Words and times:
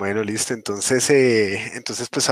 Bueno, 0.00 0.22
listo. 0.22 0.54
Entonces, 0.54 1.10
eh, 1.10 1.72
entonces 1.74 2.08
pues 2.10 2.26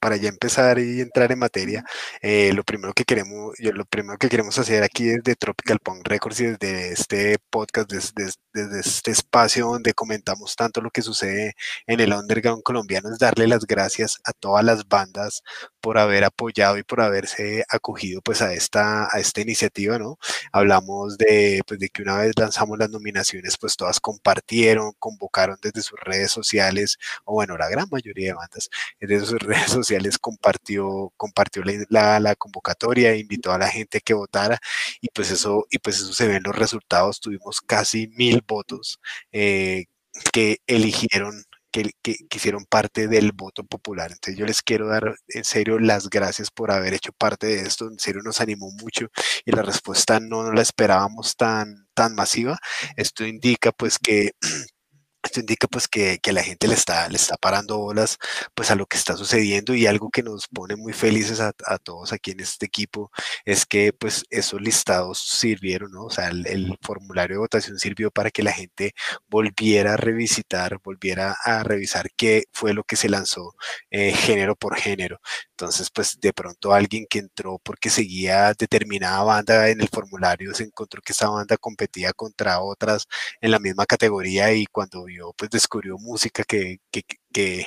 para 0.00 0.16
ya 0.16 0.28
empezar 0.28 0.80
y 0.80 1.00
entrar 1.00 1.30
en 1.30 1.38
materia, 1.38 1.84
eh, 2.22 2.52
lo 2.52 2.64
primero 2.64 2.92
que 2.92 3.04
queremos, 3.04 3.54
yo, 3.60 3.70
lo 3.70 3.84
primero 3.84 4.18
que 4.18 4.28
queremos 4.28 4.58
hacer 4.58 4.82
aquí 4.82 5.04
desde 5.04 5.36
Tropical 5.36 5.78
Punk 5.78 6.08
Records 6.08 6.40
y 6.40 6.46
desde 6.46 6.92
este 6.92 7.38
podcast, 7.50 7.88
desde, 7.88 8.32
desde, 8.52 8.80
este 8.80 9.12
espacio 9.12 9.66
donde 9.68 9.94
comentamos 9.94 10.56
tanto 10.56 10.80
lo 10.80 10.90
que 10.90 11.02
sucede 11.02 11.54
en 11.86 12.00
el 12.00 12.12
underground 12.12 12.64
colombiano, 12.64 13.10
es 13.12 13.20
darle 13.20 13.46
las 13.46 13.64
gracias 13.64 14.18
a 14.24 14.32
todas 14.32 14.64
las 14.64 14.88
bandas 14.88 15.44
por 15.80 15.98
haber 15.98 16.24
apoyado 16.24 16.78
y 16.78 16.82
por 16.82 17.00
haberse 17.00 17.64
acogido 17.68 18.20
pues 18.22 18.42
a 18.42 18.52
esta, 18.52 19.08
a 19.10 19.20
esta 19.20 19.40
iniciativa, 19.40 19.98
¿no? 19.98 20.18
Hablamos 20.52 21.18
de, 21.18 21.62
pues, 21.66 21.80
de 21.80 21.88
que 21.88 22.02
una 22.02 22.18
vez 22.18 22.32
lanzamos 22.36 22.78
las 22.78 22.90
nominaciones, 22.90 23.56
pues 23.58 23.76
todas 23.76 24.00
compartieron, 24.00 24.92
convocaron 24.98 25.58
desde 25.62 25.82
sus 25.82 25.98
redes 26.00 26.30
sociales 26.32 26.98
o 27.24 27.34
bueno, 27.34 27.56
la 27.56 27.68
gran 27.68 27.88
mayoría 27.90 28.28
de 28.28 28.34
bandas 28.34 28.68
de 29.00 29.20
sus 29.20 29.38
redes 29.40 29.70
sociales 29.70 30.18
compartió, 30.18 31.12
compartió 31.16 31.62
la, 31.88 32.20
la, 32.20 32.34
convocatoria, 32.36 33.16
invitó 33.16 33.52
a 33.52 33.58
la 33.58 33.68
gente 33.68 34.00
que 34.00 34.14
votara 34.14 34.58
y 35.00 35.08
pues 35.08 35.30
eso, 35.30 35.66
y 35.70 35.78
pues 35.78 35.96
eso 35.96 36.12
se 36.12 36.26
ve 36.28 36.36
en 36.36 36.42
los 36.44 36.56
resultados, 36.56 37.20
tuvimos 37.20 37.60
casi 37.60 38.08
mil 38.08 38.42
votos 38.46 39.00
eh, 39.32 39.86
que 40.32 40.58
eligieron 40.66 41.44
que, 41.70 41.92
que, 42.02 42.16
hicieron 42.34 42.64
parte 42.66 43.08
del 43.08 43.32
voto 43.32 43.64
popular. 43.64 44.10
Entonces 44.12 44.38
yo 44.38 44.46
les 44.46 44.62
quiero 44.62 44.88
dar 44.88 45.16
en 45.28 45.44
serio 45.44 45.78
las 45.78 46.08
gracias 46.08 46.50
por 46.50 46.70
haber 46.70 46.94
hecho 46.94 47.12
parte 47.12 47.46
de 47.46 47.60
esto. 47.62 47.88
En 47.88 47.98
serio 47.98 48.22
nos 48.24 48.40
animó 48.40 48.70
mucho 48.70 49.08
y 49.44 49.52
la 49.52 49.62
respuesta 49.62 50.20
no, 50.20 50.42
no 50.42 50.52
la 50.52 50.62
esperábamos 50.62 51.36
tan, 51.36 51.88
tan 51.94 52.14
masiva. 52.14 52.58
Esto 52.96 53.24
indica 53.26 53.72
pues 53.72 53.98
que 53.98 54.32
esto 55.22 55.40
indica 55.40 55.66
pues 55.68 55.88
que, 55.88 56.18
que, 56.22 56.32
la 56.32 56.42
gente 56.42 56.68
le 56.68 56.74
está, 56.74 57.08
le 57.08 57.16
está 57.16 57.36
parando 57.36 57.78
bolas 57.78 58.18
pues 58.54 58.70
a 58.70 58.76
lo 58.76 58.86
que 58.86 58.96
está 58.96 59.16
sucediendo 59.16 59.74
y 59.74 59.86
algo 59.86 60.10
que 60.10 60.22
nos 60.22 60.46
pone 60.48 60.76
muy 60.76 60.92
felices 60.92 61.40
a, 61.40 61.52
a 61.66 61.78
todos 61.78 62.12
aquí 62.12 62.30
en 62.32 62.40
este 62.40 62.66
equipo 62.66 63.10
es 63.44 63.66
que 63.66 63.92
pues 63.92 64.24
esos 64.30 64.60
listados 64.60 65.18
sirvieron, 65.18 65.92
¿no? 65.92 66.04
O 66.04 66.10
sea, 66.10 66.28
el, 66.28 66.46
el, 66.46 66.78
formulario 66.82 67.36
de 67.36 67.40
votación 67.40 67.78
sirvió 67.78 68.10
para 68.10 68.30
que 68.30 68.42
la 68.42 68.52
gente 68.52 68.94
volviera 69.28 69.94
a 69.94 69.96
revisitar, 69.96 70.78
volviera 70.82 71.36
a 71.44 71.62
revisar 71.64 72.10
qué 72.16 72.44
fue 72.52 72.72
lo 72.74 72.84
que 72.84 72.96
se 72.96 73.08
lanzó 73.08 73.54
eh, 73.90 74.12
género 74.12 74.56
por 74.56 74.76
género. 74.76 75.20
Entonces 75.50 75.90
pues 75.90 76.20
de 76.20 76.32
pronto 76.32 76.72
alguien 76.72 77.06
que 77.08 77.18
entró 77.18 77.58
porque 77.58 77.90
seguía 77.90 78.54
determinada 78.54 79.22
banda 79.24 79.68
en 79.70 79.80
el 79.80 79.88
formulario 79.88 80.54
se 80.54 80.64
encontró 80.64 81.02
que 81.02 81.12
esa 81.12 81.28
banda 81.28 81.56
competía 81.56 82.12
contra 82.12 82.60
otras 82.60 83.06
en 83.40 83.50
la 83.50 83.58
misma 83.58 83.86
categoría 83.86 84.52
y 84.52 84.66
cuando 84.66 85.07
pues 85.36 85.50
descubrió 85.50 85.98
música 85.98 86.44
que, 86.44 86.80
que, 86.90 87.02
que, 87.32 87.66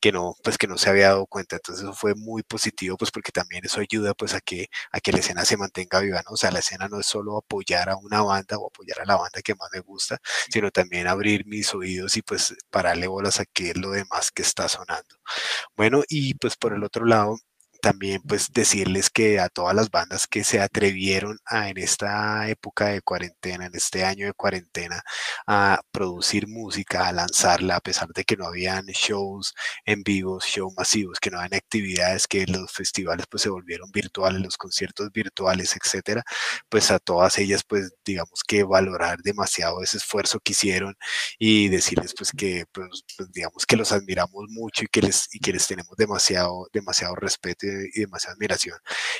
que, 0.00 0.12
no, 0.12 0.34
pues 0.42 0.58
que 0.58 0.66
no 0.66 0.78
se 0.78 0.90
había 0.90 1.08
dado 1.08 1.26
cuenta. 1.26 1.56
Entonces 1.56 1.84
eso 1.84 1.94
fue 1.94 2.14
muy 2.14 2.42
positivo, 2.42 2.96
pues 2.96 3.10
porque 3.10 3.32
también 3.32 3.64
eso 3.64 3.80
ayuda 3.80 4.14
pues 4.14 4.34
a 4.34 4.40
que, 4.40 4.68
a 4.92 5.00
que 5.00 5.12
la 5.12 5.18
escena 5.18 5.44
se 5.44 5.56
mantenga 5.56 6.00
viva, 6.00 6.22
¿no? 6.26 6.32
O 6.32 6.36
sea, 6.36 6.50
la 6.50 6.60
escena 6.60 6.88
no 6.88 7.00
es 7.00 7.06
solo 7.06 7.36
apoyar 7.38 7.88
a 7.90 7.96
una 7.96 8.22
banda 8.22 8.58
o 8.58 8.68
apoyar 8.68 9.00
a 9.00 9.04
la 9.06 9.16
banda 9.16 9.42
que 9.42 9.54
más 9.54 9.68
me 9.72 9.80
gusta, 9.80 10.18
sino 10.50 10.70
también 10.70 11.06
abrir 11.08 11.46
mis 11.46 11.74
oídos 11.74 12.16
y 12.16 12.22
pues 12.22 12.54
pararle 12.70 13.06
bolas 13.06 13.40
a 13.40 13.46
qué 13.46 13.70
es 13.70 13.76
lo 13.76 13.90
demás 13.90 14.30
que 14.30 14.42
está 14.42 14.68
sonando. 14.68 15.16
Bueno, 15.76 16.02
y 16.08 16.34
pues 16.34 16.56
por 16.56 16.72
el 16.72 16.84
otro 16.84 17.04
lado, 17.06 17.36
también 17.86 18.20
pues 18.22 18.52
decirles 18.52 19.10
que 19.10 19.38
a 19.38 19.48
todas 19.48 19.72
las 19.72 19.90
bandas 19.90 20.26
que 20.26 20.42
se 20.42 20.60
atrevieron 20.60 21.38
a, 21.46 21.68
en 21.70 21.78
esta 21.78 22.48
época 22.48 22.86
de 22.86 23.00
cuarentena, 23.00 23.66
en 23.66 23.76
este 23.76 24.04
año 24.04 24.26
de 24.26 24.32
cuarentena, 24.32 25.04
a 25.46 25.80
producir 25.92 26.48
música, 26.48 27.06
a 27.06 27.12
lanzarla, 27.12 27.76
a 27.76 27.80
pesar 27.80 28.08
de 28.08 28.24
que 28.24 28.36
no 28.36 28.46
habían 28.46 28.86
shows 28.86 29.54
en 29.84 30.02
vivo, 30.02 30.40
shows 30.40 30.74
masivos, 30.76 31.20
que 31.20 31.30
no 31.30 31.38
habían 31.38 31.54
actividades, 31.54 32.26
que 32.26 32.44
los 32.46 32.72
festivales 32.72 33.26
pues 33.30 33.44
se 33.44 33.50
volvieron 33.50 33.88
virtuales, 33.92 34.42
los 34.42 34.56
conciertos 34.56 35.12
virtuales, 35.12 35.76
etcétera, 35.80 36.24
pues 36.68 36.90
a 36.90 36.98
todas 36.98 37.38
ellas 37.38 37.62
pues 37.64 37.92
digamos 38.04 38.42
que 38.44 38.64
valorar 38.64 39.18
demasiado 39.22 39.80
ese 39.80 39.98
esfuerzo 39.98 40.40
que 40.40 40.52
hicieron 40.52 40.96
y 41.38 41.68
decirles 41.68 42.14
pues 42.18 42.32
que 42.32 42.64
pues, 42.72 43.04
pues 43.16 43.30
digamos 43.30 43.64
que 43.64 43.76
los 43.76 43.92
admiramos 43.92 44.46
mucho 44.48 44.84
y 44.84 44.88
que 44.88 45.02
les, 45.02 45.32
y 45.32 45.38
que 45.38 45.52
les 45.52 45.68
tenemos 45.68 45.96
demasiado, 45.96 46.66
demasiado 46.72 47.14
respeto 47.14 47.75
demasiada 47.94 48.34
admiración. 48.34 48.78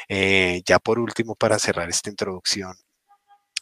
Eh, 0.09 0.63
ya 0.67 0.79
por 0.79 0.99
último, 0.99 1.35
para 1.35 1.59
cerrar 1.59 1.89
esta 1.89 2.11
introducción, 2.11 2.75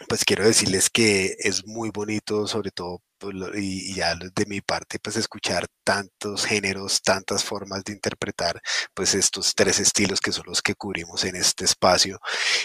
pues 0.09 0.25
quiero 0.25 0.45
decirles 0.45 0.91
que 0.91 1.37
es 1.39 1.67
muy 1.67 1.91
bonito, 1.91 2.47
sobre 2.47 2.71
todo 2.71 3.03
pues, 3.25 3.37
y, 3.57 3.95
ya 3.95 4.15
de 4.15 4.47
mi 4.47 4.61
parte, 4.61 4.99
pues 4.99 5.17
escuchar 5.17 5.67
tantos 5.85 6.45
géneros, 6.47 7.03
tantas 7.03 7.45
formas 7.45 7.85
de 7.85 7.93
interpretar, 7.93 8.61
pues 8.95 9.15
estos 9.15 9.55
tres 9.55 9.81
estilos 9.81 10.21
que 10.21 10.33
son 10.33 10.45
los 10.47 10.63
que 10.63 10.75
cubrimos 10.75 11.25
en 11.25 11.37
este 11.37 11.65
espacio 11.65 12.21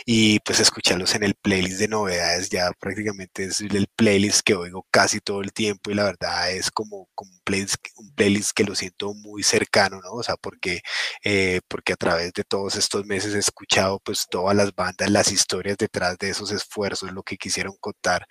y 0.06 0.40
pues 0.40 0.59
escucharlos 0.59 1.16
en 1.16 1.24
el 1.24 1.36
playlist 1.36 1.80
de 1.80 1.88
novedades, 1.88 2.50
ya 2.50 2.72
prácticamente 2.80 3.46
es 3.46 3.62
el 3.62 3.88
playlist 3.96 4.42
que 4.42 4.56
oigo 4.56 4.86
casi 4.92 5.19
todo 5.19 5.42
el 5.42 5.53
tiempo 5.53 5.92
y 5.92 5.96
la 5.96 6.03
verdad 6.06 6.52
es 6.52 6.72
como, 6.72 7.09
como 7.16 7.31
un, 7.31 7.40
playlist, 7.44 7.75
un 7.96 8.14
playlist 8.16 8.52
que 8.53 8.64
lo 8.64 8.75
siento 8.75 9.14
muy 9.14 9.44
cercano, 9.44 10.02
¿no? 10.02 10.12
O 10.14 10.24
sea, 10.24 10.36
porque, 10.38 10.81
eh, 11.24 11.62
porque 11.68 11.94
a 11.94 11.96
través 11.98 12.34
de 12.34 12.44
todos 12.44 12.75
estos 12.75 13.06
meses 13.06 13.34
he 13.36 13.40
escuchado 13.40 14.00
pues 14.03 14.28
todas 14.30 14.56
las 14.56 14.74
bandas, 14.74 15.09
las 15.09 15.31
historias 15.31 15.78
detrás 15.78 16.18
de 16.18 16.30
esos 16.30 16.52
esfuerzos, 16.52 17.12
lo 17.12 17.24
que 17.24 17.38
quisieron 17.38 17.75
contar. 17.80 18.25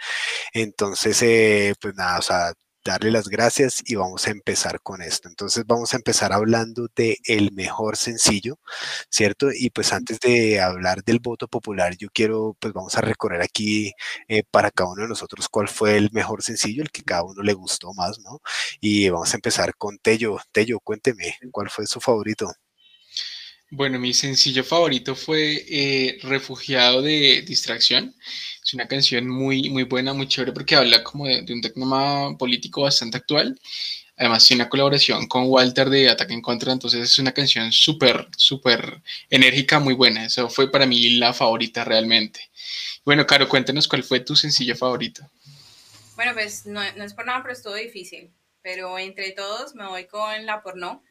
Entonces, 0.52 1.22
eh, 1.22 1.74
pues 1.80 1.94
nada, 1.94 2.17
o 2.18 2.22
sea, 2.22 2.52
darle 2.84 3.10
las 3.10 3.28
gracias 3.28 3.82
y 3.84 3.96
vamos 3.96 4.26
a 4.26 4.30
empezar 4.30 4.80
con 4.82 5.02
esto. 5.02 5.28
Entonces 5.28 5.64
vamos 5.66 5.92
a 5.92 5.98
empezar 5.98 6.32
hablando 6.32 6.88
de 6.96 7.18
el 7.24 7.52
mejor 7.52 7.96
sencillo, 7.96 8.58
¿cierto? 9.10 9.48
Y 9.52 9.70
pues 9.70 9.92
antes 9.92 10.20
de 10.20 10.60
hablar 10.60 11.04
del 11.04 11.20
voto 11.20 11.48
popular, 11.48 11.96
yo 11.98 12.08
quiero, 12.12 12.56
pues 12.60 12.72
vamos 12.72 12.96
a 12.96 13.02
recorrer 13.02 13.42
aquí 13.42 13.92
eh, 14.28 14.42
para 14.50 14.70
cada 14.70 14.90
uno 14.90 15.02
de 15.02 15.08
nosotros 15.08 15.48
cuál 15.48 15.68
fue 15.68 15.96
el 15.96 16.10
mejor 16.12 16.42
sencillo, 16.42 16.82
el 16.82 16.90
que 16.90 17.02
cada 17.02 17.24
uno 17.24 17.42
le 17.42 17.52
gustó 17.54 17.92
más, 17.94 18.18
¿no? 18.20 18.40
Y 18.80 19.08
vamos 19.10 19.32
a 19.34 19.36
empezar 19.36 19.74
con 19.76 19.98
Tello. 19.98 20.38
Tello, 20.52 20.80
cuénteme, 20.80 21.36
¿cuál 21.52 21.70
fue 21.70 21.86
su 21.86 22.00
favorito? 22.00 22.50
Bueno, 23.70 23.98
mi 23.98 24.14
sencillo 24.14 24.64
favorito 24.64 25.14
fue 25.14 25.62
eh, 25.68 26.18
Refugiado 26.22 27.02
de 27.02 27.42
Distracción. 27.42 28.14
Es 28.68 28.74
una 28.74 28.86
canción 28.86 29.26
muy, 29.26 29.70
muy 29.70 29.84
buena, 29.84 30.12
muy 30.12 30.28
chévere 30.28 30.52
porque 30.52 30.76
habla 30.76 31.02
como 31.02 31.26
de, 31.26 31.42
un 31.54 31.62
tema 31.62 32.36
político 32.36 32.82
bastante 32.82 33.16
actual. 33.16 33.58
Además, 34.14 34.46
tiene 34.46 34.62
una 34.62 34.68
colaboración 34.68 35.26
con 35.26 35.44
Walter 35.46 35.88
de 35.88 36.10
Ataque 36.10 36.34
en 36.34 36.42
Contra, 36.42 36.70
entonces 36.70 37.00
es 37.00 37.18
una 37.18 37.32
canción 37.32 37.72
súper, 37.72 38.28
súper 38.36 39.00
enérgica, 39.30 39.80
muy 39.80 39.94
buena. 39.94 40.26
Eso 40.26 40.50
fue 40.50 40.70
para 40.70 40.84
mí 40.84 41.16
la 41.16 41.32
favorita 41.32 41.82
realmente. 41.82 42.50
Bueno, 43.06 43.26
Caro, 43.26 43.48
cuéntanos 43.48 43.88
cuál 43.88 44.04
fue 44.04 44.20
tu 44.20 44.36
sencillo 44.36 44.76
favorito. 44.76 45.26
Bueno, 46.14 46.34
pues 46.34 46.66
no, 46.66 46.82
no 46.94 47.04
es 47.04 47.14
por 47.14 47.24
nada, 47.24 47.40
pero 47.40 47.54
estuvo 47.54 47.74
difícil. 47.74 48.30
Pero 48.60 48.98
entre 48.98 49.30
todos 49.30 49.74
me 49.74 49.86
voy 49.86 50.04
con 50.04 50.44
La 50.44 50.62
Porno, 50.62 51.02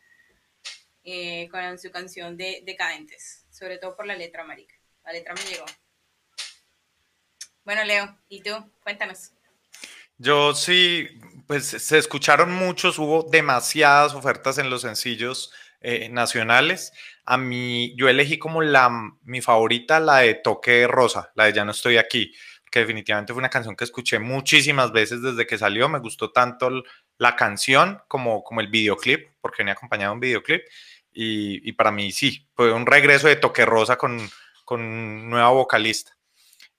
eh, 1.04 1.50
con 1.50 1.80
su 1.80 1.90
canción 1.90 2.38
de 2.38 2.62
Decadentes, 2.64 3.48
sobre 3.50 3.80
todo 3.80 3.96
por 3.96 4.06
la 4.06 4.16
letra, 4.16 4.44
marica. 4.44 4.76
La 5.04 5.12
letra 5.12 5.34
me 5.34 5.42
llegó. 5.50 5.66
Bueno, 7.68 7.84
Leo, 7.84 8.18
¿y 8.30 8.42
tú? 8.42 8.52
Cuéntanos. 8.82 9.34
Yo 10.18 10.56
sí, 10.56 11.06
pues 11.48 11.66
se 11.66 11.98
escucharon 11.98 12.54
muchos, 12.54 12.98
hubo 12.98 13.24
demasiadas 13.24 14.14
ofertas 14.14 14.58
en 14.58 14.70
los 14.70 14.84
sencillos 14.84 15.52
eh, 15.82 16.08
nacionales. 16.08 16.94
A 17.26 17.36
mí, 17.36 17.94
yo 17.98 18.08
elegí 18.08 18.40
como 18.40 18.62
la, 18.62 18.90
mi 19.24 19.42
favorita, 19.42 20.00
la 20.00 20.20
de 20.20 20.36
Toque 20.36 20.88
Rosa, 20.88 21.34
la 21.36 21.44
de 21.44 21.52
Ya 21.52 21.66
no 21.66 21.72
estoy 21.72 21.98
aquí, 21.98 22.34
que 22.72 22.80
definitivamente 22.80 23.34
fue 23.34 23.42
una 23.42 23.50
canción 23.50 23.76
que 23.76 23.84
escuché 23.84 24.18
muchísimas 24.18 24.94
veces 24.94 25.22
desde 25.22 25.46
que 25.46 25.58
salió. 25.58 25.90
Me 25.90 26.00
gustó 26.00 26.32
tanto 26.32 26.72
la 27.18 27.36
canción 27.36 28.00
como, 28.08 28.46
como 28.46 28.62
el 28.62 28.70
videoclip, 28.70 29.28
porque 29.42 29.64
venía 29.64 29.74
acompañado 29.74 30.12
de 30.12 30.14
un 30.14 30.22
videoclip. 30.22 30.62
Y, 31.12 31.68
y 31.68 31.74
para 31.74 31.92
mí 31.92 32.14
sí, 32.14 32.48
fue 32.56 32.72
un 32.72 32.86
regreso 32.86 33.28
de 33.28 33.36
Toque 33.36 33.66
Rosa 33.66 33.98
con, 33.98 34.18
con 34.64 35.30
nueva 35.30 35.50
vocalista. 35.50 36.17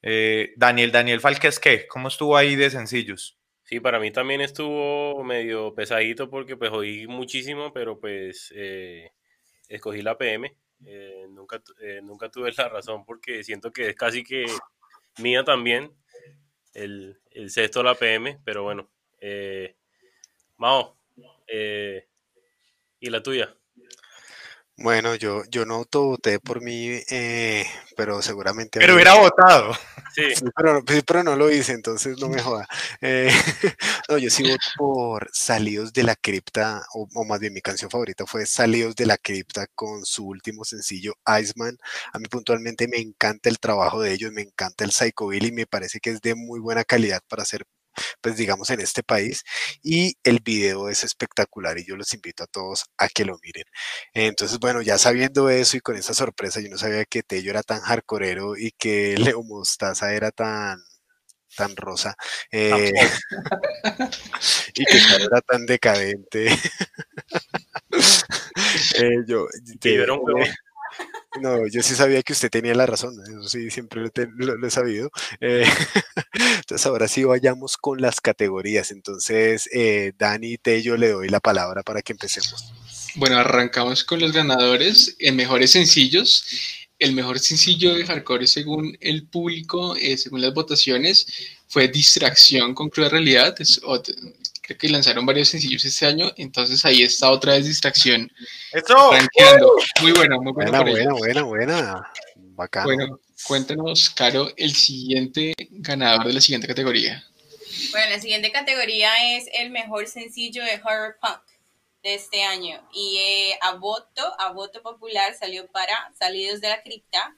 Eh, 0.02 0.52
Daniel, 0.56 0.92
Daniel 0.92 1.20
Falques, 1.20 1.58
¿qué? 1.58 1.86
¿Cómo 1.88 2.08
estuvo 2.08 2.36
ahí 2.36 2.56
de 2.56 2.70
sencillos? 2.70 3.38
Sí, 3.64 3.80
para 3.80 3.98
mí 4.00 4.10
también 4.10 4.40
estuvo 4.40 5.22
medio 5.24 5.74
pesadito 5.74 6.30
porque 6.30 6.56
pues 6.56 6.70
oí 6.72 7.06
muchísimo, 7.06 7.72
pero 7.72 8.00
pues 8.00 8.52
eh, 8.56 9.10
escogí 9.68 10.02
la 10.02 10.16
PM. 10.16 10.56
Eh, 10.86 11.26
nunca, 11.30 11.60
nunca 12.02 12.30
tuve 12.30 12.52
la 12.56 12.68
razón 12.68 13.04
porque 13.04 13.42
siento 13.42 13.72
que 13.72 13.88
es 13.90 13.96
casi 13.96 14.22
que 14.22 14.46
mía 15.18 15.44
también 15.44 15.92
el, 16.74 17.20
el 17.32 17.50
sexto 17.50 17.82
la 17.82 17.94
PM, 17.94 18.38
pero 18.44 18.62
bueno. 18.62 18.88
Mao, 20.56 20.96
¿y 23.00 23.10
la 23.10 23.22
tuya? 23.22 23.54
Bueno, 24.78 25.16
yo, 25.16 25.42
yo 25.50 25.66
no 25.66 25.74
autovoté 25.74 26.38
por 26.38 26.62
mí, 26.62 27.00
eh, 27.10 27.66
pero 27.96 28.22
seguramente... 28.22 28.78
Pero 28.78 28.94
hubiera 28.94 29.14
votado. 29.14 29.74
Sí, 30.14 30.34
Sí, 30.34 30.44
pero, 30.56 30.82
sí, 30.86 31.02
pero 31.06 31.22
no 31.22 31.36
lo 31.36 31.50
hice, 31.50 31.72
entonces 31.72 32.18
no 32.18 32.28
me 32.28 32.40
joda. 32.40 32.66
Eh, 33.00 33.28
no, 34.08 34.18
yo 34.18 34.30
sí 34.30 34.42
voto 34.42 34.64
por 34.76 35.28
Salidos 35.32 35.92
de 35.92 36.02
la 36.02 36.16
Cripta, 36.16 36.82
o, 36.94 37.08
o 37.14 37.24
más 37.24 37.40
bien 37.40 37.52
mi 37.52 37.60
canción 37.60 37.90
favorita 37.90 38.26
fue 38.26 38.46
Salidos 38.46 38.96
de 38.96 39.06
la 39.06 39.16
Cripta 39.16 39.66
con 39.74 40.04
su 40.04 40.26
último 40.26 40.64
sencillo, 40.64 41.14
Iceman. 41.40 41.76
A 42.12 42.18
mí 42.18 42.26
puntualmente 42.26 42.88
me 42.88 42.98
encanta 42.98 43.48
el 43.48 43.58
trabajo 43.58 44.00
de 44.00 44.12
ellos, 44.12 44.32
me 44.32 44.42
encanta 44.42 44.84
el 44.84 44.92
Psychobilly, 44.92 45.52
me 45.52 45.66
parece 45.66 46.00
que 46.00 46.10
es 46.10 46.20
de 46.20 46.34
muy 46.34 46.60
buena 46.60 46.84
calidad 46.84 47.20
para 47.28 47.42
hacer, 47.42 47.64
pues 48.20 48.36
digamos, 48.36 48.70
en 48.70 48.80
este 48.80 49.02
país. 49.02 49.44
Y 49.82 50.16
el 50.24 50.40
video 50.40 50.88
es 50.88 51.04
espectacular 51.04 51.78
y 51.78 51.84
yo 51.86 51.96
los 51.96 52.12
invito 52.14 52.44
a 52.44 52.46
todos 52.46 52.84
a 52.98 53.08
que 53.08 53.24
lo 53.24 53.38
miren. 53.42 53.64
Entonces, 54.14 54.58
bueno, 54.58 54.82
ya 54.82 54.98
sabiendo 54.98 55.50
eso 55.50 55.76
y 55.76 55.80
con 55.80 55.96
esa 55.96 56.14
sorpresa, 56.14 56.60
yo 56.60 56.68
no 56.70 56.78
sabía 56.78 57.04
que 57.04 57.22
Tello 57.22 57.50
era 57.50 57.62
tan 57.62 57.80
hardcoreero 57.80 58.56
y 58.56 58.72
que 58.72 59.16
Leo 59.36 59.42
Mostaza 59.42 60.12
era 60.14 60.30
tan, 60.30 60.78
tan 61.56 61.76
rosa 61.76 62.14
eh, 62.52 62.92
y 64.74 64.84
que 64.84 64.98
era 65.24 65.40
tan 65.42 65.66
decadente. 65.66 66.48
Eh, 69.00 69.24
yo, 69.26 69.46
que 69.80 69.94
yo 69.94 70.02
era 70.02 70.14
un 70.14 70.18
eh, 70.18 70.22
huevón. 70.24 70.48
No, 71.40 71.66
yo 71.68 71.82
sí 71.82 71.94
sabía 71.94 72.22
que 72.22 72.32
usted 72.32 72.50
tenía 72.50 72.74
la 72.74 72.86
razón, 72.86 73.14
eso 73.28 73.48
sí, 73.48 73.70
siempre 73.70 74.00
lo, 74.00 74.10
te- 74.10 74.28
lo- 74.36 74.66
he 74.66 74.70
sabido. 74.70 75.10
Eh, 75.40 75.64
entonces, 76.56 76.86
ahora 76.86 77.08
sí 77.08 77.24
vayamos 77.24 77.76
con 77.76 78.00
las 78.00 78.20
categorías. 78.20 78.90
Entonces, 78.90 79.68
eh, 79.72 80.12
Dani 80.18 80.54
y 80.54 80.58
Tello, 80.58 80.96
le 80.96 81.10
doy 81.10 81.28
la 81.28 81.40
palabra 81.40 81.82
para 81.82 82.02
que 82.02 82.12
empecemos. 82.12 82.72
Bueno, 83.14 83.38
arrancamos 83.38 84.04
con 84.04 84.20
los 84.20 84.32
ganadores 84.32 85.16
en 85.18 85.36
mejores 85.36 85.72
sencillos. 85.72 86.44
El 86.98 87.12
mejor 87.12 87.38
sencillo 87.38 87.94
de 87.94 88.04
hardcore 88.04 88.46
según 88.46 88.96
el 89.00 89.28
público, 89.28 89.94
eh, 89.96 90.16
según 90.18 90.40
las 90.40 90.52
votaciones, 90.52 91.26
fue 91.68 91.88
Distracción 91.88 92.74
con 92.74 92.88
Cruda 92.88 93.10
Realidad. 93.10 93.54
Es 93.60 93.80
creo 93.80 94.78
que 94.78 94.88
lanzaron 94.88 95.24
varios 95.24 95.48
sencillos 95.48 95.84
este 95.84 96.04
año, 96.06 96.30
entonces 96.36 96.84
ahí 96.84 97.02
está 97.02 97.30
otra 97.30 97.54
vez 97.54 97.66
Distracción. 97.66 98.30
Eso. 98.72 99.12
Muy 100.02 100.12
buena, 100.12 100.36
muy 100.38 100.52
buena. 100.52 100.82
Buena, 100.82 101.12
buena, 101.12 101.12
buena, 101.14 101.42
buena. 101.42 102.12
Bacano. 102.36 102.86
Bueno, 102.86 103.20
cuéntanos, 103.44 104.10
Caro, 104.10 104.50
el 104.56 104.74
siguiente 104.74 105.54
ganador 105.70 106.26
de 106.26 106.32
la 106.34 106.40
siguiente 106.40 106.66
categoría. 106.66 107.24
Bueno, 107.92 108.10
la 108.10 108.20
siguiente 108.20 108.50
categoría 108.50 109.36
es 109.36 109.46
el 109.52 109.70
mejor 109.70 110.06
sencillo 110.08 110.64
de 110.64 110.80
horror 110.84 111.16
punk 111.20 111.40
de 112.02 112.14
este 112.14 112.42
año. 112.42 112.82
Y 112.92 113.18
eh, 113.18 113.58
a 113.62 113.76
voto, 113.76 114.34
a 114.38 114.52
voto 114.52 114.82
popular 114.82 115.34
salió 115.38 115.66
para 115.68 116.12
Salidos 116.18 116.60
de 116.60 116.68
la 116.68 116.82
Cripta 116.82 117.36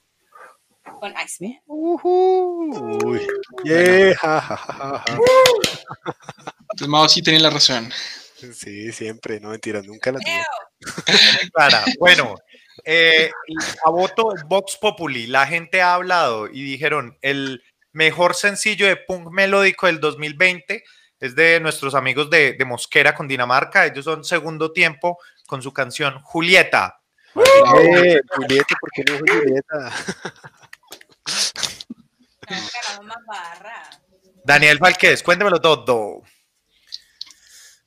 con 0.83 1.13
Iceman. 1.25 1.61
Uy. 1.67 3.27
Yeah, 3.65 4.15
ja, 4.17 4.41
ja, 4.41 4.57
ja, 4.57 4.73
ja, 4.73 5.05
ja. 5.07 5.19
Entonces, 6.63 6.89
Mao 6.89 7.09
sí 7.09 7.23
tiene 7.23 7.41
la 7.41 7.51
razón. 7.51 7.91
Sí, 8.55 8.93
siempre, 8.93 9.41
no 9.41 9.51
mentira, 9.51 9.83
nunca 9.83 10.13
la 10.13 10.21
tuve. 10.21 10.45
Clara. 11.53 11.85
Bueno, 11.99 12.37
eh, 12.85 13.31
a 13.85 13.91
voto 13.91 14.35
Vox 14.47 14.79
Populi, 14.81 15.27
la 15.27 15.47
gente 15.47 15.83
ha 15.83 15.95
hablado 15.95 16.49
y 16.49 16.63
dijeron 16.63 17.19
el 17.21 17.63
mejor 17.93 18.35
sencillo 18.35 18.87
de 18.87 18.97
punk 18.97 19.31
melódico 19.31 19.87
del 19.87 20.01
2020 20.01 20.85
es 21.21 21.35
de 21.35 21.61
nuestros 21.61 21.95
amigos 21.95 22.31
de, 22.31 22.55
de 22.55 22.65
Mosquera 22.65 23.15
con 23.15 23.29
Dinamarca. 23.29 23.85
Ellos 23.85 24.07
son 24.07 24.25
segundo 24.25 24.73
tiempo 24.73 25.19
con 25.47 25.61
su 25.61 25.73
canción 25.73 26.19
Julieta. 26.23 26.99
Eh, 27.35 28.21
Julieta, 28.35 28.75
¿por 28.81 28.91
qué 28.91 29.05
no 29.05 29.19
Julieta? 29.19 29.93
estamos 30.15 30.15
ganando 30.21 30.39
más 30.41 30.59
barra. 30.61 31.10
Daniel 34.45 34.79
Falquez, 34.79 35.23
cuéntemelo 35.23 35.61
todo. 35.61 36.23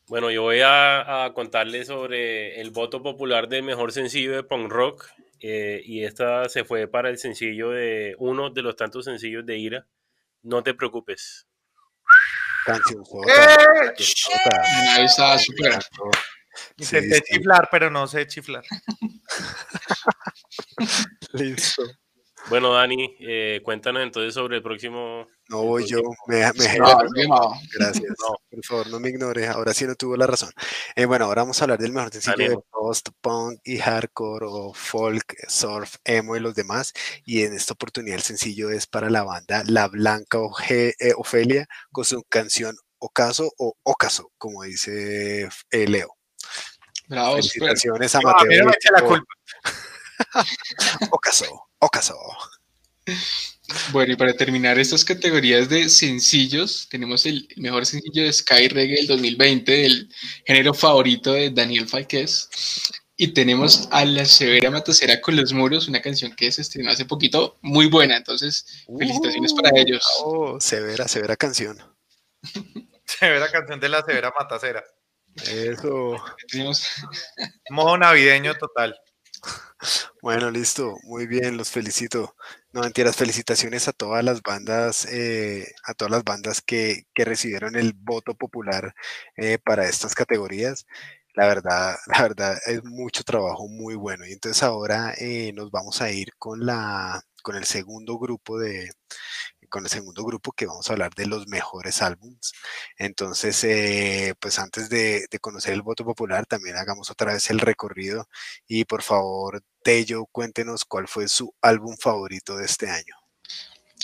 Bueno, 0.08 0.30
yo 0.30 0.44
voy 0.44 0.60
a, 0.62 1.26
a 1.26 1.34
contarles 1.34 1.88
sobre 1.88 2.60
el 2.62 2.72
voto 2.72 3.02
popular 3.02 3.48
del 3.48 3.64
mejor 3.64 3.92
sencillo 3.92 4.34
de 4.36 4.44
punk 4.44 4.72
rock. 4.72 5.08
eh, 5.40 5.82
y 5.86 6.04
esta 6.04 6.48
se 6.50 6.64
fue 6.64 6.88
para 6.88 7.10
el 7.10 7.18
sencillo 7.18 7.72
de 7.72 8.16
uno 8.20 8.50
de 8.50 8.62
los 8.62 8.76
tantos 8.76 9.06
sencillos 9.06 9.46
de 9.46 9.58
Ira. 9.58 9.88
No 10.44 10.64
te 10.64 10.74
preocupes. 10.74 11.48
Canción 12.66 13.04
¡Eh! 13.28 13.94
Súper. 13.98 14.54
Intenté 16.78 17.16
sí. 17.18 17.24
chiflar, 17.34 17.68
pero 17.72 17.90
no 17.90 18.08
sé 18.08 18.28
chiflar. 18.28 18.64
Listo. 21.34 21.84
Bueno, 22.50 22.74
Dani, 22.74 23.16
eh, 23.22 23.62
cuéntanos 23.64 24.04
entonces 24.04 24.34
sobre 24.34 24.58
el 24.58 24.64
próximo. 24.64 25.26
No 25.50 25.64
voy 25.64 25.86
yo, 25.88 26.00
me, 26.28 26.40
me 26.54 26.78
No, 26.78 26.98
Mao. 27.30 27.54
Gracias. 27.78 28.04
No. 28.20 28.36
Por 28.50 28.66
favor, 28.66 28.88
no 28.90 29.00
me 29.00 29.10
ignore. 29.10 29.48
Ahora 29.48 29.74
sí 29.74 29.86
no 29.86 29.96
tuvo 29.96 30.18
la 30.18 30.28
razón. 30.28 30.52
Eh, 30.96 31.06
bueno, 31.06 31.26
ahora 31.26 31.44
vamos 31.44 31.60
a 31.62 31.66
hablar 31.66 31.80
del 31.80 31.94
mejor 31.94 32.12
sencillo 32.12 32.36
de 32.38 32.46
Ánimo. 32.46 32.66
post-punk 32.70 33.60
y 33.64 33.78
hardcore 33.78 34.46
o 34.50 34.74
folk, 34.74 35.36
surf, 35.48 35.96
emo 36.04 36.36
y 36.36 36.42
los 36.42 36.54
demás. 36.54 36.92
Y 37.26 37.44
en 37.44 37.54
esta 37.54 37.74
oportunidad 37.74 38.18
el 38.18 38.24
sencillo 38.24 38.70
es 38.70 38.88
para 38.88 39.10
la 39.10 39.24
banda 39.24 39.64
La 39.66 39.88
Blanca 39.88 40.38
Oje- 40.40 40.96
eh, 41.00 41.14
Ofelia 41.16 41.66
con 41.92 42.04
su 42.04 42.24
canción 42.28 42.76
Ocaso 43.00 43.52
o 43.58 43.76
Ocaso, 43.84 44.32
como 44.38 44.64
dice 44.64 45.48
eh, 45.72 45.88
Leo. 45.88 46.14
Bravo. 47.08 47.36
Felicitaciones 47.38 48.16
a 48.16 48.20
No, 48.22 48.30
a 48.30 48.44
mí 48.46 48.58
no 48.58 48.66
Mateo. 48.66 48.92
me 48.92 49.02
la 49.02 49.08
culpa. 49.08 49.34
Ocaso, 51.12 51.68
Ocaso. 51.86 52.18
Bueno, 53.92 54.14
y 54.14 54.16
para 54.16 54.34
terminar 54.34 54.80
estas 54.80 55.04
categorías 55.04 55.68
de 55.68 55.90
sencillos, 55.90 56.88
tenemos 56.90 57.26
el 57.26 57.46
mejor 57.58 57.86
sencillo 57.86 58.24
de 58.24 58.32
Sky 58.32 58.70
Reggae 58.70 58.96
del 58.96 59.08
2020, 59.08 59.70
del 59.70 60.10
género 60.46 60.74
favorito 60.74 61.34
de 61.34 61.50
Daniel 61.50 61.90
Falquez. 61.90 62.48
Y 63.18 63.34
tenemos 63.34 63.90
a 63.92 64.06
La 64.06 64.24
Severa 64.24 64.72
Matacera 64.72 65.20
con 65.20 65.36
los 65.36 65.52
muros, 65.52 65.90
una 65.90 66.02
canción 66.02 66.34
que 66.34 66.54
se 66.54 66.62
estrenó 66.62 66.90
hace 66.90 67.04
poquito, 67.04 67.58
muy 67.62 67.88
buena. 67.88 68.16
Entonces, 68.16 68.86
felicitaciones 68.98 69.54
para 69.54 69.78
ellos. 69.78 70.06
Oh, 70.20 70.62
severa, 70.62 71.10
severa 71.10 71.36
canción. 71.36 71.78
Severa 73.06 73.52
canción 73.52 73.80
de 73.82 73.90
la 73.90 74.02
Severa 74.04 74.34
Matacera. 74.38 74.84
Eso. 75.36 76.16
Tenemos 76.48 76.88
Modo 77.70 77.98
navideño 77.98 78.56
total. 78.56 78.98
Bueno, 80.22 80.50
listo, 80.52 80.98
muy 81.04 81.28
bien, 81.28 81.58
los 81.58 81.70
felicito. 81.72 82.36
No 82.72 82.82
mentiras, 82.82 83.16
felicitaciones 83.16 83.88
a 83.88 83.94
todas 83.94 84.24
las 84.24 84.42
bandas, 84.42 85.06
eh, 85.12 85.68
a 85.86 85.94
todas 85.94 86.12
las 86.12 86.24
bandas 86.24 86.62
que, 86.62 87.04
que 87.14 87.26
recibieron 87.26 87.76
el 87.76 87.94
voto 87.94 88.36
popular 88.36 88.94
eh, 89.38 89.58
para 89.64 89.88
estas 89.88 90.16
categorías. 90.16 90.86
La 91.36 91.48
verdad, 91.48 91.96
la 92.08 92.22
verdad 92.22 92.58
es 92.66 92.84
mucho 92.84 93.24
trabajo 93.24 93.68
muy 93.68 93.96
bueno. 93.96 94.26
Y 94.28 94.32
entonces 94.34 94.64
ahora 94.64 95.14
eh, 95.18 95.52
nos 95.54 95.72
vamos 95.72 96.02
a 96.02 96.12
ir 96.12 96.30
con 96.38 96.66
la, 96.66 97.22
con 97.44 97.56
el 97.56 97.66
segundo 97.66 98.18
grupo 98.20 98.58
de, 98.60 98.90
con 99.74 99.86
el 99.86 99.90
segundo 99.90 100.24
grupo 100.24 100.52
que 100.52 100.68
vamos 100.68 100.88
a 100.88 100.94
hablar 100.94 101.16
de 101.16 101.26
los 101.26 101.48
mejores 101.48 102.04
álbums. 102.04 102.54
Entonces, 102.96 103.64
eh, 103.64 104.36
pues 104.40 104.60
antes 104.60 104.88
de, 104.88 105.26
de 105.32 105.40
conocer 105.40 105.74
el 105.74 105.82
voto 105.82 106.06
popular, 106.06 106.46
también 106.46 106.78
hagamos 106.78 107.10
otra 107.10 107.34
vez 107.34 107.50
el 107.50 107.58
recorrido 107.58 108.30
y 108.68 108.86
por 108.86 109.02
favor, 109.02 109.64
Tello, 109.84 110.28
cuéntenos 110.28 110.86
cuál 110.86 111.08
fue 111.08 111.28
su 111.28 111.56
álbum 111.60 111.98
favorito 111.98 112.56
de 112.56 112.66
este 112.66 112.88
año. 112.88 113.16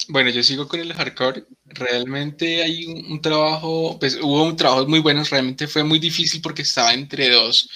Bueno, 0.08 0.32
yo 0.32 0.42
sigo 0.42 0.68
con 0.68 0.80
el 0.80 0.92
hardcore. 0.92 1.46
Realmente 1.66 2.64
hay 2.64 2.88
un, 2.88 3.12
un 3.12 3.22
trabajo, 3.22 4.00
pues 4.00 4.16
hubo 4.20 4.44
un 4.46 4.56
trabajo 4.56 4.88
muy 4.88 5.02
bueno. 5.02 5.24
Realmente 5.24 5.68
fue 5.68 5.84
muy 5.84 6.00
difícil 6.00 6.42
porque 6.42 6.64
estaba 6.64 6.96
entre 6.96 7.30
dos, 7.30 7.70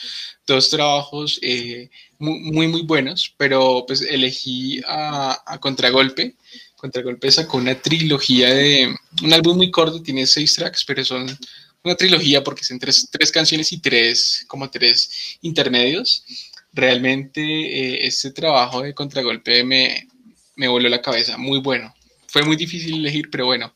dos 0.48 0.72
trabajos 0.72 1.38
eh, 1.44 1.92
muy, 2.18 2.40
muy, 2.40 2.68
muy 2.68 2.82
buenos, 2.82 3.36
pero 3.38 3.84
pues 3.86 4.02
elegí 4.02 4.82
a, 4.88 5.44
a 5.46 5.60
Contragolpe. 5.60 6.36
Contragolpe 6.84 7.32
sacó 7.32 7.58
una 7.58 7.76
trilogía 7.76 8.54
de 8.54 8.94
un 9.24 9.34
álbum 9.34 9.58
muy 9.58 9.72
corto, 9.72 10.02
tiene 10.02 10.28
seis 10.28 10.54
tracks, 10.56 10.84
pero 10.86 11.04
son 11.06 11.26
una 11.84 11.96
trilogía 11.96 12.44
porque 12.44 12.64
son 12.64 12.78
tres, 12.78 13.08
tres 13.10 13.32
canciones 13.32 13.72
y 13.72 13.80
tres, 13.80 14.44
como 14.48 14.70
tres 14.70 15.38
intermedios. 15.42 16.24
Realmente 16.74 17.42
eh, 17.42 18.06
este 18.06 18.32
trabajo 18.32 18.82
de 18.82 18.94
Contragolpe 18.94 19.64
me, 19.64 20.08
me 20.56 20.68
voló 20.68 20.90
la 20.90 21.02
cabeza, 21.02 21.38
muy 21.38 21.60
bueno 21.60 21.94
fue 22.34 22.42
muy 22.42 22.56
difícil 22.56 22.96
elegir, 22.96 23.30
pero 23.30 23.46
bueno, 23.46 23.72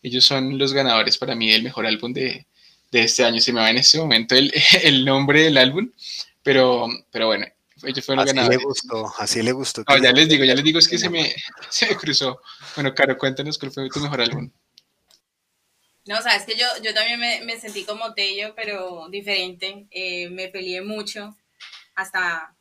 ellos 0.00 0.24
son 0.24 0.56
los 0.56 0.72
ganadores 0.72 1.18
para 1.18 1.34
mí 1.34 1.50
del 1.50 1.64
mejor 1.64 1.86
álbum 1.86 2.12
de, 2.12 2.46
de 2.92 3.02
este 3.02 3.24
año. 3.24 3.40
Se 3.40 3.52
me 3.52 3.60
va 3.60 3.68
en 3.68 3.78
este 3.78 3.98
momento 3.98 4.36
el, 4.36 4.52
el 4.84 5.04
nombre 5.04 5.42
del 5.42 5.58
álbum, 5.58 5.90
pero, 6.44 6.86
pero 7.10 7.26
bueno, 7.26 7.46
ellos 7.86 8.04
fueron 8.04 8.24
los 8.24 8.34
Así 8.34 8.48
le 8.48 8.56
gustó, 8.56 9.12
así 9.18 9.42
le 9.42 9.52
gustó. 9.52 9.84
No, 9.88 9.96
ya 9.96 10.12
le- 10.12 10.20
les 10.20 10.28
digo, 10.28 10.44
ya 10.44 10.54
les 10.54 10.64
digo, 10.64 10.78
es 10.78 10.88
que 10.88 10.98
se 10.98 11.08
me, 11.10 11.34
se 11.70 11.86
me 11.86 11.96
cruzó. 11.96 12.40
Bueno, 12.74 12.94
Caro, 12.94 13.16
cuéntanos 13.18 13.58
cuál 13.58 13.72
fue 13.72 13.88
tu 13.88 14.00
mejor 14.00 14.20
álbum. 14.20 14.50
No, 16.06 16.22
sabes 16.22 16.44
que 16.44 16.56
yo, 16.56 16.66
yo 16.82 16.94
también 16.94 17.18
me, 17.18 17.40
me 17.42 17.58
sentí 17.58 17.84
como 17.84 18.14
Tello, 18.14 18.54
pero 18.54 19.08
diferente. 19.08 19.86
Eh, 19.90 20.28
me 20.30 20.48
peleé 20.48 20.80
mucho 20.82 21.36
hasta 21.94 22.54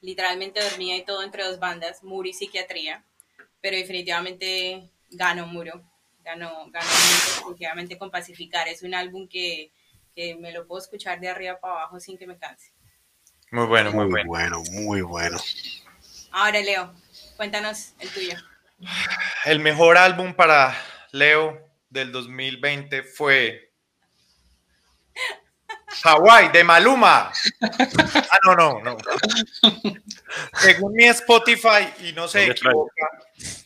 literalmente 0.00 0.62
dormía 0.62 0.96
y 0.96 1.04
todo 1.04 1.22
entre 1.22 1.44
dos 1.44 1.58
bandas, 1.58 2.02
Muro 2.04 2.28
y 2.28 2.32
Psiquiatría, 2.32 3.04
pero 3.60 3.76
definitivamente 3.76 4.90
ganó 5.10 5.46
Muro, 5.46 5.82
ganó, 6.24 6.70
ganó 6.70 6.88
definitivamente 7.36 7.98
con 7.98 8.10
Pacificar. 8.10 8.68
Es 8.68 8.82
un 8.82 8.94
álbum 8.94 9.28
que, 9.28 9.72
que 10.14 10.36
me 10.36 10.52
lo 10.52 10.66
puedo 10.66 10.80
escuchar 10.82 11.20
de 11.20 11.28
arriba 11.28 11.58
para 11.60 11.74
abajo 11.74 12.00
sin 12.00 12.18
que 12.18 12.26
me 12.26 12.38
canse. 12.38 12.71
Muy 13.52 13.66
bueno, 13.66 13.92
muy, 13.92 14.06
Muy 14.06 14.10
bueno. 14.24 14.28
bueno, 14.28 14.62
muy 14.70 15.00
bueno. 15.02 15.38
Ahora, 16.30 16.58
Leo, 16.60 16.92
cuéntanos 17.36 17.92
el 18.00 18.08
tuyo. 18.08 18.34
El 19.44 19.60
mejor 19.60 19.98
álbum 19.98 20.32
para 20.34 20.74
Leo 21.12 21.60
del 21.90 22.10
2020 22.12 23.02
fue 23.02 23.70
Hawaii 26.02 26.48
de 26.48 26.64
Maluma. 26.64 27.30
Ah, 27.60 28.38
no, 28.46 28.54
no, 28.54 28.80
no. 28.80 28.96
Según 30.54 30.94
mi 30.94 31.04
Spotify, 31.04 31.92
y 32.00 32.12
no 32.14 32.28
se 32.28 32.46
No 32.46 32.52
equivoca, 32.52 33.06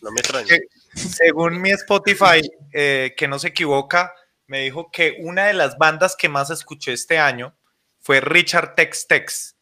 No 0.02 0.11
me 0.11 0.21
que- 0.21 0.61
según 0.97 1.61
mi 1.62 1.71
Spotify, 1.71 2.40
eh, 2.73 3.14
que 3.16 3.28
no 3.28 3.38
se 3.38 3.49
equivoca, 3.49 4.12
me 4.49 4.62
dijo 4.62 4.90
que 4.90 5.16
una 5.21 5.47
de 5.47 5.52
las 5.55 5.78
bandas 5.78 6.16
que 6.16 6.28
más 6.28 6.50
escuché 6.50 6.93
este 6.93 7.19
año 7.19 7.57
fue 8.00 8.21
Richard 8.21 8.75
Tex 8.75 9.07
Tex. 9.07 9.56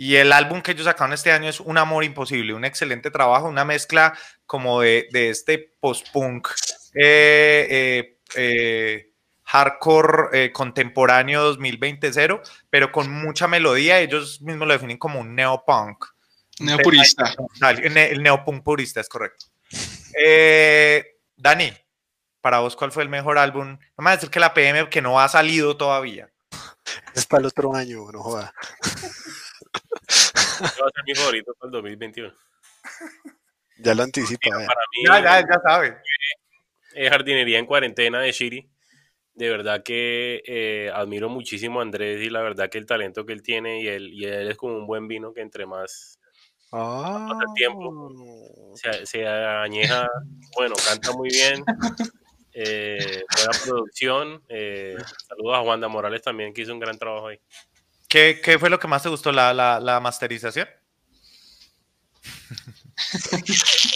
Y 0.00 0.14
el 0.14 0.32
álbum 0.32 0.62
que 0.62 0.70
ellos 0.70 0.84
sacaron 0.84 1.12
este 1.12 1.32
año 1.32 1.48
es 1.50 1.58
Un 1.58 1.76
Amor 1.76 2.04
Imposible, 2.04 2.54
un 2.54 2.64
excelente 2.64 3.10
trabajo, 3.10 3.48
una 3.48 3.64
mezcla 3.64 4.16
como 4.46 4.80
de, 4.80 5.08
de 5.10 5.28
este 5.30 5.74
post-punk, 5.80 6.48
eh, 6.94 7.66
eh, 7.68 8.18
eh, 8.36 9.10
hardcore 9.42 10.44
eh, 10.44 10.52
contemporáneo 10.52 11.42
2020 11.42 12.12
pero 12.70 12.92
con 12.92 13.10
mucha 13.10 13.48
melodía. 13.48 13.98
Ellos 13.98 14.40
mismos 14.40 14.68
lo 14.68 14.74
definen 14.74 14.98
como 14.98 15.18
un 15.18 15.34
neopunk. 15.34 16.04
Neopurista. 16.60 17.34
El, 17.68 17.92
ne- 17.92 18.10
el 18.10 18.22
neopunk 18.22 18.62
purista, 18.62 19.00
es 19.00 19.08
correcto. 19.08 19.46
Eh, 20.16 21.16
Dani, 21.36 21.72
para 22.40 22.60
vos, 22.60 22.76
¿cuál 22.76 22.92
fue 22.92 23.02
el 23.02 23.08
mejor 23.08 23.36
álbum? 23.36 23.70
No 23.70 23.78
me 23.98 24.04
vas 24.04 24.12
a 24.12 24.16
decir 24.18 24.30
que 24.30 24.38
la 24.40 24.54
PM, 24.54 24.88
que 24.88 25.02
no 25.02 25.18
ha 25.20 25.28
salido 25.28 25.76
todavía. 25.76 26.30
Es 27.14 27.26
para 27.26 27.40
el 27.40 27.46
otro 27.46 27.74
año, 27.74 28.10
no 28.12 28.22
joda. 28.22 28.54
Va 30.60 30.66
a 30.66 30.90
ser 30.90 31.04
mi 31.06 31.14
favorito 31.14 31.54
para 31.58 31.68
el 31.68 31.72
2021. 31.72 32.32
Ya 33.80 33.94
lo 33.94 34.02
anticipa. 34.02 34.50
Para 34.50 34.64
mí, 34.66 35.04
Ya, 35.06 35.22
ya, 35.22 35.40
ya 35.40 35.60
sabes. 35.64 35.92
eh, 36.94 37.08
Jardinería 37.08 37.60
en 37.60 37.66
Cuarentena 37.66 38.20
de 38.20 38.32
Shiri. 38.32 38.68
De 39.34 39.48
verdad 39.50 39.84
que 39.84 40.42
eh, 40.44 40.90
admiro 40.92 41.28
muchísimo 41.28 41.78
a 41.78 41.82
Andrés 41.82 42.20
y 42.20 42.28
la 42.28 42.42
verdad 42.42 42.68
que 42.68 42.78
el 42.78 42.86
talento 42.86 43.24
que 43.24 43.32
él 43.34 43.42
tiene 43.44 43.80
y 43.80 43.86
él, 43.86 44.08
y 44.12 44.24
él 44.24 44.50
es 44.50 44.56
como 44.56 44.76
un 44.76 44.84
buen 44.88 45.06
vino 45.06 45.32
que 45.32 45.42
entre 45.42 45.64
más 45.64 46.18
Ah, 46.72 47.38
el 47.40 47.54
tiempo. 47.54 48.74
se, 48.74 49.06
se 49.06 49.24
añeja, 49.28 50.08
bueno, 50.56 50.74
canta 50.84 51.12
muy 51.12 51.28
bien, 51.30 51.64
eh, 52.52 53.22
buena 53.36 53.50
producción. 53.64 54.42
eh, 54.48 54.96
saludos 55.28 55.54
a 55.56 55.60
Wanda 55.62 55.86
Morales 55.86 56.20
también 56.22 56.52
que 56.52 56.62
hizo 56.62 56.72
un 56.72 56.80
gran 56.80 56.98
trabajo 56.98 57.28
ahí. 57.28 57.38
¿Qué, 58.08 58.40
qué 58.42 58.58
fue 58.58 58.70
lo 58.70 58.78
que 58.80 58.88
más 58.88 59.02
te 59.02 59.08
gustó? 59.08 59.32
¿La, 59.32 59.52
la, 59.52 59.78
la 59.80 60.00
masterización? 60.00 60.68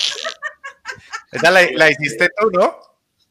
Esa 1.32 1.50
la, 1.50 1.62
la 1.72 1.90
hiciste 1.90 2.28
tú, 2.38 2.50
¿no? 2.50 2.78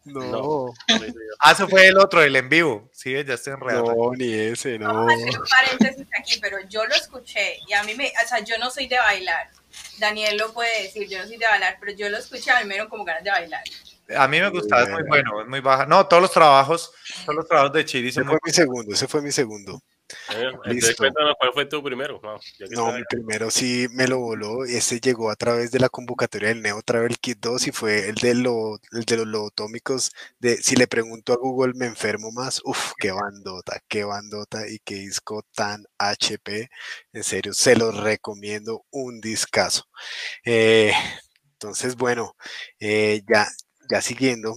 No, 0.05 0.21
No. 0.21 0.73
Ah, 1.43 1.53
eso 1.53 1.67
fue 1.67 1.87
el 1.87 1.97
otro, 1.97 2.21
el 2.21 2.35
en 2.35 2.49
vivo. 2.49 2.89
Sí, 2.93 3.13
ya 3.13 3.33
estoy 3.33 3.53
enredado. 3.53 3.95
no, 3.95 4.11
ni 4.13 4.31
ese, 4.31 4.77
no. 4.77 4.93
Vamos 4.93 5.11
a 5.11 5.15
hacer 5.15 5.39
un 5.39 5.47
paréntesis 5.47 6.07
aquí, 6.19 6.39
pero 6.39 6.57
yo 6.69 6.85
lo 6.85 6.93
escuché 6.93 7.57
y 7.67 7.73
a 7.73 7.81
mí 7.81 7.95
me, 7.95 8.09
o 8.23 8.27
sea, 8.27 8.39
yo 8.39 8.59
no 8.59 8.69
soy 8.69 8.87
de 8.87 8.97
bailar. 8.97 9.49
Daniel 9.97 10.37
lo 10.37 10.53
puede 10.53 10.83
decir, 10.83 11.07
yo 11.09 11.17
no 11.17 11.27
soy 11.27 11.37
de 11.37 11.47
bailar, 11.47 11.77
pero 11.79 11.93
yo 11.93 12.09
lo 12.09 12.17
escuché 12.19 12.51
a 12.51 12.59
mí 12.59 12.65
me 12.65 12.75
dieron 12.75 12.89
como 12.89 13.05
ganas 13.05 13.23
de 13.23 13.31
bailar. 13.31 13.63
A 14.15 14.27
mí 14.27 14.39
me 14.39 14.49
gustaba, 14.49 14.83
es 14.83 14.89
muy 14.89 15.01
bueno, 15.03 15.41
es 15.41 15.47
muy 15.47 15.61
baja. 15.61 15.87
No, 15.87 16.05
todos 16.05 16.21
los 16.21 16.31
trabajos, 16.31 16.91
todos 17.25 17.37
los 17.37 17.47
trabajos 17.47 17.73
de 17.73 17.85
Chiri 17.85 18.09
Ese 18.09 18.21
muy 18.21 18.31
fue 18.33 18.39
mi 18.43 18.51
segundo, 18.51 18.93
ese 18.93 19.07
fue 19.07 19.21
mi 19.23 19.31
segundo. 19.31 19.81
Eh, 20.29 20.49
Entonces 20.51 20.73
Listo. 20.73 20.95
cuéntanos 20.97 21.35
cuál 21.39 21.53
fue 21.53 21.65
tu 21.65 21.83
primero. 21.83 22.21
No, 22.71 22.91
mi 22.93 23.03
primero 23.09 23.51
sí 23.51 23.87
me 23.91 24.07
lo 24.07 24.19
voló. 24.19 24.65
Ese 24.65 24.99
llegó 24.99 25.29
a 25.29 25.35
través 25.35 25.71
de 25.71 25.79
la 25.79 25.89
convocatoria 25.89 26.49
del 26.49 26.61
Neo 26.61 26.81
Travel 26.81 27.17
Kit 27.19 27.39
2 27.39 27.67
y 27.67 27.71
fue 27.71 28.09
el 28.09 28.15
de, 28.15 28.35
lo, 28.35 28.79
el 28.91 29.03
de 29.05 29.17
los 29.17 29.27
lobotómicos. 29.27 30.11
De, 30.39 30.57
si 30.57 30.75
le 30.75 30.87
pregunto 30.87 31.33
a 31.33 31.37
Google, 31.37 31.73
¿me 31.75 31.85
enfermo 31.87 32.31
más? 32.31 32.61
Uf, 32.65 32.93
qué 32.99 33.11
bandota, 33.11 33.81
qué 33.87 34.03
bandota 34.03 34.67
y 34.67 34.79
qué 34.79 34.95
disco 34.95 35.43
tan 35.53 35.85
HP. 35.97 36.69
En 37.13 37.23
serio, 37.23 37.53
se 37.53 37.75
los 37.75 37.95
recomiendo 37.97 38.85
un 38.91 39.21
discazo. 39.21 39.83
Eh, 40.45 40.93
entonces, 41.53 41.95
bueno, 41.95 42.35
eh, 42.79 43.21
ya, 43.31 43.47
ya 43.89 44.01
siguiendo. 44.01 44.55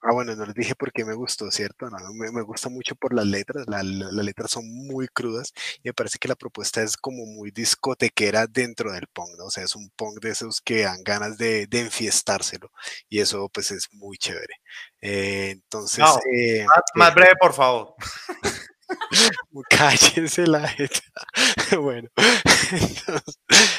Ah, 0.00 0.12
bueno, 0.12 0.36
no 0.36 0.46
les 0.46 0.54
dije 0.54 0.74
por 0.76 0.92
qué 0.92 1.04
me 1.04 1.14
gustó, 1.14 1.50
¿cierto? 1.50 1.90
No, 1.90 1.96
me, 2.14 2.30
me 2.30 2.42
gusta 2.42 2.68
mucho 2.68 2.94
por 2.94 3.12
las 3.14 3.26
letras. 3.26 3.64
la- 3.66 3.82
la- 3.82 4.12
las 4.12 4.24
letras 4.24 4.50
son 4.52 4.64
muy 4.68 5.08
crudas 5.08 5.52
y 5.82 5.88
me 5.88 5.92
parece 5.92 6.18
que 6.18 6.28
la 6.28 6.36
propuesta 6.36 6.82
es 6.82 6.96
como 6.96 7.26
muy 7.26 7.50
discotequera 7.50 8.46
dentro 8.46 8.92
del 8.92 9.08
punk, 9.08 9.30
¿no? 9.38 9.46
O 9.46 9.50
sea, 9.50 9.64
es 9.64 9.74
un 9.74 9.90
punk 9.90 10.20
de 10.22 10.30
esos 10.30 10.60
que 10.60 10.82
dan 10.82 11.02
ganas 11.02 11.36
de, 11.36 11.66
de 11.66 11.80
enfiestárselo 11.80 12.70
y 13.08 13.18
eso 13.20 13.48
pues 13.52 13.70
es 13.72 13.88
muy 13.92 14.16
chévere. 14.18 14.54
Eh, 15.00 15.50
entonces, 15.50 15.98
No, 15.98 16.18
eh, 16.32 16.64
Más, 16.64 16.82
más 16.94 17.14
breve, 17.14 17.32
por 17.40 17.52
favor. 17.54 17.94
cállese 19.70 20.46
la 20.46 20.66
jeta. 20.68 21.00
bueno, 21.80 22.08
entonces, 22.72 23.38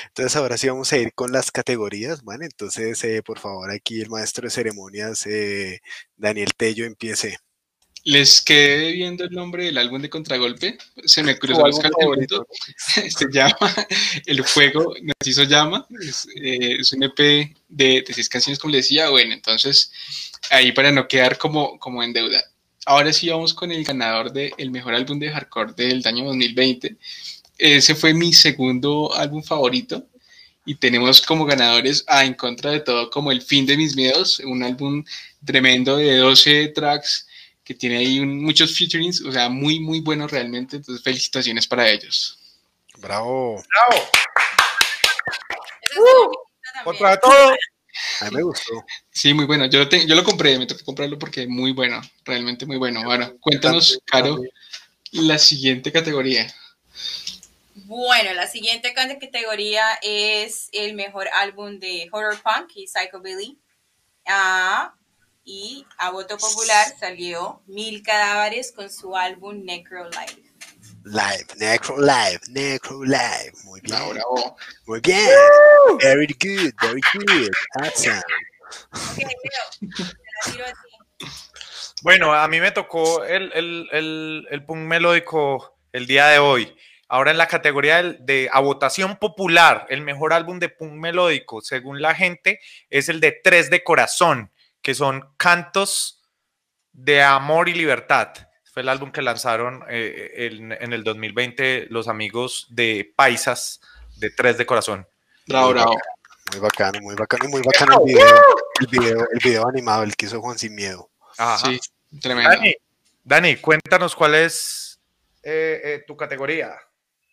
entonces 0.10 0.36
ahora 0.36 0.58
sí 0.58 0.68
vamos 0.68 0.92
a 0.92 0.98
ir 0.98 1.14
con 1.14 1.32
las 1.32 1.52
categorías, 1.52 2.24
¿vale? 2.24 2.46
Entonces, 2.46 3.02
eh, 3.04 3.24
por 3.24 3.40
favor, 3.40 3.72
aquí 3.72 4.02
el 4.02 4.10
maestro 4.10 4.46
de 4.46 4.50
ceremonias, 4.50 5.26
eh, 5.28 5.82
Daniel 6.18 6.54
Tello, 6.58 6.86
empiece. 6.86 7.38
Les 8.04 8.42
quedé 8.42 8.92
viendo 8.94 9.24
el 9.24 9.32
nombre 9.32 9.66
del 9.66 9.78
álbum 9.78 10.02
de 10.02 10.10
Contragolpe. 10.10 10.78
Se 11.06 11.22
me 11.22 11.38
cruzó 11.40 11.68
los 11.68 11.80
calcetines. 11.80 12.30
Se 13.16 13.28
llama 13.32 13.88
El 14.26 14.44
Fuego 14.44 14.94
nos 15.02 15.28
hizo 15.28 15.44
llama. 15.44 15.86
Es, 16.02 16.28
eh, 16.36 16.78
es 16.80 16.92
un 16.94 17.04
EP 17.04 17.18
de, 17.68 18.04
de 18.08 18.14
seis 18.14 18.30
canciones, 18.30 18.60
como 18.60 18.72
les 18.72 18.86
decía. 18.86 19.10
Bueno, 19.10 19.34
entonces 19.34 19.92
ahí 20.50 20.72
para 20.72 20.92
no 20.92 21.08
quedar 21.08 21.38
como, 21.38 21.78
como 21.80 22.02
en 22.02 22.14
deuda. 22.14 22.42
Ahora 22.86 23.14
sí 23.14 23.30
vamos 23.30 23.54
con 23.54 23.72
el 23.72 23.84
ganador 23.84 24.32
del 24.32 24.72
mejor 24.72 24.96
álbum 24.96 25.20
de 25.20 25.30
hardcore 25.30 25.74
del 25.74 26.02
año 26.08 26.26
2020. 26.26 26.98
Ese 27.60 27.94
fue 27.94 28.14
mi 28.14 28.34
segundo 28.34 29.14
álbum 29.14 29.44
favorito. 29.44 30.08
Y 30.66 30.76
tenemos 30.76 31.22
como 31.22 31.46
ganadores 31.46 32.04
a 32.08 32.26
En 32.26 32.34
Contra 32.34 32.72
de 32.72 32.80
Todo 32.82 33.10
como 33.10 33.32
El 33.32 33.42
Fin 33.42 33.66
de 33.66 33.76
Mis 33.78 33.96
Miedos, 33.96 34.40
un 34.40 34.64
álbum 34.64 35.04
tremendo 35.46 35.98
de 35.98 36.18
12 36.18 36.68
tracks 36.70 37.28
que 37.64 37.74
tiene 37.74 37.98
ahí 37.98 38.20
un- 38.20 38.44
muchos 38.44 38.76
featurings, 38.78 39.22
o 39.22 39.32
sea, 39.32 39.50
muy, 39.50 39.80
muy 39.80 40.00
bueno 40.00 40.28
realmente. 40.28 40.78
Entonces, 40.78 41.04
felicitaciones 41.04 41.68
para 41.68 41.90
ellos. 41.90 42.38
Bravo, 42.98 43.64
¡Bravo! 43.90 44.08
Contra 46.84 47.18
todo. 47.20 47.32
a 48.22 48.26
mí 48.26 48.36
me 48.36 48.44
gustó. 48.44 48.74
Sí, 49.12 49.34
muy 49.34 49.46
bueno. 49.46 49.66
Yo 49.66 49.80
lo, 49.80 49.90
te- 49.90 50.06
yo 50.06 50.16
lo 50.16 50.24
compré, 50.24 50.58
me 50.58 50.66
tocó 50.66 50.84
comprarlo 50.86 51.18
porque 51.20 51.48
muy 51.48 51.72
bueno, 51.74 52.02
realmente 52.26 52.66
muy 52.66 52.78
bueno. 52.78 53.02
Ahora, 53.02 53.34
cuéntanos, 53.40 54.00
Caro, 54.06 54.40
la 55.12 55.38
siguiente 55.38 55.92
categoría. 55.92 56.54
Bueno, 57.76 58.34
la 58.34 58.48
siguiente 58.48 58.94
categoría 58.94 60.00
es 60.02 60.70
el 60.74 60.96
mejor 60.96 61.28
álbum 61.30 61.80
de 61.80 62.08
horror 62.12 62.38
punk 62.42 62.72
y 62.76 62.88
psychobilly. 62.88 63.60
Ah, 64.28 64.94
y 65.44 65.86
a 65.98 66.12
voto 66.12 66.38
popular 66.38 66.88
salió 67.00 67.62
Mil 67.66 68.04
Cadáveres 68.04 68.72
con 68.72 68.90
su 68.92 69.16
álbum 69.16 69.64
Necro 69.64 70.10
Live. 70.10 70.44
Live, 71.06 71.48
Necro 71.58 71.98
Live, 72.00 72.40
Necro 72.50 73.04
Live. 73.04 73.54
Muy 73.64 73.82
bien, 73.82 73.96
Bravo, 73.96 74.14
bravo. 74.14 74.58
muy 74.86 75.00
bien. 75.00 75.30
Very 76.02 76.28
good, 76.28 76.74
very 76.82 77.02
good. 77.14 77.50
Awesome. 77.82 78.22
Ok, 78.92 79.18
Leo, 79.18 79.90
te 79.98 80.04
la 80.04 80.52
tiro 80.52 80.66
a 80.66 80.70
ti. 80.70 81.26
Bueno, 82.04 82.34
a 82.34 82.48
mí 82.48 82.60
me 82.60 82.72
tocó 82.72 83.24
el, 83.24 83.52
el, 83.54 83.90
el, 83.92 84.48
el 84.52 84.66
punk 84.66 84.80
melódico 84.80 85.78
el 85.92 86.06
día 86.06 86.28
de 86.28 86.40
hoy. 86.40 86.76
Ahora 87.10 87.32
en 87.32 87.38
la 87.38 87.48
categoría 87.48 87.98
del- 87.98 88.18
de 88.26 88.50
a 88.54 88.60
votación 88.60 89.18
popular, 89.18 89.86
el 89.90 90.02
mejor 90.02 90.32
álbum 90.32 90.60
de 90.60 90.70
punk 90.70 90.94
melódico, 90.94 91.60
según 91.62 92.02
la 92.02 92.14
gente, 92.16 92.60
es 92.90 93.10
el 93.10 93.20
de 93.20 93.32
Tres 93.44 93.70
de 93.70 93.84
Corazón, 93.84 94.52
que 94.82 94.94
son 94.96 95.34
cantos 95.38 96.22
de 96.94 97.22
amor 97.24 97.68
y 97.68 97.74
libertad. 97.74 98.30
Fue 98.72 98.84
el 98.84 98.90
álbum 98.90 99.12
que 99.12 99.22
lanzaron 99.24 99.84
eh, 99.90 100.50
en, 100.52 100.72
en 100.72 100.94
el 100.94 101.04
2020 101.04 101.88
los 101.90 102.08
amigos 102.08 102.68
de 102.70 103.12
Paisas 103.16 103.82
de 104.18 104.30
Tres 104.30 104.58
de 104.60 104.66
Corazón. 104.68 105.08
Bravo, 105.48 105.70
bravo. 105.72 105.98
Muy 106.52 106.60
bacano, 106.62 107.00
muy 107.02 107.16
bacano, 107.16 107.50
muy 107.50 107.62
bacano 107.64 108.02
el 108.06 108.14
video, 108.14 108.44
el 108.82 108.88
video, 108.88 109.28
el 109.32 109.40
video 109.44 109.68
animado, 109.68 110.04
el 110.04 110.16
que 110.16 110.28
hizo 110.28 110.40
Juan 110.42 110.58
Sin 110.60 110.76
Miedo. 110.76 111.10
Ajá. 111.38 111.58
Sí, 111.58 111.80
tremendo. 112.22 112.50
Dani, 112.52 112.76
Dani, 113.24 113.56
cuéntanos 113.58 114.16
cuál 114.16 114.36
es 114.36 115.00
eh, 115.42 115.82
eh, 115.84 116.04
tu 116.08 116.16
categoría. 116.16 116.76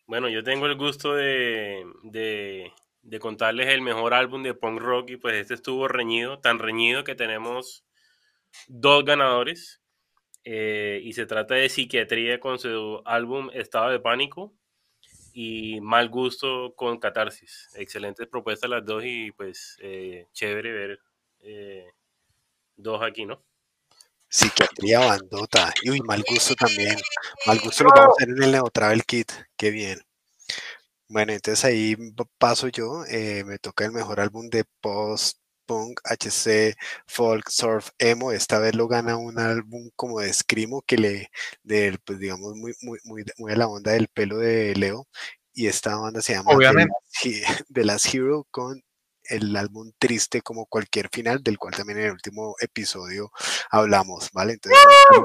Bueno, 0.07 0.29
yo 0.29 0.45
tengo 0.45 0.67
el 0.67 0.77
gusto 0.77 1.15
de, 1.15 1.85
de, 2.05 2.73
de 3.03 3.19
contarles 3.19 3.69
el 3.69 3.81
mejor 3.83 4.15
álbum 4.15 4.43
de 4.43 4.55
punk 4.55 4.81
rock 4.81 5.11
y 5.11 5.17
pues 5.17 5.35
este 5.35 5.55
estuvo 5.55 5.89
reñido, 5.89 6.39
tan 6.39 6.59
reñido 6.61 7.03
que 7.05 7.15
tenemos 7.17 7.85
dos 8.69 9.05
ganadores. 9.05 9.83
Eh, 10.45 11.01
y 11.05 11.13
se 11.15 11.27
trata 11.27 11.57
de 11.57 11.69
Psiquiatría 11.69 12.41
con 12.41 12.59
su 12.59 13.03
álbum 13.05 13.51
Estado 13.53 13.91
de 13.91 14.01
Pánico 14.01 14.55
y 15.33 15.81
Mal 15.83 16.09
Gusto 16.09 16.75
con 16.77 16.99
Catarsis. 16.99 17.69
Excelentes 17.77 18.29
propuestas 18.29 18.71
las 18.71 18.85
dos 18.85 19.05
y 19.05 19.33
pues 19.33 19.79
eh, 19.83 20.27
chévere 20.33 20.73
ver 20.73 21.01
eh, 21.41 21.87
dos 22.77 23.03
aquí, 23.03 23.27
¿no? 23.27 23.43
Psiquiatría 24.37 24.99
bandota. 24.99 25.73
Y 25.83 25.91
uy, 25.91 26.01
mal 26.03 26.23
gusto 26.29 26.55
también. 26.55 26.99
Mal 27.47 27.59
gusto 27.59 27.85
lo 27.85 27.91
vamos 27.91 28.09
a 28.09 28.13
hacer 28.23 28.29
en 28.37 28.43
el 28.43 28.53
Neotravel 28.53 29.03
Kit. 29.07 29.33
Qué 29.57 29.71
bien. 29.71 29.99
Bueno, 31.09 31.33
entonces 31.33 31.65
ahí 31.65 31.97
paso 32.37 32.69
yo. 32.69 33.05
me 33.47 33.59
toca 33.59 33.87
el 33.87 33.93
mejor 33.93 34.21
álbum 34.21 34.51
de 34.51 34.65
post 34.83 35.39
punk, 35.65 36.01
HC, 36.05 36.77
folk, 37.07 37.49
surf, 37.49 37.89
emo. 37.99 38.31
Esta 38.31 38.59
vez 38.59 38.75
lo 38.75 38.89
gana 38.89 39.17
un 39.17 39.39
álbum 39.39 39.91
como 39.97 40.21
de 40.21 40.31
Screamo 40.35 40.83
que 40.83 40.99
le, 40.99 41.31
de, 41.63 41.99
pues 42.05 42.19
digamos, 42.19 42.55
muy, 42.57 42.75
muy, 42.83 42.99
muy, 43.05 43.25
muy 43.39 43.53
a 43.53 43.57
la 43.57 43.69
onda 43.69 43.93
del 43.93 44.09
pelo 44.09 44.37
de 44.37 44.75
Leo. 44.77 45.09
Y 45.55 45.67
esta 45.67 45.97
banda 45.97 46.21
se 46.21 46.35
llama 46.35 46.53
Obviamente. 46.53 46.93
The 47.73 47.85
Last 47.85 48.15
Hero 48.15 48.47
con 48.51 48.83
el 49.29 49.55
álbum 49.57 49.93
triste 49.99 50.43
como 50.43 50.67
cualquier 50.67 51.09
final, 51.11 51.43
del 51.43 51.59
cual 51.59 51.75
también 51.75 51.99
en 51.99 52.07
el 52.07 52.13
último 52.13 52.57
episodio 52.61 53.31
hablamos, 53.71 54.31
¿vale? 54.33 54.55
Entonces, 54.55 54.81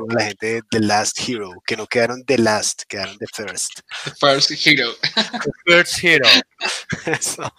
la 0.10 0.26
gente 0.26 0.48
de 0.48 0.62
The 0.70 0.80
Last 0.80 1.20
Hero, 1.28 1.52
que 1.66 1.78
no 1.78 1.88
quedaron 1.88 2.24
The 2.26 2.38
Last, 2.38 2.84
quedaron 2.88 3.18
The 3.18 3.28
First. 3.34 3.82
The 4.06 4.12
First 4.20 4.52
Hero. 4.66 4.90
The 5.02 5.52
First 5.66 6.04
Hero. 6.04 6.28
Eso. 7.06 7.54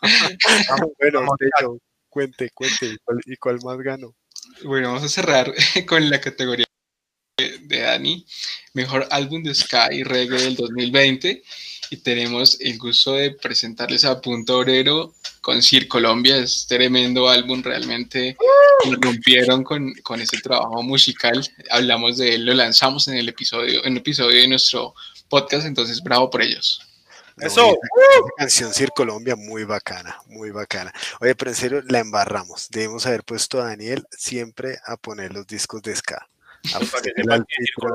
bueno, 0.99 1.27
de 1.39 1.47
hecho, 1.47 1.79
cuente, 2.09 2.51
cuente, 2.55 2.87
¿y 2.87 2.97
cuál, 2.99 3.21
y 3.25 3.37
cuál 3.37 3.59
más 3.65 3.79
ganó? 3.79 4.15
Bueno, 4.65 4.89
vamos 4.89 5.05
a 5.05 5.09
cerrar 5.09 5.53
con 5.87 6.09
la 6.11 6.21
categoría 6.21 6.67
de, 7.39 7.59
de 7.59 7.81
Dani, 7.81 8.27
mejor 8.75 9.07
álbum 9.11 9.43
de 9.43 9.55
Sky 9.55 9.89
y 9.93 10.03
Reggae 10.05 10.43
del 10.43 10.57
2020. 10.57 11.43
Y 11.93 11.99
tenemos 11.99 12.57
el 12.59 12.79
gusto 12.79 13.13
de 13.13 13.33
presentarles 13.33 14.07
a 14.07 14.19
Punto 14.19 14.61
Obrero 14.61 15.13
con 15.43 15.63
Sir 15.63 15.87
Colombia. 15.89 16.39
Es 16.39 16.67
tremendo 16.67 17.29
álbum, 17.29 17.63
realmente 17.63 18.35
nos 18.87 18.99
rompieron 18.99 19.63
con, 19.63 19.93
con 20.03 20.19
ese 20.19 20.39
trabajo 20.39 20.83
musical. 20.83 21.47
Hablamos 21.71 22.17
de 22.17 22.37
él, 22.37 22.47
lo 22.47 22.55
lanzamos 22.55 23.09
en 23.09 23.19
el 23.19 23.29
episodio, 23.29 23.85
en 23.85 23.93
el 23.93 23.99
episodio 23.99 24.41
de 24.41 24.49
nuestro 24.49 24.95
podcast, 25.29 25.67
entonces 25.67 26.03
bravo 26.03 26.31
por 26.31 26.41
ellos. 26.41 26.81
Eso. 27.37 27.67
esa, 27.67 27.71
esa 27.73 28.31
canción 28.39 28.73
Sir 28.73 28.89
Colombia, 28.97 29.37
muy 29.37 29.65
bacana, 29.65 30.19
muy 30.29 30.51
bacana. 30.51 30.95
Oye, 31.21 31.35
pero 31.35 31.51
en 31.51 31.57
serio, 31.59 31.83
la 31.91 31.99
embarramos. 31.99 32.71
Debemos 32.71 33.05
haber 33.05 33.23
puesto 33.23 33.61
a 33.61 33.67
Daniel 33.67 34.07
siempre 34.13 34.79
a 34.87 34.97
poner 34.97 35.35
los 35.35 35.47
discos 35.47 35.83
de 35.83 35.95
ska. 35.95 36.27
Para 36.71 37.02
que 37.02 37.11
sepan 37.16 37.47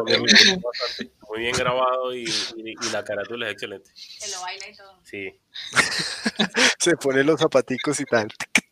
que 0.06 0.18
bastante. 0.18 1.12
Muy 1.30 1.40
bien 1.40 1.56
grabado 1.56 2.14
y, 2.14 2.24
y- 2.24 2.72
y 2.72 2.90
la 2.92 3.04
carátula 3.04 3.48
es 3.48 3.54
excelente. 3.54 3.90
Se 3.96 4.30
lo 4.32 4.42
baila 4.42 4.68
y 4.70 4.76
todo. 4.76 5.00
Sí, 5.04 5.40
Se 6.80 6.96
pone 6.98 7.24
los 7.24 7.40
zapaticos 7.40 8.00
y 8.00 8.06
tal. 8.06 8.28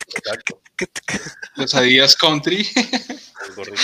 exacto. 0.08 0.62
Los 1.56 1.74
Adidas 1.74 2.16
Country. 2.16 2.68
El 3.48 3.54
gorrito. 3.56 3.82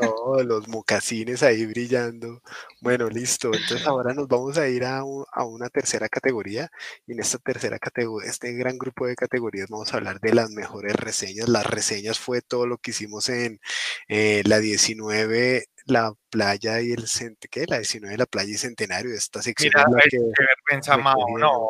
No, 0.00 0.42
los 0.42 0.68
mocasines 0.68 1.42
ahí 1.42 1.66
brillando. 1.66 2.42
Bueno, 2.80 3.08
listo. 3.08 3.48
Entonces 3.52 3.86
ahora 3.86 4.14
nos 4.14 4.28
vamos 4.28 4.56
a 4.58 4.68
ir 4.68 4.84
a, 4.84 5.04
un- 5.04 5.24
a 5.32 5.44
una 5.44 5.68
tercera 5.68 6.08
categoría. 6.08 6.70
Y 7.06 7.12
en 7.12 7.20
esta 7.20 7.38
tercera 7.38 7.78
categoría, 7.78 8.30
este 8.30 8.52
gran 8.52 8.78
grupo 8.78 9.06
de 9.06 9.14
categorías, 9.16 9.68
vamos 9.68 9.92
a 9.92 9.96
hablar 9.98 10.20
de 10.20 10.34
las 10.34 10.50
mejores 10.50 10.94
reseñas. 10.94 11.48
Las 11.48 11.66
reseñas 11.66 12.18
fue 12.18 12.40
todo 12.42 12.66
lo 12.66 12.78
que 12.78 12.92
hicimos 12.92 13.28
en 13.28 13.60
eh, 14.08 14.42
la 14.46 14.58
19, 14.58 15.66
la 15.86 16.12
playa 16.30 16.80
y 16.80 16.92
el 16.92 17.08
cent 17.08 17.38
¿qué? 17.50 17.66
La 17.66 17.78
19, 17.78 18.16
la 18.16 18.26
playa 18.26 18.50
y 18.52 18.56
centenario. 18.58 19.14
Esta 19.14 19.42
sección 19.42 19.72
Mira, 19.74 19.86
es 19.88 19.94
la 19.94 20.02
que 20.02 20.10
qué 20.10 20.44
vergüenza, 20.68 20.96
Mao. 20.96 21.38
No. 21.38 21.68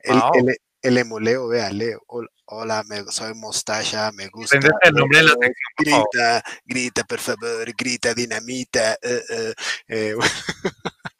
el, 0.00 0.20
el, 0.48 0.56
el 0.82 0.98
emoleo, 0.98 1.48
vea, 1.48 1.70
Leo. 1.70 2.02
hol- 2.08 2.30
Hola, 2.52 2.82
me, 2.88 3.04
soy 3.12 3.32
Mostacha, 3.34 4.10
me 4.10 4.26
gusta. 4.26 4.58
El 4.82 4.92
nombre 4.94 5.18
de 5.18 5.24
la 5.24 5.30
sección. 5.34 5.54
Grita, 5.78 6.42
grita, 6.64 7.04
por 7.04 7.20
favor, 7.20 7.72
grita, 7.76 8.12
dinamita. 8.12 8.94
eh, 8.94 9.22
eh, 9.30 9.54
eh, 9.86 10.14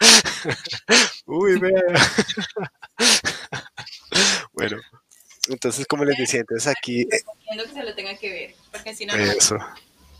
Uy, 1.26 1.58
vea. 1.60 1.82
bueno, 4.52 4.76
entonces, 5.48 5.86
como 5.86 6.04
les 6.04 6.18
decía, 6.18 6.40
entonces 6.40 6.66
aquí, 6.76 7.02
eh, 7.02 7.08
Recomiendo 7.24 7.64
que 7.64 7.72
se 7.80 7.82
lo 7.84 7.94
tenga 7.94 8.16
que 8.16 8.30
ver, 8.32 8.54
porque 8.72 8.94
si 8.96 9.06
no, 9.06 9.16
no. 9.16 9.22
eso. 9.22 9.56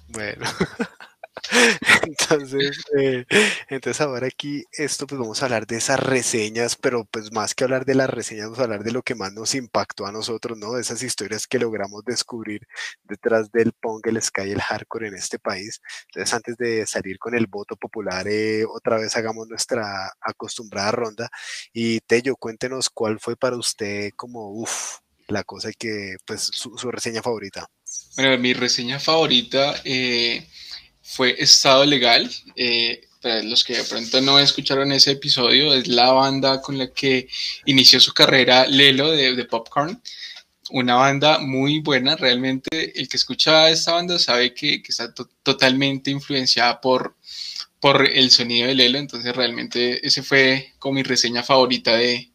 Bueno. 0.09 0.47
Entonces, 2.03 2.83
eh, 2.97 3.25
entonces 3.69 4.01
ahora 4.01 4.27
aquí 4.27 4.65
esto 4.73 5.07
pues 5.07 5.21
vamos 5.21 5.43
a 5.43 5.47
hablar 5.47 5.67
de 5.67 5.77
esas 5.77 6.01
reseñas, 6.01 6.77
pero 6.77 7.05
pues 7.05 7.33
más 7.33 7.55
que 7.55 7.65
hablar 7.65 7.85
de 7.85 7.95
las 7.95 8.09
reseñas, 8.09 8.47
vamos 8.47 8.59
a 8.61 8.65
hablar 8.65 8.85
de 8.85 8.93
lo 8.93 9.03
que 9.03 9.15
más 9.15 9.33
nos 9.33 9.55
impactó 9.55 10.07
a 10.07 10.13
nosotros, 10.13 10.57
¿no? 10.59 10.73
De 10.73 10.83
esas 10.83 11.03
historias 11.03 11.47
que 11.47 11.59
logramos 11.59 12.05
descubrir 12.05 12.67
detrás 13.05 13.51
del 13.53 13.73
punk, 13.73 14.07
el 14.07 14.23
sky 14.23 14.51
el 14.53 14.61
hardcore 14.61 15.09
en 15.09 15.15
este 15.15 15.39
país. 15.39 15.81
Entonces, 16.07 16.35
antes 16.35 16.57
de 16.57 16.87
salir 16.87 17.19
con 17.19 17.35
el 17.35 17.47
voto 17.47 17.77
popular, 17.77 18.27
eh, 18.29 18.65
otra 18.65 18.99
vez 18.99 19.17
hagamos 19.17 19.49
nuestra 19.49 20.13
acostumbrada 20.21 20.93
ronda. 20.93 21.31
Y 21.73 22.01
Tello, 22.01 22.37
cuéntenos 22.37 22.91
cuál 22.91 23.19
fue 23.21 23.37
para 23.37 23.57
usted 23.57 24.11
como, 24.17 24.51
uff, 24.53 24.99
la 25.29 25.45
cosa 25.45 25.71
que, 25.73 26.17
pues, 26.25 26.43
su, 26.43 26.77
su 26.77 26.91
reseña 26.91 27.23
favorita. 27.23 27.69
Bueno, 28.17 28.39
mi 28.39 28.53
reseña 28.53 29.01
favorita 29.01 29.81
eh, 29.85 30.47
fue 31.13 31.35
Estado 31.39 31.85
Legal. 31.85 32.31
Eh, 32.57 33.07
para 33.21 33.43
los 33.43 33.65
que 33.65 33.77
de 33.77 33.85
pronto 33.85 34.21
no 34.23 34.39
escucharon 34.39 34.93
ese 34.93 35.11
episodio, 35.11 35.75
es 35.75 35.87
la 35.89 36.11
banda 36.13 36.63
con 36.63 36.79
la 36.79 36.91
que 36.91 37.29
inició 37.67 38.01
su 38.01 38.15
carrera 38.15 38.67
Lelo 38.67 39.11
de, 39.11 39.35
de 39.37 39.45
Popcorn. 39.45 40.01
Una 40.71 40.95
banda 40.95 41.39
muy 41.39 41.81
buena, 41.81 42.17
realmente 42.17 42.99
el 42.99 43.09
que 43.09 43.17
escucha 43.19 43.69
esta 43.69 43.93
banda 43.93 44.19
sabe 44.19 44.55
que, 44.55 44.83
que 44.83 44.93
está 44.93 45.13
to- 45.13 45.29
totalmente 45.43 46.11
influenciada 46.11 46.81
por, 46.81 47.17
por 47.81 48.07
el 48.09 48.31
sonido 48.31 48.69
de 48.69 48.75
Lelo, 48.75 48.99
entonces 48.99 49.35
realmente 49.37 50.07
ese 50.07 50.23
fue 50.23 50.73
como 50.79 50.95
mi 50.95 51.03
reseña 51.03 51.43
favorita 51.43 51.97
de, 51.97 52.31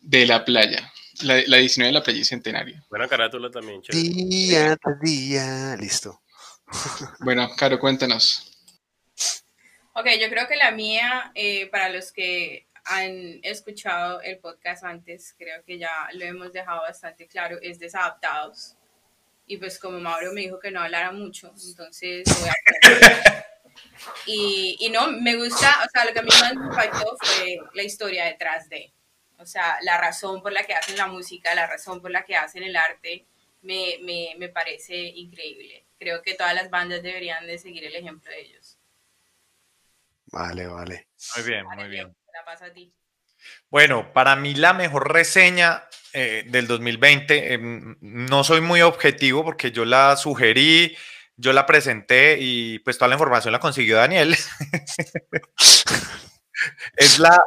de 0.00 0.24
la 0.26 0.44
playa, 0.44 0.90
la, 1.22 1.42
la 1.46 1.56
19 1.58 1.88
de 1.88 1.92
la 1.98 2.02
playa 2.02 2.20
y 2.20 2.24
Centenario. 2.24 2.82
Buena 2.88 3.08
carátula 3.08 3.50
también, 3.50 3.82
chévere. 3.82 4.08
Día 4.08 4.76
tras 4.76 5.00
día, 5.02 5.76
listo. 5.78 6.22
Bueno, 7.20 7.48
Caro, 7.56 7.78
cuéntanos. 7.78 8.50
Ok, 9.94 10.06
yo 10.20 10.28
creo 10.28 10.48
que 10.48 10.56
la 10.56 10.72
mía, 10.72 11.30
eh, 11.34 11.68
para 11.70 11.88
los 11.88 12.12
que 12.12 12.66
han 12.84 13.40
escuchado 13.42 14.20
el 14.22 14.38
podcast 14.38 14.84
antes, 14.84 15.34
creo 15.38 15.64
que 15.64 15.78
ya 15.78 16.08
lo 16.12 16.24
hemos 16.24 16.52
dejado 16.52 16.82
bastante 16.82 17.26
claro, 17.26 17.58
es 17.62 17.78
Desadaptados. 17.78 18.74
Y 19.46 19.56
pues 19.58 19.78
como 19.78 20.00
Mauro 20.00 20.32
me 20.32 20.42
dijo 20.42 20.58
que 20.58 20.70
no 20.70 20.80
hablara 20.80 21.12
mucho, 21.12 21.52
entonces 21.66 22.24
voy 22.40 22.50
y 24.26 24.90
no, 24.92 25.10
me 25.12 25.36
gusta, 25.36 25.76
o 25.84 25.88
sea, 25.90 26.04
lo 26.04 26.12
que 26.12 26.20
a 26.20 26.22
mí 26.22 26.30
más 26.40 26.54
me 26.54 26.66
impactó 26.66 27.16
fue 27.20 27.58
la 27.74 27.82
historia 27.82 28.24
detrás 28.24 28.68
de, 28.68 28.92
o 29.38 29.46
sea, 29.46 29.78
la 29.82 29.98
razón 29.98 30.42
por 30.42 30.52
la 30.52 30.64
que 30.64 30.74
hacen 30.74 30.96
la 30.96 31.06
música, 31.06 31.54
la 31.54 31.66
razón 31.66 32.00
por 32.00 32.10
la 32.10 32.24
que 32.24 32.36
hacen 32.36 32.62
el 32.62 32.76
arte, 32.76 33.26
me, 33.62 33.98
me, 34.02 34.34
me 34.38 34.48
parece 34.48 34.96
increíble. 34.96 35.83
Creo 35.98 36.22
que 36.22 36.34
todas 36.34 36.54
las 36.54 36.70
bandas 36.70 37.02
deberían 37.02 37.46
de 37.46 37.58
seguir 37.58 37.84
el 37.84 37.94
ejemplo 37.94 38.30
de 38.30 38.40
ellos. 38.40 38.78
Vale, 40.26 40.66
vale. 40.66 41.08
Muy 41.36 41.44
bien, 41.46 41.64
Vale, 41.64 41.82
muy 41.82 41.90
bien. 41.90 42.16
La 42.32 42.44
paso 42.44 42.64
a 42.64 42.72
ti. 42.72 42.92
Bueno, 43.70 44.12
para 44.12 44.36
mí 44.36 44.54
la 44.54 44.72
mejor 44.72 45.12
reseña 45.12 45.84
eh, 46.12 46.44
del 46.46 46.66
2020, 46.66 47.54
em, 47.54 47.96
no 48.00 48.44
soy 48.44 48.60
muy 48.60 48.82
objetivo 48.82 49.44
porque 49.44 49.70
yo 49.72 49.84
la 49.84 50.16
sugerí, 50.16 50.96
yo 51.36 51.52
la 51.52 51.66
presenté 51.66 52.36
y 52.40 52.78
pues 52.80 52.98
toda 52.98 53.08
la 53.08 53.16
información 53.16 53.52
la 53.52 53.60
consiguió 53.60 53.96
Daniel. 53.96 54.36
es 56.96 57.18
la, 57.18 57.38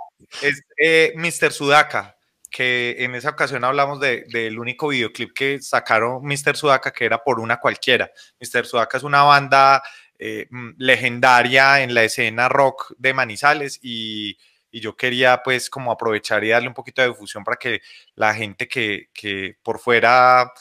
es 0.41 0.63
eh, 0.77 1.13
Mr. 1.15 1.51
Sudaka, 1.51 2.16
que 2.57 2.95
en 2.99 3.13
esa 3.15 3.29
ocasión 3.29 3.63
hablamos 3.63 3.99
de- 3.99 4.25
del 4.29 4.57
único 4.59 4.87
videoclip 4.87 5.33
que 5.33 5.61
sacaron 5.61 6.23
Mr. 6.23 6.55
Sudaka, 6.57 6.91
que 6.91 7.05
era 7.05 7.19
por 7.23 7.39
una 7.39 7.57
cualquiera. 7.59 8.09
Mr. 8.39 8.65
Sudaka 8.65 8.97
es 8.97 9.03
una 9.03 9.21
banda 9.23 9.83
eh, 10.19 10.47
mm, 10.49 10.71
legendaria 10.79 11.81
en 11.83 11.93
la 11.93 12.03
escena 12.03 12.49
rock 12.49 12.93
de 12.97 13.13
Manizales 13.13 13.79
y 13.83 14.37
y 14.69 14.81
yo 14.81 14.97
quería 14.97 15.41
pues 15.43 15.69
como 15.69 15.91
aprovechar 15.91 16.43
y 16.43 16.49
darle 16.49 16.67
un 16.67 16.73
poquito 16.73 17.01
de 17.01 17.07
difusión 17.07 17.43
para 17.43 17.55
que 17.57 17.79
la 18.15 18.33
gente 18.35 18.67
que, 18.67 19.07
que 19.13 19.55
por 19.63 19.79
fuera 19.79 20.51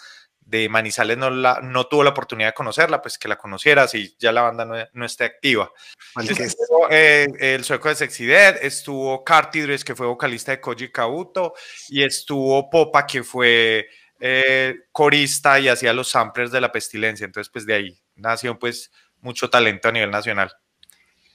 de 0.46 0.68
Manizales 0.68 1.18
no, 1.18 1.28
la, 1.28 1.60
no 1.60 1.88
tuvo 1.88 2.04
la 2.04 2.10
oportunidad 2.10 2.50
de 2.50 2.54
conocerla, 2.54 3.02
pues 3.02 3.18
que 3.18 3.26
la 3.26 3.36
conociera 3.36 3.88
si 3.88 4.16
ya 4.18 4.30
la 4.30 4.42
banda 4.42 4.64
no, 4.64 4.76
no 4.92 5.04
esté 5.04 5.24
activa. 5.24 5.70
Estuvo, 6.16 6.86
eh, 6.88 7.26
el 7.40 7.64
sueco 7.64 7.88
de 7.88 7.96
Sexy 7.96 8.26
Dead, 8.26 8.56
estuvo 8.62 9.24
Cartidres, 9.24 9.84
que 9.84 9.96
fue 9.96 10.06
vocalista 10.06 10.52
de 10.52 10.60
Koji 10.60 10.92
Kabuto, 10.92 11.54
y 11.88 12.04
estuvo 12.04 12.70
Popa, 12.70 13.06
que 13.06 13.24
fue 13.24 13.88
eh, 14.20 14.76
corista 14.92 15.58
y 15.58 15.68
hacía 15.68 15.92
los 15.92 16.10
samplers 16.10 16.52
de 16.52 16.60
la 16.60 16.70
pestilencia. 16.70 17.24
Entonces, 17.24 17.50
pues 17.52 17.66
de 17.66 17.74
ahí 17.74 18.00
nació 18.14 18.56
pues 18.56 18.92
mucho 19.20 19.50
talento 19.50 19.88
a 19.88 19.92
nivel 19.92 20.12
nacional. 20.12 20.52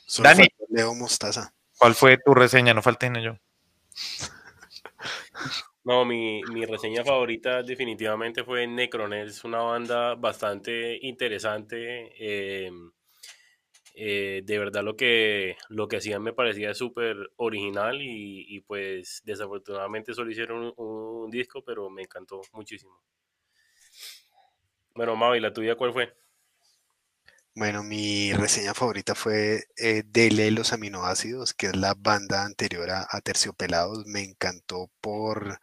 Solo 0.05 0.29
Dani, 0.29 0.47
Leo 0.69 0.95
Mostaza. 0.95 1.53
¿Cuál 1.77 1.95
fue 1.95 2.17
tu 2.17 2.33
reseña? 2.33 2.73
No 2.73 2.81
falté 2.81 3.07
en 3.07 3.21
yo. 3.21 3.37
No, 5.83 6.05
mi, 6.05 6.43
reseña 6.65 7.03
favorita 7.03 7.63
definitivamente 7.63 8.43
fue 8.43 8.67
Necroner. 8.67 9.27
Es 9.27 9.43
una 9.43 9.61
banda 9.61 10.13
bastante 10.15 10.99
interesante. 11.01 12.65
Em, 12.67 12.91
eh, 13.95 14.41
de 14.45 14.59
verdad 14.59 14.83
lo 14.83 14.95
que, 14.95 15.57
lo 15.69 15.87
que 15.87 15.97
hacían 15.97 16.21
me 16.21 16.33
parecía 16.33 16.73
súper 16.73 17.17
original 17.37 17.99
y, 18.01 18.61
pues 18.61 19.21
desafortunadamente 19.25 20.13
solo 20.13 20.31
hicieron 20.31 20.73
un, 20.77 21.29
disco, 21.31 21.63
pero 21.63 21.89
me 21.89 22.03
encantó 22.03 22.41
muchísimo. 22.53 23.01
Bueno, 24.93 25.15
Mavi, 25.15 25.39
¿la 25.39 25.53
tuya 25.53 25.75
cuál 25.75 25.93
fue? 25.93 26.13
Bueno, 27.53 27.83
mi 27.83 28.31
reseña 28.33 28.73
favorita 28.73 29.13
fue 29.13 29.65
eh, 29.75 30.03
Dele 30.05 30.51
los 30.51 30.71
aminoácidos, 30.71 31.53
que 31.53 31.67
es 31.67 31.75
la 31.75 31.93
banda 31.97 32.45
anterior 32.45 32.89
a, 32.91 33.05
a 33.09 33.19
Terciopelados. 33.21 34.05
Me 34.05 34.23
encantó 34.23 34.89
por 35.01 35.59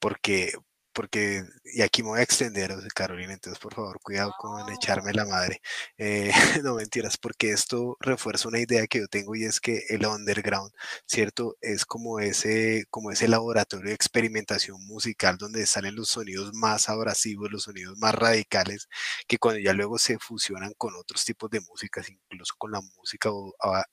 porque 0.00 0.52
porque, 0.98 1.44
y 1.62 1.82
aquí 1.82 2.02
me 2.02 2.08
voy 2.08 2.18
a 2.18 2.24
extender, 2.24 2.74
Carolina, 2.92 3.32
entonces 3.32 3.60
por 3.60 3.72
favor, 3.72 4.00
cuidado 4.02 4.34
con 4.36 4.68
echarme 4.72 5.12
la 5.12 5.24
madre. 5.26 5.62
Eh, 5.96 6.32
no 6.64 6.74
mentiras, 6.74 7.16
porque 7.16 7.52
esto 7.52 7.96
refuerza 8.00 8.48
una 8.48 8.58
idea 8.58 8.84
que 8.88 8.98
yo 8.98 9.06
tengo 9.06 9.36
y 9.36 9.44
es 9.44 9.60
que 9.60 9.84
el 9.90 10.04
underground, 10.04 10.72
¿cierto? 11.06 11.56
Es 11.60 11.86
como 11.86 12.18
ese, 12.18 12.84
como 12.90 13.12
ese 13.12 13.28
laboratorio 13.28 13.90
de 13.90 13.94
experimentación 13.94 14.84
musical 14.88 15.38
donde 15.38 15.66
salen 15.66 15.94
los 15.94 16.08
sonidos 16.08 16.52
más 16.52 16.88
abrasivos, 16.88 17.48
los 17.52 17.62
sonidos 17.62 17.96
más 17.98 18.16
radicales, 18.16 18.88
que 19.28 19.38
cuando 19.38 19.60
ya 19.60 19.74
luego 19.74 19.98
se 19.98 20.18
fusionan 20.18 20.72
con 20.76 20.96
otros 20.96 21.24
tipos 21.24 21.48
de 21.48 21.60
músicas, 21.60 22.08
incluso 22.10 22.54
con 22.58 22.72
la 22.72 22.80
música 22.80 23.30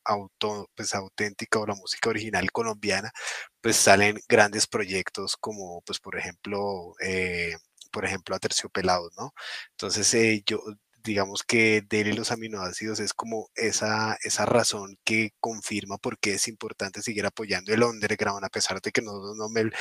auto, 0.04 0.72
pues, 0.76 0.96
auténtica 0.96 1.60
o 1.60 1.68
la 1.68 1.76
música 1.76 2.10
original 2.10 2.52
colombiana, 2.52 3.12
pues 3.66 3.78
salen 3.78 4.20
grandes 4.30 4.68
proyectos 4.68 5.38
como, 5.38 5.82
pues 5.82 6.00
por 6.00 6.16
ejemplo, 6.20 6.94
eh, 7.02 7.56
por 7.92 8.06
ejemplo, 8.06 8.36
a 8.36 8.40
terciopelados, 8.40 9.12
¿no? 9.18 9.34
Entonces, 9.72 10.14
eh, 10.14 10.44
yo, 10.46 10.62
digamos 11.04 11.42
que 11.42 11.82
Dele 11.90 12.14
los 12.14 12.32
aminoácidos 12.32 13.00
es 13.00 13.14
como 13.16 13.50
esa, 13.56 14.18
esa 14.24 14.46
razón 14.46 15.00
que 15.04 15.32
confirma 15.40 15.98
por 15.98 16.20
qué 16.20 16.36
es 16.36 16.48
importante 16.48 17.02
seguir 17.02 17.26
apoyando 17.26 17.74
el 17.74 17.82
underground, 17.84 18.46
a 18.46 18.50
pesar 18.50 18.82
de 18.82 18.92
que 18.92 19.02
no, 19.02 19.34
no 19.36 19.50
me, 19.50 19.72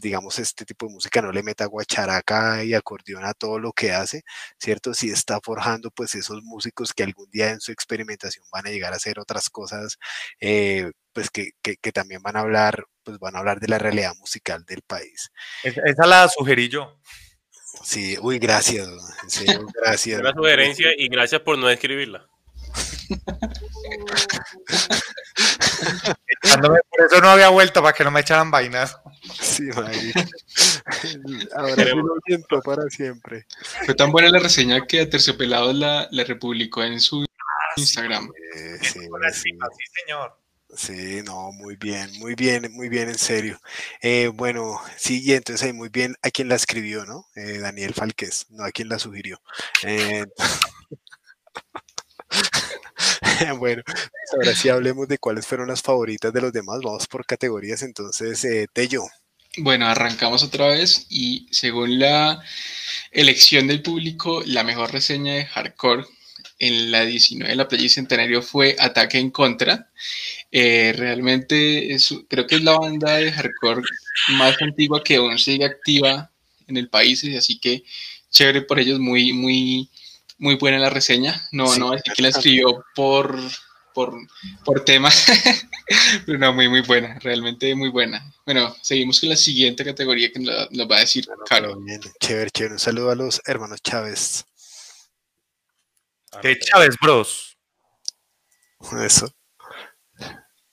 digamos, 0.00 0.38
este 0.38 0.64
tipo 0.64 0.86
de 0.86 0.94
música 0.94 1.20
no 1.20 1.30
le 1.30 1.42
meta 1.42 1.66
guacharaca 1.66 2.64
y 2.64 2.72
acordeón 2.72 3.26
a 3.26 3.34
todo 3.34 3.58
lo 3.58 3.72
que 3.74 3.92
hace, 3.92 4.22
¿cierto? 4.58 4.94
Si 4.94 5.10
está 5.10 5.38
forjando 5.42 5.90
pues 5.90 6.14
esos 6.14 6.42
músicos 6.44 6.94
que 6.94 7.02
algún 7.02 7.30
día 7.30 7.50
en 7.50 7.60
su 7.60 7.72
experimentación 7.72 8.46
van 8.50 8.66
a 8.68 8.70
llegar 8.70 8.94
a 8.94 8.96
hacer 8.96 9.18
otras 9.18 9.50
cosas, 9.50 9.98
eh, 10.40 10.92
pues 11.12 11.30
que, 11.30 11.50
que, 11.62 11.92
también 11.92 12.22
van 12.22 12.36
a 12.36 12.40
hablar, 12.40 12.84
pues 13.08 13.18
van 13.18 13.34
a 13.36 13.38
hablar 13.38 13.58
de 13.58 13.68
la 13.68 13.78
realidad 13.78 14.12
musical 14.18 14.66
del 14.66 14.82
país. 14.82 15.32
Esa 15.62 16.06
la 16.06 16.28
sugerí 16.28 16.68
yo. 16.68 17.00
Sí, 17.82 18.18
uy, 18.20 18.38
gracias, 18.38 18.86
gracias. 19.82 20.20
Una 20.20 20.34
sugerencia 20.34 20.90
y 20.94 21.08
gracias 21.08 21.40
por 21.40 21.56
no 21.56 21.70
escribirla. 21.70 22.26
por 26.60 27.06
eso 27.06 27.22
no 27.22 27.30
había 27.30 27.48
vuelto, 27.48 27.80
para 27.80 27.94
que 27.94 28.04
no 28.04 28.10
me 28.10 28.20
echaran 28.20 28.50
vainas. 28.50 28.98
Sí, 29.40 29.70
Ahora 31.56 31.76
sí 31.76 31.84
lo 31.94 32.14
siento 32.26 32.60
para 32.60 32.82
siempre. 32.90 33.46
Fue 33.86 33.94
tan 33.94 34.12
buena 34.12 34.28
la 34.28 34.40
reseña 34.40 34.86
que 34.86 35.00
a 35.00 35.08
Terciopelado 35.08 35.72
la, 35.72 36.08
la 36.10 36.24
republicó 36.24 36.84
en 36.84 37.00
su 37.00 37.24
Instagram. 37.76 38.30
sí, 38.82 39.00
sí, 39.00 39.08
señor. 40.04 40.36
Sí, 40.76 41.22
no, 41.24 41.50
muy 41.52 41.76
bien, 41.76 42.10
muy 42.18 42.34
bien, 42.34 42.70
muy 42.72 42.88
bien, 42.88 43.08
en 43.08 43.18
serio. 43.18 43.58
Eh, 44.02 44.28
bueno, 44.28 44.80
sí, 44.98 45.22
y 45.24 45.32
entonces 45.32 45.66
ahí 45.66 45.72
muy 45.72 45.88
bien 45.88 46.14
a 46.22 46.30
quien 46.30 46.48
la 46.48 46.56
escribió, 46.56 47.06
¿no? 47.06 47.26
Eh, 47.34 47.58
Daniel 47.58 47.94
Falquez, 47.94 48.46
no 48.50 48.64
a 48.64 48.70
quien 48.70 48.88
la 48.88 48.98
sugirió. 48.98 49.40
Eh, 49.82 50.26
bueno, 53.58 53.82
ahora 54.36 54.54
sí 54.54 54.68
hablemos 54.68 55.08
de 55.08 55.18
cuáles 55.18 55.46
fueron 55.46 55.68
las 55.68 55.80
favoritas 55.80 56.32
de 56.32 56.40
los 56.42 56.52
demás. 56.52 56.80
Vamos 56.84 57.06
por 57.06 57.24
categorías, 57.24 57.82
entonces, 57.82 58.46
Tello. 58.72 59.04
Bueno, 59.56 59.86
arrancamos 59.86 60.42
otra 60.42 60.68
vez 60.68 61.06
y 61.08 61.48
según 61.50 61.98
la 61.98 62.42
elección 63.10 63.66
del 63.66 63.82
público, 63.82 64.42
la 64.44 64.64
mejor 64.64 64.92
reseña 64.92 65.34
de 65.34 65.46
hardcore 65.46 66.04
en 66.58 66.90
la 66.90 67.04
19 67.04 67.50
de 67.50 67.56
la 67.56 67.68
Playa 67.68 67.88
Centenario 67.88 68.42
fue 68.42 68.76
Ataque 68.78 69.18
en 69.18 69.30
Contra. 69.30 69.88
Eh, 70.50 70.94
realmente 70.96 71.96
creo 72.28 72.46
que 72.46 72.56
es 72.56 72.62
la 72.62 72.78
banda 72.78 73.16
de 73.16 73.30
hardcore 73.30 73.82
más 74.30 74.60
antigua 74.62 75.02
que 75.04 75.16
aún 75.16 75.38
sigue 75.38 75.64
activa 75.64 76.30
en 76.66 76.76
el 76.76 76.88
país, 76.88 77.24
así 77.36 77.58
que 77.58 77.84
chévere 78.30 78.62
por 78.62 78.78
ellos, 78.78 78.98
muy, 78.98 79.32
muy, 79.32 79.88
muy 80.38 80.56
buena 80.56 80.78
la 80.78 80.90
reseña. 80.90 81.48
No, 81.52 81.76
no, 81.76 81.94
es 81.94 82.02
que 82.02 82.22
la 82.22 82.28
escribió 82.28 82.84
por, 82.94 83.38
por, 83.94 84.14
por 84.64 84.84
tema, 84.84 85.10
pero 86.26 86.38
no, 86.38 86.52
muy, 86.52 86.68
muy 86.68 86.80
buena, 86.80 87.18
realmente 87.20 87.74
muy 87.74 87.88
buena. 87.88 88.32
Bueno, 88.44 88.74
seguimos 88.82 89.20
con 89.20 89.28
la 89.28 89.36
siguiente 89.36 89.84
categoría 89.84 90.30
que 90.32 90.40
nos, 90.40 90.90
va 90.90 90.96
a 90.96 91.00
decir 91.00 91.26
Caro. 91.48 91.78
Chévere, 92.20 92.50
chévere. 92.50 92.74
Un 92.74 92.80
saludo 92.80 93.10
a 93.10 93.14
los 93.14 93.40
hermanos 93.46 93.80
Chávez. 93.82 94.47
De 96.42 96.58
Chávez 96.58 96.96
Bros. 97.00 97.58
Eso. 99.02 99.34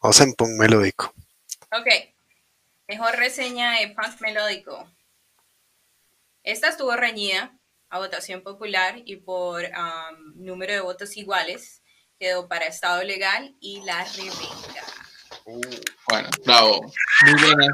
Vamos 0.01 0.21
en 0.21 0.33
punk 0.33 0.51
melódico. 0.59 1.13
Ok. 1.71 1.87
Mejor 2.87 3.15
reseña 3.15 3.79
de 3.79 3.89
punk 3.89 4.21
melódico. 4.21 4.89
Esta 6.43 6.67
estuvo 6.69 6.95
reñida 6.95 7.57
a 7.89 7.99
votación 7.99 8.43
popular 8.43 9.01
y 9.05 9.15
por 9.15 9.63
número 10.35 10.73
de 10.73 10.81
votos 10.81 11.17
iguales 11.17 11.81
quedó 12.19 12.47
para 12.47 12.67
Estado 12.67 13.03
Legal 13.03 13.55
y 13.59 13.81
La 13.81 14.03
Rebeca. 14.03 14.83
Uh, 15.45 15.61
bueno, 16.09 16.29
bravo. 16.45 16.93
Muy 17.23 17.41
buenas. 17.41 17.69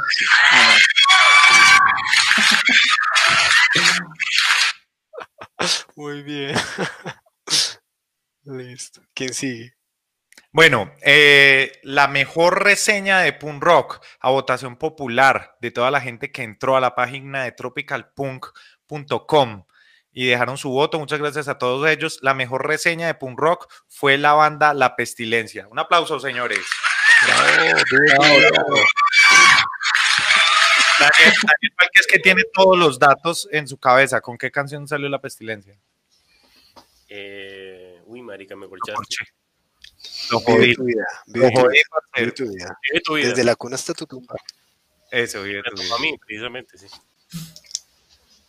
Muy 5.96 6.22
bien. 6.22 6.56
Listo. 9.22 9.40
¿Quién 9.40 9.56
sigue? 9.56 9.82
Bueno, 10.54 10.94
eh, 11.02 11.80
la 11.84 12.10
mejor 12.10 12.62
reseña 12.64 13.22
de 13.22 13.32
punk 13.32 13.64
rock 13.64 14.02
a 14.20 14.32
votación 14.32 14.76
popular 14.76 15.56
de 15.62 15.72
toda 15.72 15.92
la 15.92 16.02
gente 16.02 16.30
que 16.32 16.44
entró 16.44 16.76
a 16.76 16.82
la 16.82 16.94
página 16.94 17.46
de 17.46 17.54
tropicalpunk.com 17.54 19.64
y 20.12 20.28
dejaron 20.28 20.58
su 20.58 20.72
voto. 20.72 21.00
Muchas 21.00 21.20
gracias 21.20 21.48
a 21.48 21.58
todos 21.58 21.90
ellos. 21.90 22.20
La 22.22 22.34
mejor 22.34 22.68
reseña 22.68 23.08
de 23.08 23.14
punk 23.14 23.40
rock 23.40 23.72
fue 23.88 24.18
la 24.18 24.34
banda 24.34 24.74
La 24.74 24.98
Pestilencia. 24.98 25.70
Un 25.70 25.80
aplauso, 25.80 26.20
señores. 26.20 26.60
Daniel, 31.00 31.34
es 31.94 32.08
que 32.08 32.20
tiene 32.20 32.44
todos 32.54 32.78
los 32.78 33.00
datos 33.00 33.48
en 33.54 33.70
su 33.70 33.78
cabeza. 33.78 34.20
¿Con 34.20 34.38
qué 34.38 34.52
canción 34.52 34.86
salió 34.86 35.08
La 35.08 35.22
Pestilencia? 35.22 35.78
Eh, 37.08 37.81
uy, 38.12 38.22
marica, 38.22 38.56
me 38.56 38.68
corchaste. 38.68 39.16
Lo 40.32 40.40
jodí. 40.40 40.76
tu 40.76 40.84
vida. 40.84 41.06
Vive, 41.28 41.52
tu, 42.32 43.14
vida. 43.14 43.30
Desde 43.30 43.44
la 43.44 43.56
cuna 43.56 43.76
hasta 43.76 43.94
tu 43.94 44.06
tumba. 44.06 44.36
Eso, 45.10 45.44
vive 45.44 45.62
tu 45.64 45.82
vida. 45.82 45.96
A 45.96 46.00
mí, 46.00 46.18
precisamente, 46.18 46.78
sí. 46.78 46.88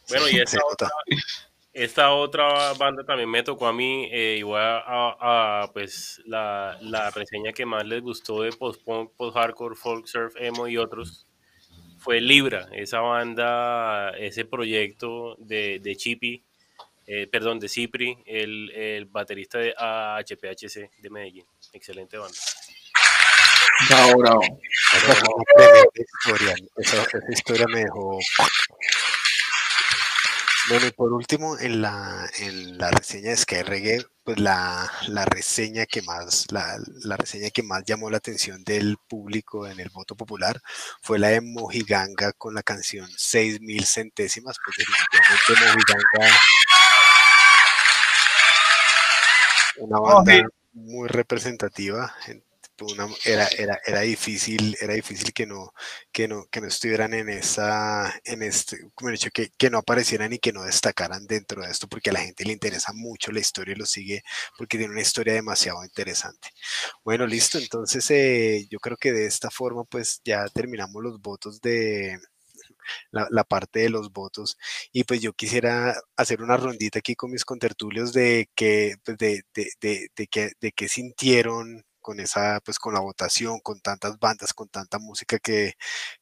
Bueno, 0.09 0.29
y 0.29 0.41
esta, 0.41 0.59
otra, 0.71 0.91
esta 1.73 2.13
otra 2.13 2.75
banda 2.75 3.03
también 3.03 3.31
me 3.31 3.43
tocó 3.43 3.67
a 3.67 3.73
mí, 3.73 4.11
eh, 4.13 4.37
igual 4.39 4.63
a, 4.63 5.63
a, 5.63 5.73
pues 5.73 6.21
la, 6.27 6.77
la, 6.83 7.11
reseña 7.11 7.53
que 7.55 7.65
más 7.65 7.87
les 7.87 8.03
gustó 8.03 8.43
de 8.43 8.53
post-punk, 8.53 9.13
post-hardcore, 9.17 9.75
folk 9.75 10.07
surf, 10.07 10.35
emo 10.37 10.69
y 10.69 10.77
otros, 10.77 11.27
fue 11.97 12.21
Libra, 12.21 12.69
esa 12.73 13.01
banda, 13.01 14.11
ese 14.19 14.45
proyecto 14.45 15.37
de, 15.39 15.79
de 15.81 15.97
Chippy, 15.97 16.45
eh, 17.07 17.27
perdón, 17.27 17.59
de 17.59 17.69
Cipri, 17.69 18.17
el, 18.27 18.71
el, 18.71 19.07
baterista 19.07 19.59
de 19.59 19.75
HPHC 19.75 20.91
de 21.01 21.11
Medellín. 21.11 21.45
Excelente 21.73 22.17
banda. 22.17 22.39
Bravo, 23.89 24.19
bravo. 24.19 24.41
Esa, 24.95 25.13
historia, 25.97 26.55
esa, 26.77 27.07
historia 27.31 27.67
me 27.67 27.81
dejó. 27.81 28.19
Bueno, 30.69 30.87
y 30.87 30.93
por 30.93 31.13
último, 31.13 31.59
en 31.59 31.83
la, 31.83 32.31
en 32.39 32.79
la 32.79 32.93
reseña 32.93 33.31
de 33.31 33.37
Sky 33.37 33.63
Reggae, 33.63 34.07
pues 34.23 34.39
la, 34.39 34.89
la 35.09 35.25
reseña 35.25 35.87
que 35.87 36.03
más, 36.03 36.47
la, 36.53 36.79
la, 37.03 37.17
reseña 37.17 37.51
que 37.51 37.65
más 37.65 37.83
llamó 37.85 38.09
la 38.11 38.19
atención 38.19 38.63
del 38.63 38.97
público 39.09 39.67
en 39.67 39.81
el 39.81 39.91
voto 39.91 40.15
popular 40.15 40.63
fue 41.03 41.19
la 41.19 41.31
de 41.31 41.41
Mojiganga 41.41 42.33
con 42.33 42.55
la 42.55 42.63
canción 42.63 43.11
6000 43.17 43.85
centésimas, 43.85 44.57
pues 44.65 44.77
definitivamente 44.77 45.53
Mojiganga 45.67 46.39
una 49.99 50.15
banda 50.15 50.49
muy 50.73 51.09
representativa 51.09 52.15
era, 53.25 53.47
era, 53.59 53.79
era 53.87 54.01
difícil, 54.01 54.77
era 54.81 54.95
difícil 54.95 55.33
que 55.33 55.47
no, 55.47 55.73
que 56.11 56.29
no, 56.29 56.47
que 56.51 56.61
no 56.61 56.67
estuvieran 56.67 57.15
en 57.15 57.29
esa, 57.29 58.13
en 58.25 58.43
este, 58.43 58.79
como 58.95 59.11
he 59.11 59.13
dicho, 59.13 59.31
que, 59.33 59.51
que 59.57 59.71
no 59.71 59.79
aparecieran 59.79 60.33
y 60.33 60.39
que 60.39 60.53
no 60.53 60.65
destacaran 60.65 61.27
dentro 61.27 61.63
de 61.63 61.71
esto, 61.71 61.89
porque 61.89 62.11
a 62.11 62.13
la 62.15 62.21
gente 62.21 62.45
le 62.45 62.53
interesa 62.53 62.93
mucho 62.93 63.33
la 63.33 63.41
historia 63.41 63.75
y 63.75 63.79
lo 63.79 63.87
sigue 63.87 64.23
porque 64.59 64.79
tiene 64.79 64.93
una 64.93 65.03
historia 65.03 65.35
demasiado 65.35 65.85
interesante. 65.85 66.49
Bueno, 67.05 67.27
listo, 67.27 67.59
entonces 67.59 68.11
eh, 68.11 68.67
yo 68.71 68.79
creo 68.81 68.97
que 68.97 69.13
de 69.13 69.27
esta 69.27 69.51
forma 69.51 69.85
pues 69.85 70.21
ya 70.25 70.47
terminamos 70.49 71.03
los 71.03 71.21
votos 71.21 71.61
de, 71.61 72.19
la, 73.11 73.45
parte 73.45 73.81
de 73.81 73.91
los 73.91 74.13
votos. 74.13 74.57
Y 74.93 75.05
pues 75.05 75.21
yo 75.21 75.33
quisiera 75.33 75.95
hacer 76.17 76.43
una 76.43 76.57
rondita 76.57 76.99
aquí 77.01 77.15
con 77.15 77.31
mis 77.31 77.45
contertulios 77.45 78.13
de 78.13 78.49
que, 78.55 78.97
pues 79.05 79.19
de, 79.19 79.43
de, 79.55 79.69
de, 79.81 80.27
que, 80.29 80.53
qué 80.73 80.89
sintieron 80.89 81.85
con 82.01 82.21
esa, 82.21 82.61
pues 82.65 82.79
con 82.79 82.95
la 82.95 83.01
votación, 83.01 83.61
con 83.61 83.81
tantas 83.81 84.19
bandas, 84.19 84.53
con 84.53 84.69
tanta 84.69 84.99
música 84.99 85.39
que, 85.39 85.75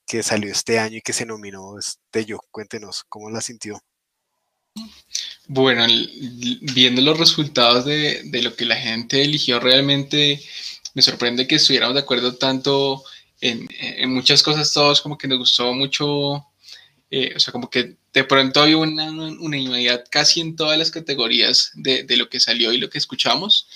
que 0.07 0.23
salió 0.23 0.53
este 0.53 0.79
año 0.79 0.99
y 0.99 1.03
que 1.03 1.12
se 1.12 1.27
nominó 1.27 1.79
este 1.79 2.25
yo. 2.27 2.38
Cuéntenos, 2.51 3.05
¿cómo 3.09 3.31
la 3.31 3.40
sintió? 3.40 3.81
Bueno, 5.49 5.85
viendo 6.75 7.03
los 7.03 7.18
resultados 7.18 7.85
de, 7.85 8.23
de, 8.25 8.42
lo 8.42 8.55
que 8.55 8.64
la 8.64 8.77
gente 8.77 9.23
eligió, 9.23 9.59
realmente 9.59 10.40
me 10.94 11.03
sorprende 11.03 11.46
que 11.49 11.57
estuviéramos 11.57 11.94
de 11.94 12.01
acuerdo 12.01 12.37
tanto 12.37 13.03
en, 13.40 13.66
en 13.81 14.12
muchas 14.12 14.42
cosas, 14.42 14.73
todos 14.73 15.01
como 15.01 15.18
que 15.18 15.27
nos 15.29 15.38
gustó 15.38 15.73
mucho, 15.73 16.46
eh, 17.11 17.33
o 17.35 17.40
sea, 17.40 17.53
como 17.53 17.68
que 17.68 17.96
de 18.12 18.25
pronto 18.25 18.62
había 18.62 18.77
una 18.77 19.11
unanimidad 19.11 20.05
casi 20.11 20.40
en 20.40 20.55
todas 20.57 20.79
las 20.79 20.90
categorías 20.90 21.73
de, 21.75 22.05
de, 22.05 22.16
lo 22.16 22.29
que 22.29 22.40
salió 22.40 22.73
y 22.73 22.79
lo 22.79 22.88
que 22.88 22.99
escuchamos. 22.99 23.66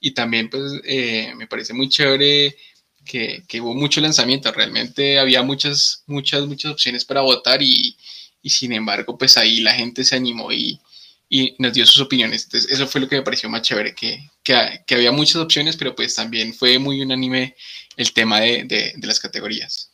Y 0.00 0.12
también, 0.12 0.50
pues, 0.50 0.62
eh, 0.84 1.32
me 1.36 1.46
parece 1.46 1.72
muy 1.72 1.88
chévere 1.88 2.56
que, 3.04 3.42
que, 3.48 3.60
hubo 3.60 3.74
mucho 3.74 4.00
lanzamiento. 4.00 4.52
Realmente 4.52 5.18
había 5.18 5.42
muchas, 5.42 6.04
muchas, 6.06 6.46
muchas 6.46 6.72
opciones 6.72 7.04
para 7.04 7.22
votar 7.22 7.62
y, 7.62 7.96
y 8.42 8.50
sin 8.50 8.72
embargo, 8.72 9.16
pues 9.18 9.38
ahí 9.38 9.60
la 9.60 9.74
gente 9.74 10.04
se 10.04 10.16
animó 10.16 10.52
y, 10.52 10.78
y, 11.30 11.54
nos 11.58 11.72
dio 11.72 11.86
sus 11.86 12.02
opiniones. 12.02 12.44
Entonces, 12.44 12.70
eso 12.70 12.86
fue 12.86 13.00
lo 13.00 13.08
que 13.08 13.16
me 13.16 13.22
pareció 13.22 13.48
más 13.48 13.62
chévere, 13.62 13.94
que, 13.94 14.30
que, 14.42 14.82
que 14.86 14.94
había 14.94 15.12
muchas 15.12 15.36
opciones, 15.36 15.76
pero 15.76 15.94
pues 15.94 16.14
también 16.14 16.54
fue 16.54 16.78
muy 16.78 17.00
unánime 17.00 17.56
el 17.96 18.12
tema 18.12 18.40
de, 18.40 18.64
de, 18.64 18.92
de 18.96 19.06
las 19.06 19.20
categorías. 19.20 19.90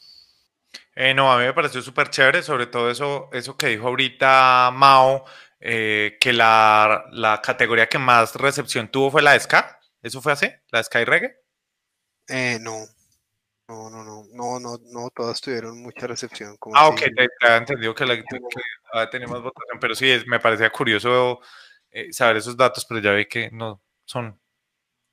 Eh, 0.95 1.15
no, 1.15 1.33
a 1.33 1.39
mí 1.39 1.45
me 1.45 1.55
pareció 1.55 1.81
súper 1.81 2.11
chévere, 2.11 2.43
sobre 2.43 2.67
todo 2.67 2.91
eso, 2.91 3.31
eso 3.33 3.57
que 3.57 3.69
dijo 3.69 3.89
ahorita 3.89 4.71
Mao, 4.73 5.25
eh, 5.59 6.19
que 6.21 6.33
la, 6.33 7.07
la, 7.13 7.41
categoría 7.41 7.89
que 7.89 7.99
más 7.99 8.35
recepción 8.35 8.89
tuvo 8.89 9.11
fue 9.11 9.23
la 9.23 9.33
de 9.33 9.41
Ska. 9.41 9.81
¿Eso 10.03 10.21
fue 10.21 10.33
así? 10.33 10.49
¿La 10.71 10.83
Sky 10.83 11.05
Reggae? 11.05 11.37
Eh, 12.29 12.59
no. 12.61 12.85
No, 13.69 13.89
no, 13.89 14.05
no, 14.05 14.25
no, 14.33 14.61
no, 14.61 14.79
no, 14.83 15.11
todas 15.15 15.41
tuvieron 15.41 15.81
mucha 15.81 16.07
recepción. 16.07 16.57
Como 16.59 16.77
ah, 16.77 16.89
ok, 16.89 16.99
te, 16.99 17.11
te 17.11 17.47
había 17.47 17.57
entendido 17.57 17.95
que, 17.95 18.05
la, 18.05 18.17
que 18.17 18.25
ah, 18.93 19.09
teníamos 19.09 19.43
votación, 19.43 19.79
pero 19.81 19.95
sí, 19.95 20.11
es, 20.11 20.27
me 20.27 20.41
parecía 20.41 20.69
curioso 20.69 21.41
eh, 21.91 22.13
saber 22.13 22.37
esos 22.39 22.57
datos, 22.57 22.85
pero 22.85 23.01
ya 23.01 23.13
vi 23.13 23.27
que 23.27 23.51
no 23.51 23.81
son 24.05 24.42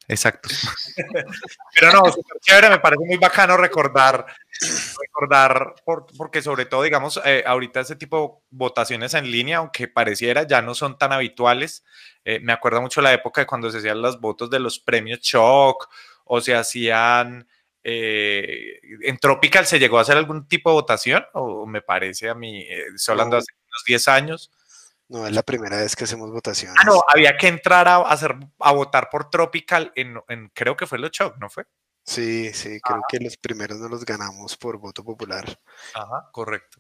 exactos. 0.10 0.68
pero 1.74 1.94
no, 1.94 2.12
súper 2.12 2.38
chévere, 2.42 2.70
me 2.70 2.80
parece 2.80 3.06
muy 3.06 3.18
bacano 3.18 3.56
recordar, 3.56 4.26
recordar, 5.00 5.76
por, 5.86 6.06
porque 6.18 6.42
sobre 6.42 6.66
todo, 6.66 6.84
digamos, 6.84 7.22
eh, 7.24 7.44
ahorita 7.46 7.80
ese 7.80 7.96
tipo 7.96 8.44
de 8.50 8.58
votaciones 8.58 9.14
en 9.14 9.32
línea, 9.32 9.58
aunque 9.60 9.88
pareciera, 9.88 10.44
ya 10.46 10.62
no 10.62 10.76
son 10.76 10.98
tan 10.98 11.14
habituales. 11.14 11.86
Eh, 12.26 12.40
me 12.42 12.52
acuerdo 12.52 12.82
mucho 12.82 13.02
la 13.02 13.14
época 13.14 13.42
de 13.42 13.48
cuando 13.48 13.72
se 13.72 13.78
hacían 13.78 14.02
los 14.02 14.20
votos 14.20 14.50
de 14.50 14.60
los 14.60 14.80
premios 14.80 15.22
Shock 15.22 15.90
o 16.26 16.42
se 16.42 16.56
hacían... 16.56 17.48
Eh, 17.82 18.82
en 19.04 19.18
Tropical 19.20 19.66
se 19.66 19.80
llegó 19.80 19.98
a 20.00 20.02
hacer 20.02 20.18
algún 20.18 20.48
tipo 20.50 20.70
de 20.70 20.74
votación, 20.74 21.26
o 21.34 21.66
me 21.66 21.82
parece 21.82 22.30
a 22.30 22.36
mí, 22.36 22.68
estoy 22.94 23.14
hablando 23.14 23.38
No. 23.38 23.40
hace 23.40 23.54
unos 23.54 23.84
10 23.86 24.08
años. 24.10 24.52
No, 25.10 25.26
es 25.26 25.34
la 25.34 25.42
primera 25.44 25.78
vez 25.78 25.96
que 25.96 26.04
hacemos 26.04 26.32
votaciones. 26.32 26.78
Ah, 26.80 26.86
no, 26.86 27.04
había 27.08 27.36
que 27.36 27.48
entrar 27.48 27.88
a, 27.88 27.98
hacer, 27.98 28.36
a 28.60 28.72
votar 28.72 29.10
por 29.10 29.30
Tropical 29.30 29.92
en, 29.96 30.22
en- 30.30 30.50
creo 30.54 30.78
que 30.78 30.86
fue 30.86 31.00
los 31.00 31.10
Shock, 31.12 31.38
¿no 31.40 31.50
fue? 31.50 31.66
Sí, 32.06 32.54
sí, 32.54 32.80
creo 32.82 33.02
que 33.10 33.20
los 33.20 33.36
primeros 33.38 33.80
no 33.80 33.88
los 33.90 34.06
ganamos 34.06 34.56
por 34.56 34.78
voto 34.78 35.04
popular. 35.04 35.60
Ajá, 35.94 36.30
correcto. 36.32 36.80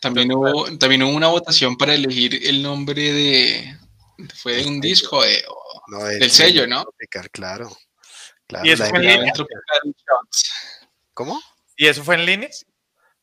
También 0.00 0.32
hubo, 0.32 0.76
también 0.78 1.02
hubo 1.02 1.12
una 1.16 1.28
votación 1.28 1.76
para 1.76 1.94
elegir 1.94 2.46
el 2.46 2.62
nombre 2.62 3.00
de. 3.12 3.78
Fue 4.36 4.56
de 4.56 4.66
un 4.66 4.80
disco 4.80 5.22
de- 5.22 5.42
o 5.48 5.82
No, 5.88 6.04
del 6.04 6.30
sello, 6.30 6.66
¿no? 6.66 6.82
Tropical, 6.82 7.30
claro. 7.30 7.76
claro 8.46 8.66
¿Y 8.66 8.70
eso 8.70 8.84
fue 8.86 8.98
en 8.98 9.06
línea? 9.06 9.32
¿Cómo? 11.14 11.40
¿Y 11.76 11.86
eso 11.86 12.04
fue 12.04 12.14
en 12.16 12.26
línea? 12.26 12.48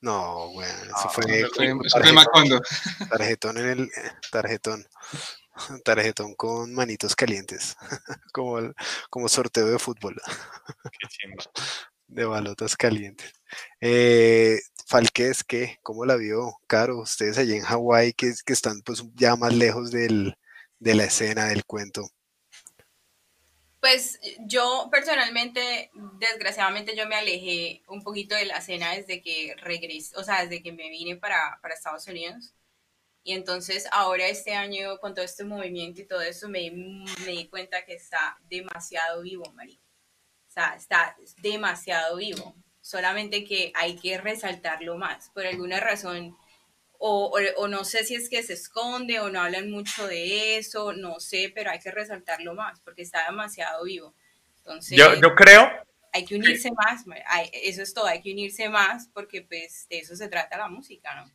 No, 0.02 0.50
bueno, 0.52 0.74
eso 0.84 0.94
Ah, 0.96 1.10
fue, 1.10 1.42
Eso 1.42 1.50
fue, 1.56 1.68
tarjetón, 1.90 2.16
Macondo. 2.16 2.62
tarjetón 3.10 3.58
en 3.60 3.70
el 3.70 3.92
tarjetón. 4.32 4.88
Tarjetón 5.84 6.34
con 6.36 6.74
manitos 6.74 7.16
calientes, 7.16 7.76
como, 8.34 8.58
el- 8.60 8.74
como 9.10 9.30
sorteo 9.30 9.68
de 9.68 9.78
fútbol, 9.80 10.16
Qué 11.00 11.08
chimba. 11.08 11.44
de 12.08 12.26
balotas 12.26 12.76
calientes. 12.76 13.32
Eh, 13.80 14.60
Falquez, 14.88 15.44
¿qué? 15.44 15.78
¿Cómo 15.84 16.06
la 16.06 16.16
vio? 16.16 16.58
Caro, 16.68 17.00
ustedes 17.00 17.38
allí 17.38 17.56
en 17.56 17.64
Hawái 17.64 18.14
que, 18.14 18.34
que 18.46 18.54
están 18.54 18.82
pues 18.82 19.04
ya 19.14 19.36
más 19.36 19.54
lejos 19.54 19.92
del, 19.92 20.36
de 20.80 20.96
la 20.96 21.04
escena, 21.06 21.46
del 21.46 21.64
cuento. 21.66 22.10
Pues 23.82 24.20
yo 24.42 24.90
personalmente, 24.92 25.90
desgraciadamente, 26.20 26.96
yo 26.96 27.08
me 27.08 27.16
alejé 27.16 27.82
un 27.88 28.04
poquito 28.04 28.36
de 28.36 28.46
la 28.46 28.58
escena 28.58 28.94
desde 28.94 29.24
que 29.24 29.56
regresé, 29.58 30.16
o 30.18 30.24
sea, 30.24 30.46
desde 30.46 30.62
que 30.62 30.72
me 30.72 30.88
vine 30.90 31.16
para, 31.16 31.60
para 31.64 31.74
Estados 31.74 32.08
Unidos. 32.08 32.54
Y 33.24 33.34
entonces 33.34 33.88
ahora 33.92 34.28
este 34.28 34.54
año, 34.54 35.00
con 35.00 35.16
todo 35.16 35.26
este 35.26 35.44
movimiento 35.46 36.02
y 36.02 36.06
todo 36.08 36.22
eso, 36.22 36.48
me, 36.48 36.70
me 36.72 37.32
di 37.32 37.48
cuenta 37.50 37.84
que 37.84 37.94
está 37.96 38.38
demasiado 38.50 39.24
vivo, 39.24 39.52
marico. 39.54 39.84
O 40.48 40.52
sea, 40.52 40.76
está 40.76 41.18
demasiado 41.38 42.18
vivo. 42.18 42.56
Solamente 42.82 43.44
que 43.44 43.72
hay 43.76 43.96
que 43.96 44.20
resaltarlo 44.20 44.96
más. 44.98 45.32
Por 45.32 45.48
alguna 45.48 45.80
razón, 45.80 46.38
o, 47.04 47.32
o, 47.36 47.64
o, 47.64 47.68
no 47.68 47.84
sé 47.84 48.04
si 48.06 48.14
es 48.14 48.30
que 48.30 48.44
se 48.44 48.54
esconde 48.54 49.20
o 49.20 49.30
no 49.32 49.42
hablan 49.42 49.72
mucho 49.72 50.08
de 50.08 50.58
eso, 50.58 50.94
no 50.94 51.20
sé, 51.20 51.52
pero 51.56 51.72
hay 51.72 51.80
que 51.80 51.90
resaltarlo 51.90 52.54
más 52.54 52.80
porque 52.82 53.02
está 53.02 53.26
demasiado 53.26 53.84
vivo. 53.86 54.14
Entonces, 54.58 54.96
Yo, 54.98 55.16
yo 55.16 55.34
creo, 55.34 55.68
hay 56.14 56.26
que 56.26 56.36
unirse 56.36 56.70
más, 56.72 57.04
hay- 57.26 57.50
eso 57.54 57.82
es 57.82 57.94
todo, 57.96 58.06
hay 58.06 58.22
que 58.22 58.32
unirse 58.32 58.70
más 58.70 59.10
porque 59.14 59.42
pues 59.42 59.88
de 59.90 59.98
eso 60.00 60.16
se 60.16 60.28
trata 60.28 60.58
la 60.60 60.68
música, 60.68 61.16
¿no? 61.16 61.32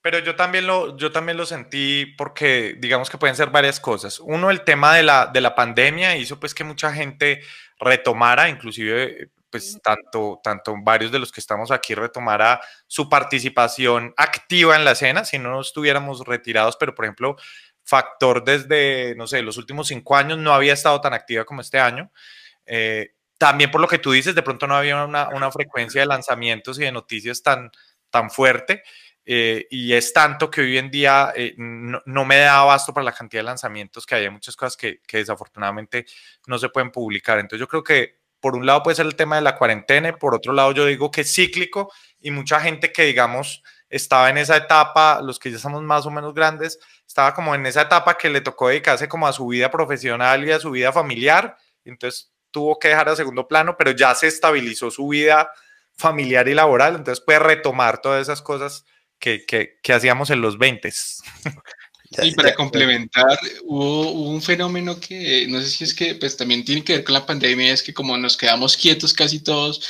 pero 0.00 0.20
yo 0.20 0.36
también 0.36 0.66
lo, 0.66 0.96
yo 0.96 1.10
también 1.10 1.36
lo 1.36 1.44
sentí 1.44 2.06
porque 2.16 2.76
digamos 2.78 3.10
que 3.10 3.18
pueden 3.18 3.34
ser 3.36 3.50
varias 3.50 3.80
cosas. 3.80 4.20
Uno, 4.20 4.50
el 4.50 4.62
tema 4.62 4.94
de 4.94 5.02
la, 5.02 5.26
de 5.26 5.40
la 5.40 5.54
pandemia 5.56 6.16
hizo 6.16 6.38
pues 6.38 6.54
que 6.54 6.62
mucha 6.64 6.92
gente 6.94 7.42
retomara, 7.80 8.48
inclusive 8.48 9.30
pues 9.50 9.78
tanto, 9.82 10.40
tanto 10.42 10.74
varios 10.82 11.10
de 11.10 11.18
los 11.18 11.32
que 11.32 11.40
estamos 11.40 11.70
aquí 11.70 11.94
retomara 11.94 12.60
su 12.86 13.08
participación 13.08 14.14
activa 14.16 14.76
en 14.76 14.84
la 14.84 14.92
escena, 14.92 15.24
si 15.24 15.38
no 15.38 15.60
estuviéramos 15.60 16.24
retirados, 16.26 16.76
pero 16.76 16.94
por 16.94 17.04
ejemplo, 17.04 17.36
Factor 17.88 18.44
desde, 18.44 19.14
no 19.16 19.26
sé, 19.26 19.40
los 19.40 19.56
últimos 19.56 19.88
cinco 19.88 20.14
años 20.14 20.36
no 20.36 20.52
había 20.52 20.74
estado 20.74 21.00
tan 21.00 21.14
activa 21.14 21.46
como 21.46 21.62
este 21.62 21.78
año. 21.80 22.12
Eh, 22.66 23.14
también 23.38 23.70
por 23.70 23.80
lo 23.80 23.88
que 23.88 23.98
tú 23.98 24.12
dices, 24.12 24.34
de 24.34 24.42
pronto 24.42 24.66
no 24.66 24.76
había 24.76 25.04
una, 25.04 25.30
una 25.30 25.50
frecuencia 25.50 26.02
de 26.02 26.06
lanzamientos 26.06 26.78
y 26.78 26.82
de 26.82 26.92
noticias 26.92 27.42
tan, 27.42 27.70
tan 28.10 28.30
fuerte. 28.30 28.82
Eh, 29.24 29.66
y 29.70 29.92
es 29.92 30.12
tanto 30.12 30.50
que 30.50 30.62
hoy 30.62 30.78
en 30.78 30.90
día 30.90 31.32
eh, 31.36 31.54
no, 31.56 32.02
no, 32.06 32.24
me 32.24 32.38
da 32.38 32.60
abasto 32.60 32.94
para 32.94 33.04
la 33.04 33.12
cantidad 33.12 33.40
de 33.40 33.46
lanzamientos 33.46 34.06
que 34.06 34.14
hay. 34.14 34.24
Hay 34.24 34.30
muchas 34.30 34.56
cosas 34.56 34.76
que, 34.76 35.00
que, 35.06 35.18
desafortunadamente 35.18 36.06
no 36.46 36.58
se 36.58 36.68
pueden 36.70 36.90
publicar. 36.90 37.38
Entonces 37.38 37.60
yo 37.60 37.68
creo 37.68 37.82
que 37.82 38.18
por 38.40 38.56
un 38.56 38.66
lado 38.66 38.82
puede 38.82 38.96
ser 38.96 39.06
el 39.06 39.16
tema 39.16 39.36
de 39.36 39.42
la 39.42 39.56
cuarentena, 39.56 40.16
por 40.16 40.34
otro 40.34 40.52
lado 40.52 40.72
yo 40.72 40.86
digo 40.86 41.10
que 41.10 41.22
es 41.22 41.34
cíclico 41.34 41.92
y 42.20 42.30
mucha 42.30 42.60
gente 42.60 42.92
que 42.92 43.04
digamos 43.04 43.62
estaba 43.90 44.28
en 44.28 44.38
esa 44.38 44.56
etapa, 44.56 45.20
los 45.22 45.38
que 45.38 45.50
ya 45.50 45.56
estamos 45.56 45.82
más 45.82 46.04
o 46.06 46.10
menos 46.10 46.34
grandes, 46.34 46.78
estaba 47.06 47.34
como 47.34 47.54
en 47.54 47.64
esa 47.66 47.82
etapa 47.82 48.18
que 48.18 48.28
le 48.28 48.40
tocó 48.40 48.68
dedicarse 48.68 49.08
como 49.08 49.26
a 49.26 49.32
su 49.32 49.46
vida 49.46 49.70
profesional 49.70 50.46
y 50.46 50.52
a 50.52 50.60
su 50.60 50.70
vida 50.70 50.92
familiar. 50.92 51.56
Entonces 51.84 52.30
tuvo 52.50 52.78
que 52.78 52.88
dejar 52.88 53.08
a 53.08 53.16
segundo 53.16 53.48
plano, 53.48 53.76
pero 53.78 53.92
ya 53.92 54.14
se 54.14 54.26
estabilizó 54.26 54.90
su 54.90 55.08
vida 55.08 55.50
familiar 55.94 56.48
y 56.48 56.54
laboral, 56.54 56.94
entonces 56.96 57.24
puede 57.24 57.40
retomar 57.40 58.00
todas 58.00 58.22
esas 58.22 58.40
cosas 58.40 58.84
que, 59.18 59.44
que, 59.46 59.78
que 59.82 59.92
hacíamos 59.92 60.30
en 60.30 60.40
los 60.40 60.58
20. 60.58 60.92
Y 62.10 62.32
para 62.32 62.54
complementar, 62.54 63.38
hubo, 63.64 64.12
un 64.12 64.40
fenómeno 64.40 64.98
que 64.98 65.46
no 65.48 65.60
sé 65.60 65.68
si 65.68 65.84
es 65.84 65.94
que 65.94 66.14
pues 66.14 66.36
también 66.36 66.64
tiene 66.64 66.82
que 66.82 66.94
ver 66.94 67.04
con 67.04 67.12
la 67.12 67.26
pandemia, 67.26 67.72
es 67.72 67.82
que 67.82 67.92
como 67.92 68.16
nos 68.16 68.36
quedamos 68.36 68.76
quietos 68.76 69.12
casi 69.12 69.40
todos, 69.40 69.80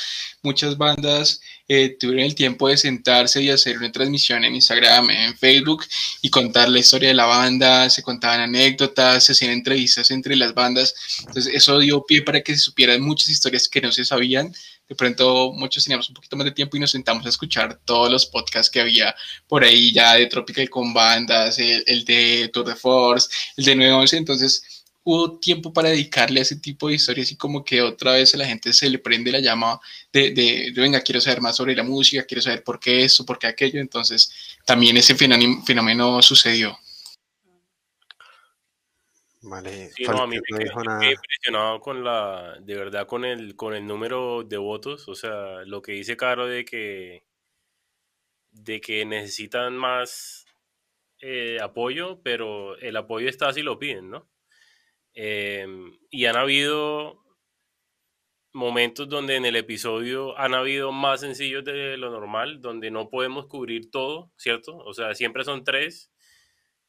muchas 0.41 0.77
bandas 0.77 1.39
eh, 1.67 1.95
tuvieron 1.99 2.25
el 2.25 2.35
tiempo 2.35 2.67
de 2.67 2.77
sentarse 2.77 3.41
y 3.41 3.49
hacer 3.49 3.77
una 3.77 3.91
transmisión 3.91 4.43
en 4.43 4.55
Instagram, 4.55 5.09
en 5.11 5.37
Facebook 5.37 5.85
y 6.21 6.29
contar 6.29 6.67
la 6.67 6.79
historia 6.79 7.09
de 7.09 7.15
la 7.15 7.25
banda, 7.25 7.89
se 7.89 8.03
contaban 8.03 8.41
anécdotas, 8.41 9.23
se 9.23 9.31
hacían 9.31 9.51
entrevistas 9.51 10.11
entre 10.11 10.35
las 10.35 10.53
bandas, 10.53 10.95
entonces 11.19 11.53
eso 11.53 11.79
dio 11.79 12.03
pie 12.05 12.21
para 12.21 12.41
que 12.41 12.53
se 12.53 12.59
supieran 12.59 13.01
muchas 13.01 13.29
historias 13.29 13.69
que 13.69 13.81
no 13.81 13.91
se 13.91 14.03
sabían 14.03 14.53
de 14.89 14.95
pronto 14.95 15.53
muchos 15.53 15.83
teníamos 15.83 16.09
un 16.09 16.15
poquito 16.15 16.35
más 16.35 16.45
de 16.45 16.51
tiempo 16.51 16.75
y 16.75 16.79
nos 16.79 16.91
sentamos 16.91 17.25
a 17.25 17.29
escuchar 17.29 17.79
todos 17.85 18.11
los 18.11 18.25
podcasts 18.25 18.71
que 18.71 18.81
había 18.81 19.15
por 19.47 19.63
ahí 19.63 19.93
ya 19.93 20.15
de 20.15 20.25
Tropical 20.25 20.69
con 20.69 20.93
bandas, 20.93 21.59
el, 21.59 22.03
de 22.05 22.49
Tour 22.51 22.65
de 22.65 22.75
Force, 22.75 23.29
el 23.55 23.65
de 23.65 23.75
911, 23.75 24.17
entonces 24.17 24.83
hubo 25.03 25.39
tiempo 25.39 25.71
para 25.71 25.89
dedicarle 25.89 26.39
a 26.39 26.43
ese 26.43 26.55
tipo 26.55 26.89
de 26.89 26.95
historias 26.95 27.31
y 27.31 27.35
como 27.35 27.63
que 27.63 27.81
otra 27.81 28.13
vez 28.13 28.33
a 28.33 28.37
la 28.37 28.45
gente 28.45 28.73
se 28.73 28.89
le 28.89 28.97
prende 28.97 29.31
la 29.31 29.39
llama 29.39 29.79
de, 30.11 30.31
de, 30.31 30.73
venga, 30.75 31.01
quiero 31.01 31.21
saber 31.21 31.39
más 31.39 31.55
sobre 31.55 31.75
la 31.75 31.83
música, 31.83 32.25
quiero 32.25 32.41
saber 32.41 32.63
por 32.63 32.79
qué 32.79 33.03
eso, 33.03 33.25
por 33.25 33.37
qué 33.37 33.47
aquello, 33.47 33.79
entonces 33.79 34.31
también 34.65 34.97
ese 34.97 35.15
fenómeno 35.15 36.21
sucedió. 36.21 36.77
Vale, 39.49 39.89
sí, 39.89 40.03
no, 40.03 40.21
a 40.21 40.27
mí 40.27 40.35
me 40.35 40.41
quedé 40.59 41.11
impresionado 41.11 41.79
con 41.79 42.03
la, 42.03 42.59
de 42.61 42.75
verdad, 42.75 43.07
con 43.07 43.25
el, 43.25 43.55
con 43.55 43.73
el 43.73 43.87
número 43.87 44.43
de 44.43 44.57
votos. 44.57 45.09
O 45.09 45.15
sea, 45.15 45.63
lo 45.65 45.81
que 45.81 45.93
dice 45.93 46.15
Caro 46.15 46.45
de 46.45 46.65
que, 46.65 47.23
de 48.51 48.79
que 48.79 49.05
necesitan 49.05 49.75
más 49.75 50.45
eh, 51.19 51.57
apoyo, 51.63 52.21
pero 52.21 52.77
el 52.77 52.95
apoyo 52.95 53.27
está 53.27 53.51
si 53.51 53.63
lo 53.63 53.79
piden, 53.79 54.11
¿no? 54.11 54.29
Em, 55.15 55.97
y 56.11 56.25
han 56.25 56.35
habido 56.35 57.23
momentos 58.53 59.09
donde 59.09 59.35
en 59.35 59.45
el 59.45 59.55
episodio 59.55 60.37
han 60.37 60.53
habido 60.53 60.91
más 60.91 61.21
sencillos 61.21 61.63
de 61.65 61.97
lo 61.97 62.11
normal, 62.11 62.61
donde 62.61 62.91
no 62.91 63.09
podemos 63.09 63.47
cubrir 63.47 63.89
todo, 63.89 64.31
¿cierto? 64.37 64.77
O 64.77 64.93
sea, 64.93 65.15
siempre 65.15 65.43
son 65.43 65.63
tres 65.63 66.08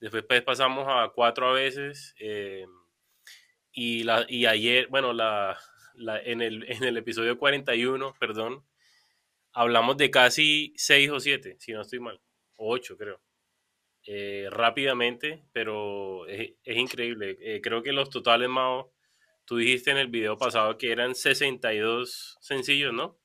Después 0.01 0.25
pues, 0.27 0.43
pasamos 0.43 0.87
a 0.89 1.13
cuatro 1.15 1.51
a 1.51 1.53
veces. 1.53 2.15
Eh, 2.19 2.67
y, 3.73 4.03
la, 4.03 4.25
y 4.29 4.47
ayer, 4.47 4.89
bueno, 4.89 5.13
la, 5.13 5.59
en, 6.25 6.41
el, 6.41 6.65
en 6.73 6.83
el 6.85 6.97
episodio 6.97 7.39
41, 7.39 8.15
perdón, 8.19 8.65
hablamos 9.53 9.97
de 9.99 10.11
casi 10.11 10.73
seis 10.77 11.11
o 11.11 11.21
siete, 11.21 11.57
si 11.59 11.73
no 11.73 11.83
estoy 11.83 12.01
mal. 12.01 12.21
O 12.57 12.73
ocho, 12.73 12.97
creo. 12.97 13.21
Eh, 14.07 14.49
rápidamente, 14.51 15.45
pero 15.53 16.27
es, 16.27 16.53
increíble. 16.65 17.37
Eh, 17.41 17.61
creo 17.63 17.83
que 17.83 17.93
los 17.93 18.09
totales, 18.09 18.49
Mao, 18.49 18.95
tú 19.45 19.59
dijiste 19.59 19.91
en 19.91 19.99
el 19.99 20.09
video 20.09 20.39
pasado 20.39 20.79
que 20.79 20.91
eran 20.91 21.15
62 21.15 22.39
sencillos, 22.41 22.95
¿no? 22.95 23.19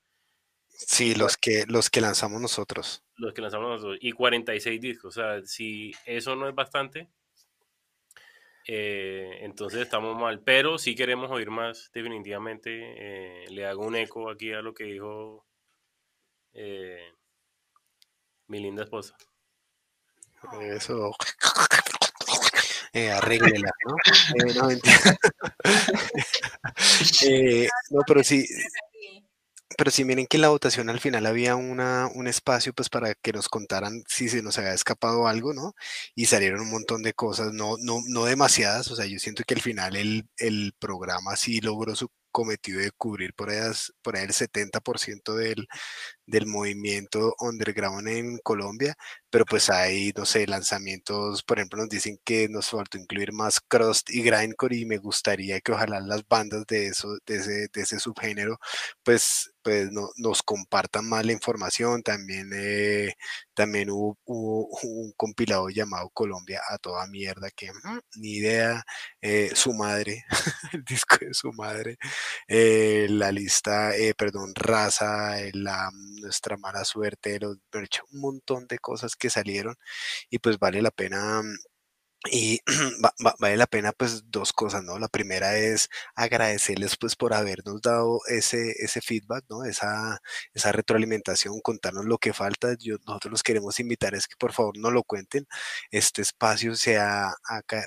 Sí, 0.68 1.14
los 1.14 1.38
que, 1.38 1.64
los 1.66 1.88
que 1.88 2.02
lanzamos 2.02 2.42
nosotros 2.42 3.05
los 3.16 3.32
que 3.32 3.42
lanzamos 3.42 3.68
nosotros, 3.68 3.98
y 4.00 4.12
46 4.12 4.80
discos. 4.80 5.16
O 5.16 5.20
sea, 5.20 5.42
si 5.44 5.92
eso 6.04 6.36
no 6.36 6.48
es 6.48 6.54
bastante, 6.54 7.08
eh, 8.66 9.38
entonces 9.42 9.80
estamos 9.80 10.18
mal. 10.18 10.40
Pero 10.40 10.78
si 10.78 10.94
queremos 10.94 11.30
oír 11.30 11.50
más, 11.50 11.90
definitivamente. 11.92 12.94
Eh, 12.98 13.44
le 13.50 13.66
hago 13.66 13.86
un 13.86 13.96
eco 13.96 14.30
aquí 14.30 14.52
a 14.52 14.62
lo 14.62 14.74
que 14.74 14.84
dijo 14.84 15.46
eh, 16.52 17.12
mi 18.48 18.60
linda 18.60 18.84
esposa. 18.84 19.16
Eso. 20.60 21.12
arréglela, 23.12 23.70
¿no? 23.84 23.96
no, 24.54 24.68
no, 27.90 28.00
pero 28.06 28.24
sí, 28.24 28.46
pero 29.76 29.90
si 29.90 30.04
miren 30.04 30.26
que 30.26 30.36
en 30.36 30.42
la 30.42 30.48
votación 30.48 30.88
al 30.90 31.00
final 31.00 31.26
había 31.26 31.56
una, 31.56 32.08
un 32.14 32.26
espacio 32.28 32.72
pues 32.72 32.88
para 32.88 33.14
que 33.14 33.32
nos 33.32 33.48
contaran 33.48 34.02
si 34.08 34.28
se 34.28 34.42
nos 34.42 34.58
había 34.58 34.74
escapado 34.74 35.26
algo, 35.28 35.52
¿no? 35.54 35.74
Y 36.14 36.26
salieron 36.26 36.60
un 36.60 36.70
montón 36.70 37.02
de 37.02 37.14
cosas, 37.14 37.52
no, 37.52 37.76
no, 37.78 38.00
no 38.06 38.24
demasiadas, 38.24 38.90
o 38.90 38.96
sea, 38.96 39.06
yo 39.06 39.18
siento 39.18 39.42
que 39.46 39.54
al 39.54 39.60
final 39.60 39.96
el, 39.96 40.28
el 40.38 40.72
programa 40.78 41.36
sí 41.36 41.60
logró 41.60 41.94
su 41.96 42.08
cometido 42.36 42.80
de 42.80 42.90
cubrir 42.92 43.34
por 43.34 43.50
ahí, 43.50 43.58
por 44.02 44.16
ahí 44.16 44.24
el 44.24 44.32
70% 44.34 45.34
del, 45.34 45.66
del 46.26 46.46
movimiento 46.46 47.34
underground 47.40 48.08
en 48.08 48.38
Colombia, 48.38 48.96
pero 49.30 49.44
pues 49.44 49.70
hay, 49.70 50.12
no 50.16 50.24
sé, 50.24 50.46
lanzamientos, 50.46 51.42
por 51.42 51.58
ejemplo, 51.58 51.78
nos 51.80 51.88
dicen 51.88 52.18
que 52.24 52.48
nos 52.48 52.70
faltó 52.70 52.98
incluir 52.98 53.32
más 53.32 53.60
crust 53.60 54.10
y 54.10 54.22
grindcore 54.22 54.76
y 54.76 54.86
me 54.86 54.98
gustaría 54.98 55.60
que 55.60 55.72
ojalá 55.72 56.00
las 56.00 56.26
bandas 56.26 56.64
de, 56.66 56.86
eso, 56.88 57.18
de, 57.26 57.36
ese, 57.36 57.68
de 57.72 57.82
ese 57.82 57.98
subgénero, 58.00 58.58
pues, 59.02 59.52
pues 59.62 59.90
no, 59.92 60.08
nos 60.16 60.42
compartan 60.42 61.08
más 61.08 61.26
la 61.26 61.32
información. 61.32 62.02
También, 62.02 62.50
eh, 62.54 63.14
también 63.54 63.90
hubo, 63.90 64.16
un 64.26 65.12
compilado 65.16 65.68
llamado 65.68 66.08
Colombia 66.10 66.60
a 66.70 66.78
toda 66.78 67.06
mierda, 67.06 67.50
que 67.50 67.72
mm, 67.72 67.98
ni 68.16 68.36
idea, 68.36 68.84
eh, 69.20 69.50
su 69.54 69.74
madre, 69.74 70.24
el 70.72 70.84
disco 70.84 71.16
de 71.20 71.34
su 71.34 71.52
madre, 71.52 71.98
eh, 72.48 73.06
la 73.10 73.32
lista, 73.32 73.92
perdón, 74.16 74.54
raza, 74.54 75.36
la 75.52 75.90
nuestra 76.20 76.56
mala 76.56 76.84
suerte, 76.84 77.38
los, 77.40 77.58
un 78.12 78.20
montón 78.20 78.66
de 78.66 78.78
cosas 78.78 79.16
que 79.16 79.30
salieron 79.30 79.76
y 80.30 80.38
pues 80.38 80.58
vale 80.58 80.82
la 80.82 80.90
pena 80.90 81.42
y 82.30 82.60
vale 83.40 83.56
la 83.56 83.66
pena 83.66 83.92
pues 83.92 84.30
dos 84.30 84.52
cosas, 84.52 84.82
¿no? 84.82 84.98
La 84.98 85.08
primera 85.08 85.56
es 85.56 85.88
agradecerles 86.14 86.96
pues 86.96 87.16
por 87.16 87.34
habernos 87.34 87.80
dado 87.82 88.20
ese, 88.28 88.72
ese 88.78 89.00
feedback, 89.00 89.44
¿no? 89.48 89.64
Esa, 89.64 90.20
esa 90.54 90.72
retroalimentación, 90.72 91.60
contarnos 91.60 92.04
lo 92.04 92.18
que 92.18 92.32
falta. 92.32 92.74
Yo, 92.78 92.96
nosotros 93.06 93.32
los 93.32 93.42
queremos 93.42 93.78
invitar 93.80 94.14
es 94.14 94.26
que 94.26 94.36
por 94.38 94.52
favor 94.52 94.76
no 94.78 94.90
lo 94.90 95.02
cuenten. 95.04 95.46
Este 95.90 96.22
espacio 96.22 96.74
se 96.76 96.98
ha, 96.98 97.34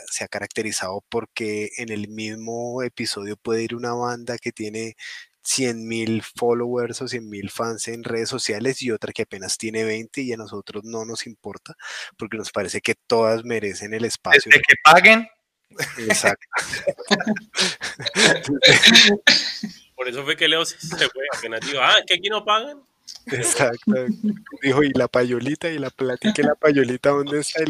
se 0.10 0.24
ha 0.24 0.28
caracterizado 0.28 1.04
porque 1.10 1.70
en 1.78 1.90
el 1.90 2.08
mismo 2.10 2.82
episodio 2.84 3.38
puede 3.38 3.64
ir 3.64 3.76
una 3.76 3.94
banda 3.94 4.38
que 4.38 4.52
tiene 4.52 4.96
100 5.42 5.88
mil 5.88 6.22
followers 6.22 7.02
o 7.02 7.08
100 7.08 7.30
mil 7.30 7.50
fans 7.50 7.88
en 7.88 8.04
redes 8.04 8.30
sociales 8.30 8.82
y 8.82 8.92
otra 8.92 9.14
que 9.14 9.24
apenas 9.24 9.58
tiene 9.58 9.84
20 9.84 10.22
y 10.22 10.34
a 10.34 10.38
nosotros 10.38 10.84
no 10.84 11.06
nos 11.06 11.28
importa 11.28 11.76
porque 12.18 12.38
nos 12.38 12.52
parece 12.52 12.82
que 12.82 12.96
todas 12.96 13.44
merecen 13.44 13.94
el 13.94 14.06
espacio. 14.06 14.44
Desde 14.46 14.62
que 14.62 14.76
paguen. 14.84 15.28
Exacto. 15.98 16.48
Por 19.96 20.08
eso 20.08 20.24
fue 20.24 20.38
que 20.38 20.48
Leo 20.48 20.66
se 20.66 20.78
fue, 20.78 21.24
apenas 21.38 21.62
dijo, 21.62 21.80
ah, 21.82 21.98
que 22.06 22.16
aquí 22.16 22.30
no 22.30 22.46
pagan. 22.46 22.82
Exacto. 23.28 23.94
Dijo, 24.62 24.84
y 24.84 24.92
la 24.94 25.08
payolita 25.08 25.70
y 25.70 25.78
la 25.78 25.90
plática 25.90 26.42
y 26.42 26.46
la 26.46 26.56
payolita, 26.56 27.10
¿dónde 27.10 27.40
está? 27.40 27.64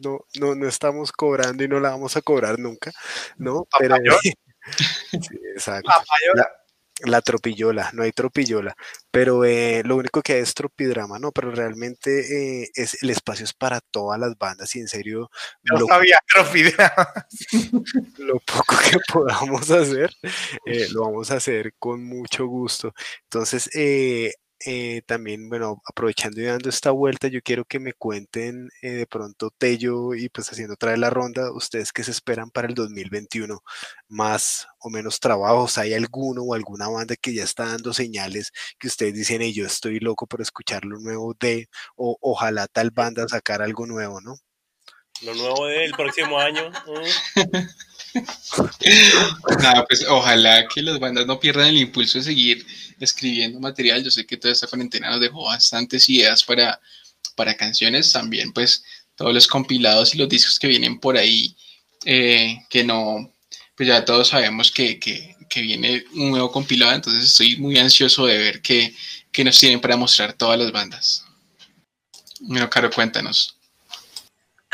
no, 0.00 0.24
no, 0.40 0.54
no 0.54 0.68
estamos 0.68 1.12
cobrando 1.12 1.62
y 1.62 1.68
no 1.68 1.80
la 1.80 1.90
vamos 1.90 2.16
a 2.16 2.22
cobrar 2.22 2.58
nunca, 2.58 2.92
¿no? 3.36 3.66
Pero, 3.78 3.96
exacto. 5.54 5.90
La, 6.34 6.50
la 7.04 7.20
tropillola, 7.20 7.90
no 7.92 8.02
hay 8.02 8.12
tropillola, 8.12 8.74
pero 9.10 9.44
eh, 9.44 9.82
lo 9.84 9.96
único 9.96 10.22
que 10.22 10.34
hay 10.34 10.40
es 10.40 10.54
tropidrama, 10.54 11.18
¿no? 11.18 11.30
Pero 11.30 11.50
realmente 11.50 12.62
eh, 12.62 12.70
es, 12.74 13.02
el 13.02 13.10
espacio 13.10 13.44
es 13.44 13.52
para 13.52 13.80
todas 13.80 14.18
las 14.18 14.36
bandas 14.38 14.74
y 14.76 14.80
en 14.80 14.88
serio... 14.88 15.30
No 15.62 15.78
lo, 15.78 15.86
sabía 15.86 16.18
tropidrama. 16.32 17.12
Lo 18.18 18.40
poco 18.40 18.76
que 18.90 18.98
podamos 19.12 19.70
hacer, 19.70 20.10
eh, 20.64 20.88
lo 20.90 21.02
vamos 21.02 21.30
a 21.30 21.36
hacer 21.36 21.74
con 21.78 22.02
mucho 22.02 22.46
gusto. 22.46 22.94
Entonces, 23.24 23.68
eh, 24.64 25.02
también, 25.06 25.48
bueno, 25.48 25.82
aprovechando 25.88 26.40
y 26.40 26.44
dando 26.44 26.68
esta 26.70 26.90
vuelta, 26.90 27.28
yo 27.28 27.40
quiero 27.42 27.64
que 27.64 27.78
me 27.80 27.92
cuenten 27.92 28.68
eh, 28.82 28.90
de 28.92 29.06
pronto 29.06 29.50
Tello 29.56 30.14
y 30.14 30.28
pues 30.30 30.50
haciendo 30.50 30.74
otra 30.74 30.90
vez 30.92 30.98
la 31.00 31.10
ronda, 31.10 31.52
ustedes 31.52 31.92
qué 31.92 32.02
se 32.04 32.10
esperan 32.12 32.50
para 32.50 32.68
el 32.68 32.74
2021, 32.74 33.62
más 34.08 34.66
o 34.80 34.88
menos 34.90 35.20
trabajos, 35.20 35.78
¿hay 35.78 35.94
alguno 35.94 36.42
o 36.42 36.54
alguna 36.54 36.88
banda 36.88 37.16
que 37.16 37.34
ya 37.34 37.44
está 37.44 37.66
dando 37.66 37.92
señales 37.92 38.52
que 38.78 38.88
ustedes 38.88 39.14
dicen, 39.14 39.42
hey, 39.42 39.52
yo 39.52 39.66
estoy 39.66 40.00
loco 40.00 40.26
por 40.26 40.40
escuchar 40.40 40.84
lo 40.84 40.98
nuevo 41.00 41.34
de, 41.38 41.68
o 41.96 42.16
ojalá 42.20 42.66
tal 42.68 42.90
banda 42.90 43.28
sacar 43.28 43.62
algo 43.62 43.86
nuevo, 43.86 44.20
¿no? 44.20 44.36
Lo 45.22 45.34
nuevo 45.34 45.66
del 45.66 45.92
próximo 45.92 46.38
año. 46.38 46.70
Nada, 49.60 49.84
pues 49.86 50.04
ojalá 50.08 50.66
que 50.68 50.82
las 50.82 50.98
bandas 50.98 51.26
no 51.26 51.38
pierdan 51.38 51.68
el 51.68 51.78
impulso 51.78 52.18
de 52.18 52.24
seguir 52.24 52.66
escribiendo 53.00 53.60
material. 53.60 54.02
Yo 54.02 54.10
sé 54.10 54.26
que 54.26 54.36
toda 54.36 54.52
esta 54.52 54.66
cuarentena 54.66 55.10
nos 55.10 55.20
dejó 55.20 55.44
bastantes 55.44 56.08
ideas 56.08 56.44
para, 56.44 56.80
para 57.34 57.56
canciones. 57.56 58.12
También, 58.12 58.52
pues, 58.52 58.84
todos 59.16 59.32
los 59.34 59.46
compilados 59.46 60.14
y 60.14 60.18
los 60.18 60.28
discos 60.28 60.58
que 60.58 60.68
vienen 60.68 60.98
por 61.00 61.16
ahí, 61.16 61.56
eh, 62.04 62.58
que 62.68 62.84
no, 62.84 63.32
pues 63.76 63.88
ya 63.88 64.04
todos 64.04 64.28
sabemos 64.28 64.70
que, 64.70 64.98
viene 65.54 66.04
un 66.14 66.30
nuevo 66.30 66.52
compilado. 66.52 66.92
Entonces, 66.92 67.24
estoy 67.24 67.56
muy 67.56 67.78
ansioso 67.78 68.26
de 68.26 68.36
ver 68.36 68.60
qué, 68.60 68.94
qué 69.32 69.42
nos 69.42 69.58
tienen 69.58 69.80
para 69.80 69.96
mostrar 69.96 70.34
todas 70.34 70.58
las 70.58 70.70
bandas. 70.70 71.24
Bueno, 72.40 72.68
Caro, 72.68 72.90
cuéntanos. 72.90 73.55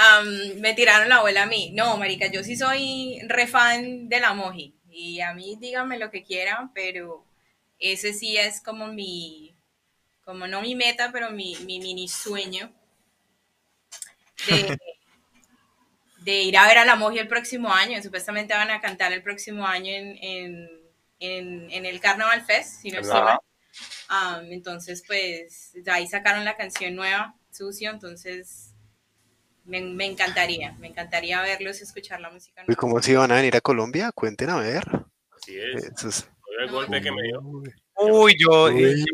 Am, 0.02 0.60
me 0.60 0.74
tiraron 0.74 1.08
la 1.08 1.20
bola 1.20 1.44
a 1.44 1.46
mí. 1.46 1.70
No, 1.74 1.96
marica, 1.96 2.26
yo 2.26 2.42
sí 2.42 2.56
soy 2.56 3.20
re 3.28 3.46
fan 3.46 4.08
de 4.08 4.20
la 4.20 4.34
Moji. 4.34 4.74
Y 4.90 5.20
a 5.20 5.32
mí 5.32 5.56
díganme 5.60 5.98
lo 5.98 6.10
que 6.10 6.22
quieran, 6.22 6.72
pero 6.74 7.24
ese 7.78 8.12
sí 8.12 8.36
es 8.36 8.60
como 8.60 8.88
mi, 8.88 9.54
como 10.24 10.46
no 10.46 10.60
mi 10.60 10.74
meta, 10.74 11.10
pero 11.12 11.30
mi, 11.30 11.56
mi 11.64 11.80
mini 11.80 12.08
sueño 12.08 12.72
de, 14.46 14.78
de 16.18 16.42
ir 16.42 16.56
a 16.56 16.66
ver 16.66 16.78
a 16.78 16.84
la 16.84 16.96
Moji 16.96 17.18
el 17.18 17.28
próximo 17.28 17.72
año. 17.72 18.02
Supuestamente 18.02 18.54
van 18.54 18.70
a 18.70 18.80
cantar 18.80 19.12
el 19.12 19.22
próximo 19.22 19.66
año 19.66 19.92
en, 19.92 20.18
en, 20.20 20.68
en, 21.20 21.70
en 21.70 21.86
el 21.86 22.00
Carnaval 22.00 22.44
Fest, 22.44 22.82
si 22.82 22.90
no 22.90 23.00
estoy 23.00 23.22
mal. 23.22 23.38
Am, 24.08 24.52
entonces, 24.52 25.02
pues, 25.06 25.70
de 25.72 25.90
ahí 25.90 26.06
sacaron 26.06 26.44
la 26.44 26.56
canción 26.56 26.94
nueva, 26.94 27.34
Sucio, 27.50 27.90
entonces 27.90 28.71
me, 29.64 29.80
me 29.80 30.06
encantaría, 30.06 30.72
me 30.78 30.88
encantaría 30.88 31.40
verlos 31.42 31.80
y 31.80 31.84
escuchar 31.84 32.20
la 32.20 32.30
música 32.30 32.64
¿Y 32.68 32.74
cómo 32.74 33.00
se 33.02 33.12
iban 33.12 33.30
a 33.32 33.36
venir 33.36 33.56
a 33.56 33.60
Colombia? 33.60 34.12
Cuenten 34.12 34.50
a 34.50 34.58
ver. 34.60 34.82
Así 35.30 35.58
es. 35.58 35.84
Eso 35.84 36.08
es- 36.08 36.28
Oiga 36.48 36.64
el 36.64 36.70
golpe 36.70 37.00
que 37.00 37.10
me 37.12 37.22
dio. 37.22 37.40
Uy, 37.96 38.34
yo, 38.38 38.64
uy, 38.64 39.04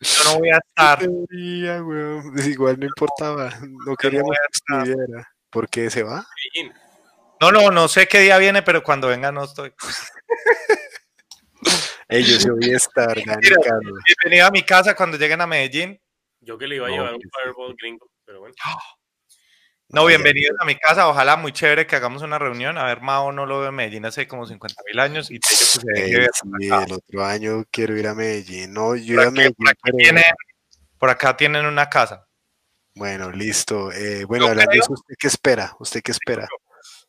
yo 0.00 0.24
no 0.24 0.38
voy 0.38 0.50
a 0.50 0.58
estar. 0.58 0.98
Pues 0.98 2.46
Igual 2.46 2.78
no 2.78 2.86
importaba, 2.86 3.52
no 3.86 3.96
queríamos 3.96 4.30
a 4.30 4.40
que 4.82 4.88
estuviera. 4.88 5.28
¿Por 5.50 5.68
qué 5.68 5.90
se 5.90 6.02
va? 6.02 6.24
No, 7.40 7.50
no, 7.50 7.70
no 7.70 7.88
sé 7.88 8.06
qué 8.06 8.20
día 8.20 8.38
viene, 8.38 8.62
pero 8.62 8.82
cuando 8.82 9.08
venga 9.08 9.30
no 9.32 9.44
estoy. 9.44 9.72
Ellos 12.08 12.44
yo 12.44 12.54
voy 12.56 12.72
a 12.72 12.76
estar. 12.76 13.14
Bienvenido 13.16 14.46
a 14.46 14.50
mi 14.50 14.62
casa 14.62 14.94
cuando 14.94 15.16
lleguen 15.16 15.40
a 15.40 15.46
Medellín. 15.46 16.00
Yo 16.40 16.56
que 16.56 16.66
le 16.66 16.76
iba 16.76 16.86
a 16.86 16.90
No, 16.90 16.96
llevar 16.96 17.14
un. 17.14 17.20
Fireball 17.20 17.74
gringo, 17.76 18.10
pero 18.24 18.40
bueno. 18.40 18.54
No, 19.92 20.06
bienvenidos 20.06 20.56
a 20.60 20.64
mi 20.64 20.76
casa. 20.76 21.08
Ojalá 21.08 21.36
muy 21.36 21.52
chévere 21.52 21.86
que 21.86 21.96
hagamos 21.96 22.22
una 22.22 22.38
reunión. 22.38 22.78
A 22.78 22.84
ver, 22.84 23.00
Mao 23.00 23.32
no 23.32 23.44
lo 23.44 23.58
veo 23.60 23.70
en 23.70 23.74
Medellín 23.74 24.06
hace 24.06 24.28
como 24.28 24.46
50 24.46 24.80
mil 24.86 25.00
años 25.00 25.30
y 25.32 25.40
Tello 25.40 25.58
que 25.58 25.64
se 25.80 25.92
deje 25.92 26.04
Ey, 26.06 26.14
ver 26.14 26.30
sí, 26.32 26.68
el 26.86 26.92
otro 26.92 27.24
año 27.24 27.64
quiero 27.72 27.96
ir 27.96 28.06
a 28.06 28.14
Medellín. 28.14 28.72
No, 28.72 28.94
yo 28.94 29.14
Por 29.16 29.22
iba 29.22 29.22
a 29.24 29.26
aquí, 29.26 29.34
Medellín, 29.34 29.54
por 29.56 29.68
aquí 29.68 29.80
pero 29.82 29.96
tienen, 29.96 30.24
por 30.98 31.10
acá 31.10 31.36
tienen 31.36 31.66
una 31.66 31.88
casa. 31.90 32.24
bueno, 32.94 33.30
listo. 33.32 33.90
Eh, 33.90 34.24
bueno, 34.24 34.44
Yo 34.44 34.50
hablando 34.50 34.70
de 34.70 34.78
creo- 34.78 34.84
eso, 34.84 34.92
¿usted 34.92 35.14
qué 35.18 35.26
espera? 35.26 35.74
¿Usted 35.80 36.02
qué 36.02 36.12
espera? 36.12 36.46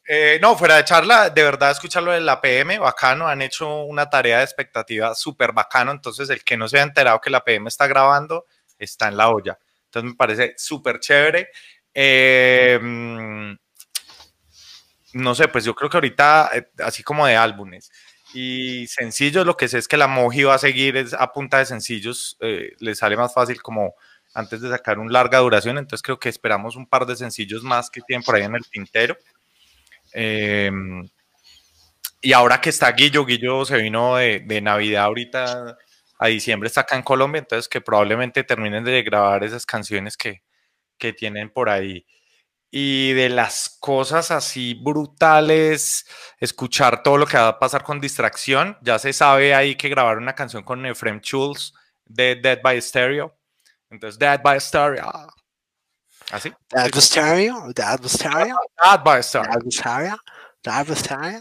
Eh, 0.07 0.39
no, 0.41 0.57
fuera 0.57 0.77
de 0.77 0.83
charla, 0.83 1.29
de 1.29 1.43
verdad 1.43 1.71
escucharlo 1.71 2.11
de 2.11 2.19
la 2.21 2.41
PM, 2.41 2.79
bacano, 2.79 3.27
han 3.27 3.43
hecho 3.43 3.83
una 3.83 4.09
tarea 4.09 4.39
de 4.39 4.43
expectativa 4.45 5.13
súper 5.13 5.51
bacano, 5.53 5.91
entonces 5.91 6.29
el 6.31 6.43
que 6.43 6.57
no 6.57 6.67
se 6.67 6.79
ha 6.79 6.83
enterado 6.83 7.21
que 7.21 7.29
la 7.29 7.43
PM 7.43 7.67
está 7.67 7.85
grabando 7.85 8.47
está 8.79 9.07
en 9.07 9.17
la 9.17 9.29
olla. 9.29 9.59
Entonces 9.85 10.11
me 10.11 10.15
parece 10.17 10.55
súper 10.57 10.99
chévere. 10.99 11.49
Mm, 11.95 13.55
no 15.13 15.35
sé, 15.35 15.47
pues 15.47 15.65
yo 15.65 15.75
creo 15.75 15.89
que 15.89 15.97
ahorita, 15.97 16.49
eh, 16.53 16.67
así 16.79 17.03
como 17.03 17.25
de 17.27 17.35
álbumes 17.35 17.91
y 18.33 18.87
sencillos, 18.87 19.45
lo 19.45 19.57
que 19.57 19.67
sé 19.67 19.77
es 19.77 19.87
que 19.87 19.97
la 19.97 20.07
Moji 20.07 20.43
va 20.43 20.55
a 20.55 20.57
seguir 20.57 20.95
es 20.97 21.13
a 21.13 21.31
punta 21.33 21.57
de 21.59 21.65
sencillos, 21.65 22.37
eh, 22.41 22.73
le 22.79 22.95
sale 22.95 23.17
más 23.17 23.33
fácil 23.33 23.61
como 23.61 23.95
antes 24.33 24.61
de 24.61 24.69
sacar 24.69 24.99
un 24.99 25.11
larga 25.11 25.39
duración, 25.39 25.77
entonces 25.77 26.01
creo 26.03 26.19
que 26.19 26.29
esperamos 26.29 26.75
un 26.77 26.87
par 26.87 27.05
de 27.05 27.17
sencillos 27.17 27.63
más 27.63 27.89
que 27.89 28.01
tienen 28.01 28.23
por 28.23 28.35
ahí 28.35 28.43
en 28.43 28.55
el 28.55 28.65
tintero. 28.69 29.17
Eh, 30.13 30.71
y 32.21 32.33
ahora 32.33 32.61
que 32.61 32.69
está 32.69 32.91
Guillo, 32.91 33.25
Guillo 33.25 33.65
se 33.65 33.77
vino 33.77 34.15
de, 34.17 34.41
de 34.45 34.61
Navidad 34.61 35.05
ahorita 35.05 35.77
a 36.19 36.27
diciembre, 36.27 36.67
está 36.67 36.81
acá 36.81 36.95
en 36.95 37.01
Colombia, 37.03 37.39
entonces 37.39 37.67
que 37.67 37.81
probablemente 37.81 38.43
terminen 38.43 38.83
de 38.83 39.01
grabar 39.03 39.43
esas 39.43 39.65
canciones 39.65 40.17
que, 40.17 40.43
que 41.01 41.13
tienen 41.13 41.49
por 41.49 41.69
ahí. 41.69 42.05
Y 42.71 43.13
de 43.13 43.29
las 43.29 43.77
cosas 43.81 44.31
así 44.31 44.75
brutales, 44.75 46.05
escuchar 46.39 47.03
todo 47.03 47.17
lo 47.17 47.27
que 47.27 47.37
va 47.37 47.49
a 47.49 47.59
pasar 47.59 47.83
con 47.83 47.99
distracción. 47.99 48.77
Ya 48.81 48.99
se 48.99 49.11
sabe 49.11 49.53
ahí 49.55 49.75
que 49.75 49.89
grabaron 49.89 50.23
una 50.23 50.35
canción 50.35 50.63
con 50.63 50.85
Efrem 50.85 51.19
Schulz 51.19 51.73
de 52.05 52.35
Dead 52.35 52.61
by 52.61 52.81
Stereo. 52.81 53.37
Entonces, 53.89 54.17
Dead 54.19 54.41
by 54.41 54.59
Stereo. 54.61 55.03
ah. 55.05 55.27
¿Así? 56.31 56.53
¿That 56.69 56.95
was 56.95 57.05
stereo? 57.05 57.73
¿That 57.73 57.99
was 58.01 58.13
stereo? 58.13 58.55
Dead 58.81 59.03
by 59.03 59.21
Stereo. 59.21 59.51
¿That 59.51 59.65
was 59.65 59.75
stereo? 59.75 60.17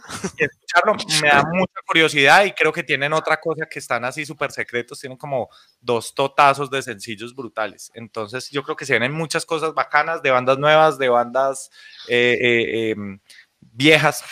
Escucharlo 0.39 0.97
me 1.21 1.29
da 1.29 1.45
mucha 1.53 1.75
curiosidad 1.87 2.45
y 2.45 2.53
creo 2.53 2.73
que 2.73 2.83
tienen 2.83 3.12
otra 3.12 3.39
cosa 3.39 3.66
que 3.66 3.79
están 3.79 4.05
así 4.05 4.25
súper 4.25 4.51
secretos, 4.51 4.99
tienen 4.99 5.18
como 5.18 5.49
dos 5.81 6.14
totazos 6.14 6.71
de 6.71 6.83
sencillos 6.83 7.35
brutales. 7.35 7.91
Entonces 7.95 8.51
yo 8.51 8.62
creo 8.62 8.77
que 8.77 8.87
se 8.87 8.95
vienen 8.95 9.12
muchas 9.12 9.45
cosas 9.45 9.75
bacanas 9.75 10.23
de 10.23 10.31
bandas 10.31 10.59
nuevas, 10.59 10.99
de 10.99 11.09
bandas 11.09 11.71
eh, 12.09 12.39
eh, 12.41 12.91
em, 12.91 13.21
viejas. 13.61 14.25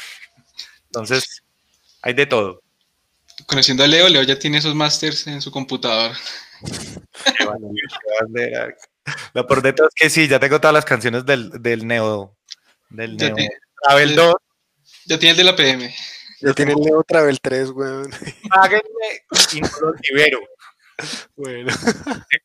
Entonces 0.86 1.42
hay 2.02 2.14
de 2.14 2.26
todo. 2.26 2.62
Conociendo 3.46 3.84
a 3.84 3.86
Leo, 3.86 4.08
Leo 4.08 4.22
ya 4.22 4.38
tiene 4.38 4.58
esos 4.58 4.74
masters 4.74 5.26
en 5.26 5.42
su 5.42 5.50
computador. 5.50 6.12
Lo 9.32 9.46
por 9.46 9.62
de 9.62 9.72
todo 9.72 9.88
es 9.88 9.94
que 9.94 10.10
sí, 10.10 10.26
ya 10.28 10.38
tengo 10.40 10.60
todas 10.60 10.74
las 10.74 10.84
canciones 10.84 11.24
del, 11.24 11.50
del 11.62 11.86
Neo. 11.86 12.36
Del 12.90 13.16
Neo. 13.16 13.36
Travel 13.82 14.16
ya- 14.16 14.22
2. 14.22 14.34
Ya 15.08 15.18
tiene 15.18 15.30
el 15.32 15.36
de 15.38 15.44
la 15.44 15.56
PM. 15.56 15.94
Ya 16.40 16.52
tiene 16.54 16.72
el 16.72 16.78
Leo 16.80 17.02
Travel 17.02 17.40
3, 17.40 17.70
weón. 17.70 18.10
Páguenme 18.50 18.82
y 19.54 19.60
no 19.60 19.68
los 19.80 19.94
libero. 20.08 20.38
Bueno, 21.36 21.72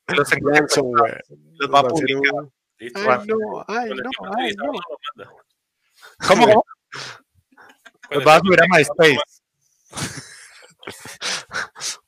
Los, 0.07 0.29
que- 0.29 0.39
ransomware. 0.41 1.23
los 1.59 1.69
va 1.73 1.79
a 1.79 1.83
publicar. 1.87 2.45
Ay, 2.79 3.27
no, 3.27 3.65
ay, 3.67 3.89
el 3.91 3.97
no, 3.97 4.09
ay, 4.37 4.53
no. 4.55 5.25
¿Cómo? 6.27 6.45
Los 8.09 8.21
el 8.21 8.27
va 8.27 8.35
a 8.35 8.39
subir 8.39 8.61
a 8.61 8.65
MySpace. 8.69 9.17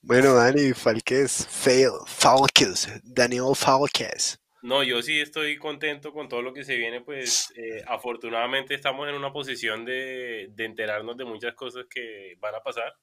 Bueno, 0.01 0.33
Dani, 0.35 0.73
Falques, 0.73 1.47
Fail, 1.49 1.91
Falques, 2.05 2.89
Daniel 3.03 3.55
Falques. 3.55 4.37
No, 4.65 4.81
yo 4.83 5.01
sí 5.03 5.19
estoy 5.21 5.57
contento 5.57 6.11
con 6.11 6.27
todo 6.27 6.41
lo 6.41 6.51
que 6.53 6.63
se 6.63 6.75
viene, 6.75 7.01
pues 7.01 7.53
eh, 7.55 7.83
afortunadamente 7.87 8.73
estamos 8.73 9.07
en 9.07 9.13
una 9.15 9.31
posición 9.31 9.85
de, 9.85 10.47
de 10.51 10.65
enterarnos 10.65 11.15
de 11.17 11.25
muchas 11.25 11.53
cosas 11.53 11.85
que 11.87 12.35
van 12.39 12.55
a 12.55 12.61
pasar. 12.63 12.95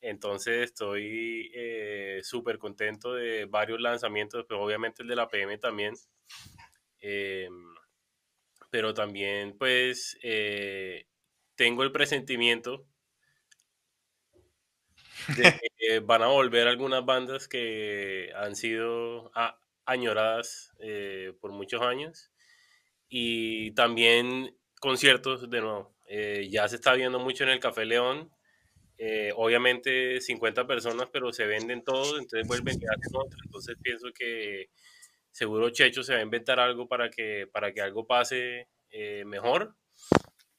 Entonces 0.00 0.64
estoy 0.70 1.50
eh, 1.54 2.20
súper 2.24 2.58
contento 2.58 3.14
de 3.14 3.46
varios 3.46 3.80
lanzamientos, 3.80 4.44
pero 4.48 4.62
obviamente 4.62 5.02
el 5.02 5.08
de 5.08 5.16
la 5.16 5.28
PM 5.28 5.58
también. 5.58 5.94
Eh, 7.00 7.48
pero 8.70 8.94
también 8.94 9.56
pues 9.58 10.18
eh, 10.22 11.06
tengo 11.54 11.82
el 11.82 11.92
presentimiento 11.92 12.86
de 15.26 15.52
que 15.76 16.00
van 16.00 16.22
a 16.22 16.26
volver 16.28 16.68
algunas 16.68 17.04
bandas 17.04 17.48
que 17.48 18.30
han 18.34 18.56
sido 18.56 19.30
a- 19.34 19.58
añoradas 19.86 20.72
eh, 20.80 21.32
por 21.40 21.52
muchos 21.52 21.82
años 21.82 22.30
y 23.08 23.72
también 23.72 24.56
conciertos 24.80 25.48
de 25.50 25.60
nuevo. 25.60 25.96
Eh, 26.08 26.48
ya 26.50 26.68
se 26.68 26.76
está 26.76 26.94
viendo 26.94 27.18
mucho 27.18 27.44
en 27.44 27.50
el 27.50 27.60
Café 27.60 27.84
León. 27.86 28.32
eh, 28.98 29.32
obviamente 29.36 30.20
50 30.20 30.66
personas, 30.66 31.08
pero 31.12 31.32
se 31.32 31.46
venden 31.46 31.84
todos, 31.84 32.18
entonces 32.20 32.46
vuelven 32.48 32.76
y 32.80 32.84
hacen 32.86 33.12
otro. 33.14 33.38
Entonces 33.44 33.76
pienso 33.82 34.08
que 34.14 34.70
seguro 35.32 35.70
Checho 35.70 36.02
se 36.04 36.14
va 36.14 36.20
a 36.20 36.22
inventar 36.24 36.60
algo 36.60 36.88
para 36.88 37.10
que, 37.10 37.48
para 37.52 37.72
que 37.74 37.82
algo 37.82 38.06
pase 38.06 38.68
eh, 38.90 39.24
mejor. 39.26 39.76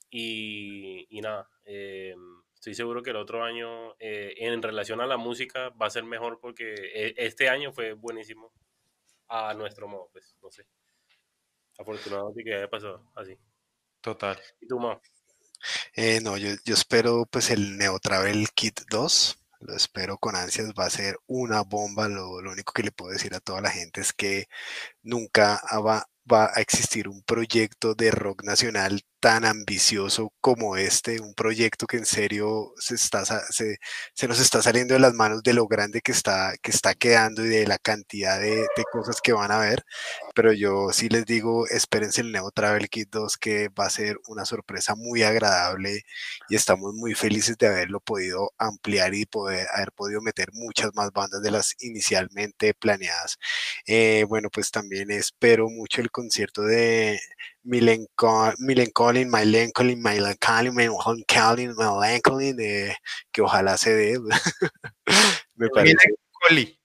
Y, 0.09 1.07
y 1.09 1.21
nada, 1.21 1.49
eh, 1.65 2.15
estoy 2.53 2.76
seguro 2.76 3.01
que 3.01 3.09
el 3.11 3.15
otro 3.15 3.43
año, 3.43 3.95
eh, 3.99 4.34
en 4.38 4.61
relación 4.61 5.01
a 5.01 5.07
la 5.07 5.17
música, 5.17 5.69
va 5.69 5.88
a 5.88 5.89
ser 5.89 6.03
mejor 6.03 6.39
porque 6.39 6.74
e- 6.76 7.13
este 7.17 7.49
año 7.49 7.71
fue 7.74 7.93
buenísimo 7.93 8.53
a 9.34 9.53
nuestro 9.55 9.88
modo, 9.88 10.09
pues, 10.11 10.36
no 10.41 10.51
sé. 10.51 10.67
Afortunadamente 11.79 12.43
que 12.43 12.55
haya 12.55 12.69
pasado 12.69 13.11
así. 13.15 13.36
Total. 13.99 14.39
¿Y 14.61 14.67
tú, 14.67 14.79
Mao? 14.79 15.01
Eh, 15.95 16.19
no, 16.21 16.38
yo, 16.38 16.51
yo 16.65 16.73
espero 16.75 17.25
pues 17.25 17.49
el 17.49 17.77
Neo 17.77 17.99
Travel 17.99 18.49
Kit 18.53 18.81
2. 18.89 19.39
Lo 19.61 19.75
espero 19.75 20.17
con 20.17 20.36
ansias. 20.36 20.71
Va 20.79 20.86
a 20.86 20.89
ser 20.91 21.17
una 21.25 21.61
bomba. 21.61 22.07
Lo, 22.07 22.41
lo 22.41 22.51
único 22.51 22.73
que 22.73 22.84
le 22.84 22.91
puedo 22.91 23.11
decir 23.11 23.34
a 23.34 23.39
toda 23.39 23.61
la 23.61 23.71
gente 23.71 24.01
es 24.01 24.13
que 24.13 24.47
nunca 25.01 25.61
va, 25.84 26.05
va 26.31 26.51
a 26.53 26.61
existir 26.61 27.07
un 27.07 27.23
proyecto 27.23 27.95
de 27.95 28.11
rock 28.11 28.43
nacional 28.43 29.01
tan 29.24 29.45
ambicioso 29.45 30.34
como 30.41 30.76
este, 30.76 31.21
un 31.21 31.34
proyecto 31.34 31.88
que 31.88 31.95
en 31.95 32.05
serio 32.05 32.74
se, 32.78 32.95
está, 32.95 33.24
se, 33.24 33.78
se 34.13 34.28
nos 34.28 34.41
está 34.41 34.61
saliendo 34.61 34.95
de 34.95 34.99
las 34.99 35.13
manos 35.13 35.41
de 35.43 35.53
lo 35.53 35.65
grande 35.65 36.01
que 36.01 36.11
está, 36.11 36.53
que 36.61 36.71
está 36.71 36.93
quedando 36.93 37.45
y 37.45 37.47
de 37.47 37.65
la 37.65 37.78
cantidad 37.78 38.38
de, 38.38 38.57
de 38.57 38.84
cosas 38.91 39.21
que 39.24 39.32
van 39.32 39.51
a 39.53 39.59
ver. 39.59 39.86
Pero 40.36 40.51
yo 40.51 40.89
sí 40.91 41.07
les 41.07 41.26
digo, 41.26 41.65
espérense 41.67 42.19
el 42.19 42.34
Neo 42.34 42.51
Travel 42.51 42.89
Kit 42.89 43.09
2 43.11 43.38
que 43.38 43.69
va 43.69 43.86
a 43.86 43.89
ser 43.89 44.17
una 44.28 44.43
sorpresa 44.43 44.93
muy 44.95 45.24
agradable 45.24 46.01
y 46.49 46.55
estamos 46.57 46.93
muy 46.93 47.15
felices 47.15 47.57
de 47.57 47.67
haberlo 47.67 48.01
podido 48.01 48.51
ampliar 48.57 49.13
y 49.15 49.26
poder 49.26 49.67
haber 49.74 49.93
podido 49.93 50.21
meter 50.21 50.49
muchas 50.51 50.91
más 50.95 51.11
bandas 51.13 51.41
de 51.41 51.51
las 51.51 51.76
inicialmente 51.80 52.74
planeadas. 52.74 53.38
Eh, 53.88 54.26
bueno, 54.28 54.49
pues 54.49 54.69
también 54.69 55.11
espero 55.11 55.69
mucho 55.69 56.01
el 56.01 56.11
concierto 56.11 56.63
de 56.63 57.21
Milencolin, 57.64 58.53
Milencolin, 58.59 59.30
Milencolin, 59.30 60.01
Milencolin, 60.01 60.74
Milencolin, 60.76 61.74
Milencolin, 61.76 62.59
eh, 62.59 62.95
que 63.32 63.41
ojalá 63.41 63.78
se 63.78 63.93
dé. 63.93 64.20
Me 65.55 65.70
parece. 65.70 65.95
Coli. 66.47 66.80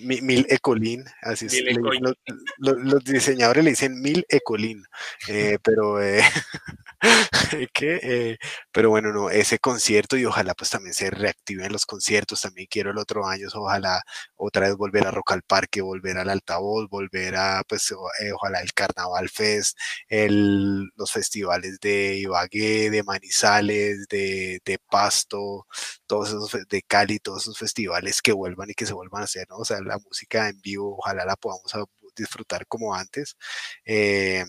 Mi- 0.00 0.22
Mil 0.22 0.46
Ecolin, 0.48 1.04
así 1.20 1.46
es. 1.46 1.52
Mil 1.52 1.64
le- 1.66 1.72
Ecolin. 1.72 2.02
Los, 2.04 2.14
los- 2.58 2.78
los 2.78 3.04
diseñadores 3.04 3.62
le 3.64 3.70
dicen 3.70 4.00
Mil 4.00 4.24
Ecolin, 4.28 4.82
eh, 5.28 5.58
pero 5.62 6.02
eh, 6.02 6.22
¿qué? 7.74 8.00
Eh, 8.02 8.38
pero 8.72 8.90
bueno, 8.90 9.12
no, 9.12 9.30
ese 9.30 9.58
concierto 9.58 10.16
y 10.16 10.24
ojalá 10.24 10.54
pues 10.54 10.70
también 10.70 10.94
se 10.94 11.10
reactiven 11.10 11.72
los 11.72 11.84
conciertos, 11.86 12.40
también 12.42 12.68
quiero 12.70 12.90
el 12.92 12.98
otro 12.98 13.26
año, 13.26 13.48
ojalá 13.54 14.02
otra 14.36 14.68
vez 14.68 14.76
volver 14.76 15.06
a 15.06 15.10
Rock 15.10 15.32
al 15.32 15.42
Parque, 15.42 15.80
volver 15.82 16.18
al 16.18 16.30
Altavoz, 16.30 16.88
volver 16.88 17.36
a 17.36 17.62
pues 17.68 17.90
eh, 18.20 18.32
ojalá 18.32 18.60
el 18.60 18.72
Carnaval 18.72 19.28
Fest, 19.28 19.76
el, 20.08 20.90
los 20.96 21.10
festivales 21.12 21.78
de 21.80 22.16
Ibagué, 22.18 22.90
de 22.90 23.02
Manizales, 23.02 24.06
de, 24.08 24.60
de 24.64 24.78
Pasto, 24.90 25.66
todos 26.06 26.28
esos 26.28 26.56
de 26.68 26.82
Cali, 26.82 27.18
todos 27.18 27.42
esos 27.42 27.58
festivales 27.58 28.22
que 28.22 28.32
vuelvan 28.32 28.70
y 28.70 28.74
que 28.74 28.86
se 28.86 28.92
vuelvan 28.94 29.22
a 29.22 29.24
hacer, 29.24 29.46
¿no? 29.48 29.56
O 29.58 29.64
sea, 29.64 29.80
la 29.80 29.98
música 29.98 30.48
en 30.48 30.60
vivo, 30.60 30.96
ojalá 30.98 31.24
la 31.24 31.36
podamos 31.36 31.74
a- 31.74 31.84
disfrutar 32.16 32.66
como 32.66 32.94
antes. 32.94 33.36
Eh, 33.84 34.44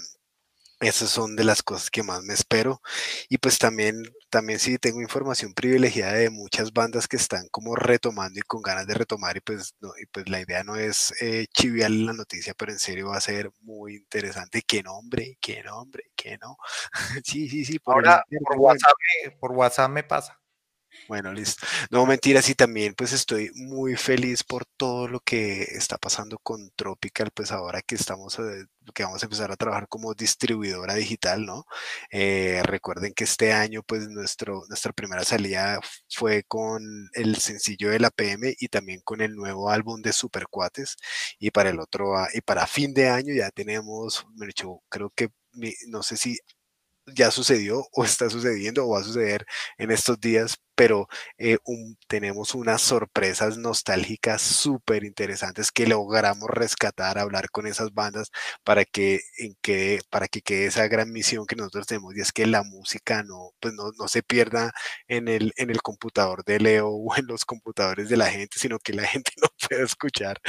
esas 0.83 1.09
son 1.09 1.35
de 1.35 1.43
las 1.43 1.63
cosas 1.63 1.89
que 1.89 2.03
más 2.03 2.21
me 2.23 2.33
espero. 2.33 2.81
Y 3.29 3.37
pues 3.39 3.57
también, 3.59 4.03
también 4.29 4.59
sí 4.59 4.77
tengo 4.77 5.01
información 5.01 5.53
privilegiada 5.53 6.13
de 6.13 6.29
muchas 6.29 6.73
bandas 6.73 7.07
que 7.07 7.17
están 7.17 7.47
como 7.49 7.75
retomando 7.75 8.39
y 8.39 8.43
con 8.43 8.61
ganas 8.61 8.87
de 8.87 8.93
retomar. 8.95 9.37
Y 9.37 9.41
pues, 9.41 9.75
no, 9.81 9.89
y 10.01 10.05
pues 10.07 10.29
la 10.29 10.41
idea 10.41 10.63
no 10.63 10.75
es 10.75 11.13
eh, 11.21 11.47
chiviar 11.53 11.91
la 11.91 12.13
noticia, 12.13 12.53
pero 12.55 12.71
en 12.71 12.79
serio 12.79 13.09
va 13.09 13.17
a 13.17 13.21
ser 13.21 13.51
muy 13.61 13.95
interesante. 13.95 14.61
¿Qué 14.65 14.83
nombre? 14.83 15.37
¿Qué 15.41 15.63
nombre? 15.63 16.05
¿Qué 16.15 16.37
no? 16.41 16.57
Sí, 17.25 17.49
sí, 17.49 17.65
sí. 17.65 17.79
por 17.79 17.95
Ahora 17.95 18.23
interno, 18.27 18.45
por 18.47 18.57
bueno. 18.57 18.63
WhatsApp, 18.73 18.93
me- 19.25 19.31
por 19.31 19.51
WhatsApp 19.53 19.91
me 19.91 20.03
pasa. 20.03 20.39
Bueno, 21.07 21.33
listo. 21.33 21.65
No, 21.91 22.05
mentiras, 22.05 22.47
y 22.49 22.55
también 22.55 22.93
pues 22.95 23.11
estoy 23.11 23.51
muy 23.55 23.97
feliz 23.97 24.43
por 24.43 24.65
todo 24.65 25.07
lo 25.09 25.19
que 25.19 25.63
está 25.63 25.97
pasando 25.97 26.37
con 26.39 26.71
Tropical, 26.77 27.29
pues 27.33 27.51
ahora 27.51 27.81
que 27.81 27.95
estamos, 27.95 28.39
eh, 28.39 28.65
que 28.93 29.03
vamos 29.03 29.21
a 29.21 29.25
empezar 29.25 29.51
a 29.51 29.57
trabajar 29.57 29.87
como 29.89 30.13
distribuidora 30.13 30.93
digital, 30.95 31.45
¿no? 31.45 31.65
Eh, 32.09 32.61
recuerden 32.63 33.13
que 33.13 33.25
este 33.25 33.51
año 33.51 33.83
pues 33.83 34.07
nuestro, 34.07 34.63
nuestra 34.69 34.93
primera 34.93 35.23
salida 35.25 35.79
fue 36.09 36.43
con 36.43 36.81
el 37.13 37.35
sencillo 37.37 37.89
de 37.89 37.99
la 37.99 38.09
PM 38.09 38.55
y 38.57 38.69
también 38.69 39.01
con 39.03 39.19
el 39.21 39.35
nuevo 39.35 39.69
álbum 39.69 40.01
de 40.01 40.13
Super 40.13 40.47
Cuates 40.47 40.95
y 41.37 41.51
para 41.51 41.69
el 41.69 41.79
otro, 41.81 42.13
y 42.33 42.39
para 42.41 42.65
fin 42.65 42.93
de 42.93 43.09
año 43.09 43.33
ya 43.33 43.51
tenemos, 43.51 44.25
me 44.35 44.47
dicho, 44.47 44.81
creo 44.89 45.09
que, 45.13 45.29
no 45.87 46.01
sé 46.01 46.15
si 46.17 46.37
ya 47.07 47.31
sucedió 47.31 47.85
o 47.91 48.05
está 48.05 48.29
sucediendo 48.29 48.85
o 48.85 48.91
va 48.91 49.01
a 49.01 49.03
suceder 49.03 49.45
en 49.77 49.91
estos 49.91 50.19
días, 50.19 50.57
pero 50.75 51.07
eh, 51.37 51.57
un- 51.65 51.97
tenemos 52.07 52.55
unas 52.55 52.81
sorpresas 52.81 53.57
nostálgicas 53.57 54.41
súper 54.41 55.03
interesantes 55.03 55.71
que 55.71 55.87
logramos 55.87 56.49
rescatar, 56.49 57.17
hablar 57.17 57.49
con 57.51 57.67
esas 57.67 57.93
bandas 57.93 58.29
para 58.63 58.85
que, 58.85 59.21
en 59.37 59.55
que, 59.61 60.01
para 60.09 60.27
que 60.27 60.41
quede 60.41 60.65
esa 60.67 60.87
gran 60.87 61.11
misión 61.11 61.45
que 61.45 61.55
nosotros 61.55 61.87
tenemos 61.87 62.15
y 62.15 62.21
es 62.21 62.31
que 62.31 62.45
la 62.47 62.63
música 62.63 63.23
no, 63.23 63.51
pues 63.59 63.73
no, 63.73 63.91
no 63.97 64.07
se 64.07 64.23
pierda 64.23 64.71
en 65.07 65.27
el, 65.27 65.53
en 65.57 65.69
el 65.69 65.81
computador 65.81 66.43
de 66.45 66.59
Leo 66.59 66.89
o 66.91 67.15
en 67.17 67.27
los 67.27 67.45
computadores 67.45 68.09
de 68.09 68.17
la 68.17 68.27
gente, 68.31 68.57
sino 68.59 68.79
que 68.79 68.93
la 68.93 69.03
gente 69.07 69.31
lo 69.41 69.47
pueda 69.67 69.83
escuchar 69.83 70.39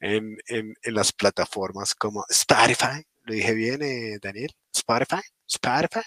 en, 0.00 0.36
en, 0.46 0.74
en 0.82 0.94
las 0.94 1.12
plataformas 1.12 1.94
como 1.94 2.24
Spotify. 2.28 3.02
¿Lo 3.22 3.34
dije 3.34 3.54
bien, 3.54 3.82
eh, 3.82 4.18
Daniel? 4.20 4.50
Spotify. 4.74 5.22
Spotify. 5.46 6.02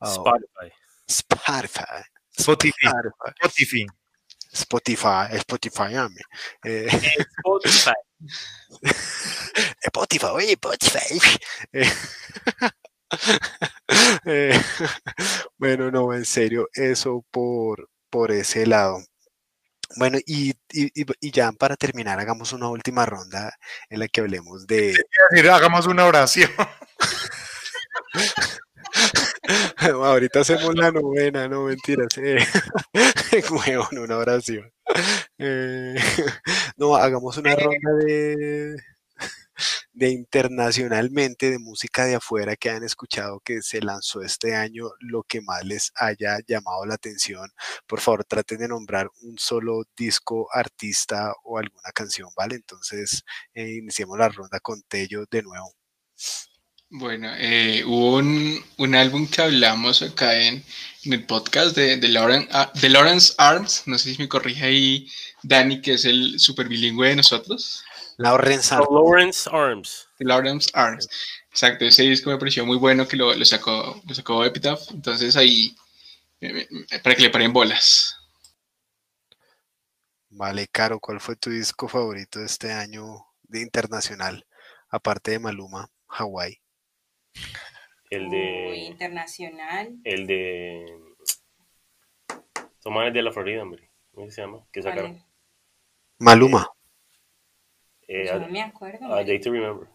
Oh, 0.00 0.06
Spotify. 0.06 0.72
Spotify. 1.08 2.02
Spotify. 2.36 2.86
Spotify. 2.86 3.34
Spotify. 3.42 3.86
Spotify, 4.52 5.36
Spotify, 5.38 5.94
ame. 5.96 6.20
Eh, 6.64 6.86
Spotify. 7.38 7.92
Spotify, 9.82 10.26
oye, 10.26 10.52
Spotify. 10.52 11.20
Eh, 11.72 11.90
eh, 14.24 14.60
bueno, 15.58 15.90
no, 15.90 16.14
en 16.14 16.24
serio, 16.24 16.68
eso 16.72 17.24
por, 17.30 17.90
por 18.08 18.30
ese 18.32 18.66
lado. 18.66 19.02
Bueno, 19.96 20.16
y, 20.26 20.50
y, 20.70 20.90
y- 20.94 21.30
ya 21.30 21.52
para 21.52 21.76
terminar, 21.76 22.18
hagamos 22.18 22.54
una 22.54 22.68
última 22.70 23.04
ronda 23.04 23.54
en 23.90 23.98
la 24.00 24.08
que 24.08 24.22
hablemos 24.22 24.66
de, 24.66 24.94
hagamos 25.52 25.86
una 25.86 26.06
oración. 26.06 26.50
Ahorita 29.92 30.40
hacemos 30.40 30.74
la 30.74 30.90
novena, 30.90 31.48
no 31.48 31.64
mentiras. 31.64 32.16
Eh. 32.18 32.38
Eh, 35.38 35.94
no, 36.76 36.94
hagamos 36.96 37.36
una 37.38 37.54
ronda 37.56 37.92
de, 38.04 38.76
de 39.92 40.10
internacionalmente, 40.10 41.50
de 41.50 41.58
música 41.58 42.04
de 42.04 42.14
afuera 42.16 42.56
que 42.56 42.70
han 42.70 42.84
escuchado 42.84 43.40
que 43.40 43.62
se 43.62 43.80
lanzó 43.80 44.22
este 44.22 44.54
año, 44.54 44.90
lo 45.00 45.22
que 45.24 45.40
más 45.40 45.64
les 45.64 45.92
haya 45.96 46.38
llamado 46.46 46.84
la 46.86 46.94
atención. 46.94 47.50
Por 47.86 48.00
favor, 48.00 48.24
traten 48.24 48.58
de 48.58 48.68
nombrar 48.68 49.10
un 49.22 49.38
solo 49.38 49.84
disco, 49.96 50.48
artista 50.52 51.34
o 51.44 51.58
alguna 51.58 51.90
canción, 51.94 52.30
¿vale? 52.36 52.56
Entonces, 52.56 53.22
eh, 53.54 53.76
iniciemos 53.78 54.18
la 54.18 54.28
ronda 54.28 54.60
con 54.60 54.82
Tello 54.82 55.24
de 55.30 55.42
nuevo. 55.42 55.74
Bueno, 56.94 57.32
eh, 57.38 57.82
hubo 57.86 58.16
un, 58.16 58.62
un 58.76 58.94
álbum 58.94 59.26
que 59.26 59.40
hablamos 59.40 60.02
acá 60.02 60.38
en, 60.38 60.62
en 61.04 61.12
el 61.14 61.24
podcast 61.24 61.74
de, 61.74 61.96
de, 61.96 62.08
Lauren, 62.08 62.46
ah, 62.52 62.70
de 62.74 62.90
Lawrence 62.90 63.32
Arms, 63.38 63.84
no 63.86 63.96
sé 63.96 64.12
si 64.12 64.20
me 64.20 64.28
corrige 64.28 64.66
ahí 64.66 65.08
Dani, 65.42 65.80
que 65.80 65.94
es 65.94 66.04
el 66.04 66.38
super 66.38 66.68
bilingüe 66.68 67.08
de 67.08 67.16
nosotros, 67.16 67.82
Lawrence 68.18 68.68
The 68.76 68.82
Lawrence 68.90 69.48
Arms. 69.50 70.06
de 70.18 70.26
Lawrence 70.26 70.70
Arms. 70.74 71.08
Exacto, 71.50 71.86
ese 71.86 72.02
disco 72.02 72.28
me 72.28 72.36
pareció 72.36 72.66
muy 72.66 72.76
bueno 72.76 73.08
que 73.08 73.16
lo, 73.16 73.34
lo 73.34 73.44
sacó, 73.46 74.02
lo 74.06 74.14
sacó 74.14 74.44
Epitaph, 74.44 74.82
entonces 74.90 75.34
ahí, 75.34 75.74
eh, 76.42 76.68
eh, 76.90 76.98
para 77.02 77.14
que 77.14 77.22
le 77.22 77.30
paren 77.30 77.54
bolas. 77.54 78.18
Vale, 80.28 80.68
Caro, 80.68 81.00
¿cuál 81.00 81.20
fue 81.20 81.36
tu 81.36 81.48
disco 81.48 81.88
favorito 81.88 82.38
de 82.38 82.44
este 82.44 82.70
año 82.70 83.24
de 83.44 83.62
internacional? 83.62 84.46
Aparte 84.90 85.30
de 85.30 85.38
Maluma, 85.38 85.90
Hawái. 86.06 86.61
El 88.10 88.26
Uy, 88.26 88.30
de. 88.30 88.76
internacional. 88.86 89.96
El 90.04 90.26
de. 90.26 90.84
Tomanes 92.82 93.14
de 93.14 93.22
la 93.22 93.32
Florida, 93.32 93.62
hombre. 93.62 93.88
¿Cómo 94.12 94.30
se 94.30 94.42
llama? 94.42 94.66
Que 94.72 94.80
¿Cuál 94.82 94.94
sacaron. 94.94 95.24
Maluma. 96.18 96.68
Eh, 98.08 98.26
Yo 98.26 98.34
a, 98.34 98.38
no 98.38 98.48
me 98.48 98.60
acuerdo. 98.60 99.12
a 99.12 99.24
Day 99.24 99.40
to 99.40 99.50
Remember. 99.50 99.88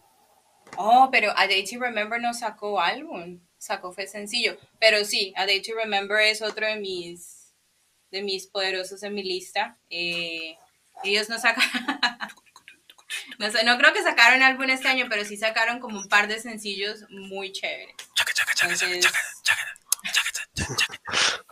Oh, 0.76 1.08
pero 1.12 1.32
A 1.36 1.46
Day 1.46 1.64
to 1.64 1.78
Remember 1.78 2.20
no 2.20 2.34
sacó 2.34 2.80
álbum, 2.80 3.40
sacó 3.58 3.92
fue 3.92 4.06
sencillo. 4.06 4.56
Pero 4.80 5.04
sí, 5.04 5.32
A 5.36 5.46
Day 5.46 5.62
to 5.62 5.74
Remember 5.74 6.18
es 6.20 6.42
otro 6.42 6.66
de 6.66 6.76
mis 6.76 7.54
de 8.10 8.22
mis 8.22 8.46
poderosos 8.46 9.02
en 9.02 9.14
mi 9.14 9.22
lista. 9.22 9.78
Eh, 9.90 10.56
ellos 11.04 11.28
no 11.28 11.38
sacaron, 11.38 11.70
no, 13.38 13.50
sé, 13.50 13.64
no 13.64 13.78
creo 13.78 13.92
que 13.92 14.02
sacaron 14.02 14.42
álbum 14.42 14.68
este 14.70 14.88
año, 14.88 15.06
pero 15.08 15.24
sí 15.24 15.36
sacaron 15.36 15.80
como 15.80 15.98
un 15.98 16.08
par 16.08 16.28
de 16.28 16.40
sencillos 16.40 17.04
muy 17.10 17.52
chéveres. 17.52 17.94
Entonces, 18.62 19.06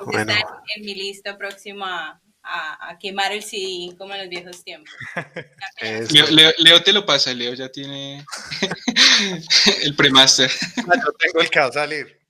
Bueno. 0.07 0.33
están 0.33 0.45
en 0.77 0.85
mi 0.85 0.95
lista 0.95 1.37
próxima 1.39 2.21
a, 2.43 2.91
a 2.91 2.99
quemar 2.99 3.33
el 3.33 3.43
CD 3.43 3.97
como 3.97 4.15
en 4.15 4.21
los 4.21 4.29
viejos 4.29 4.63
tiempos. 4.65 4.93
Leo, 6.11 6.27
Leo, 6.31 6.53
Leo 6.59 6.83
te 6.83 6.93
lo 6.93 7.05
pasa, 7.07 7.33
Leo 7.33 7.55
ya 7.55 7.71
tiene 7.71 8.25
el 9.83 9.97
premaster. 9.97 10.51
Yo 10.77 11.13
tengo 11.19 11.41
el 11.41 11.51
que 11.51 11.61
va 11.61 11.67
a 11.67 11.73
salir. 11.73 12.21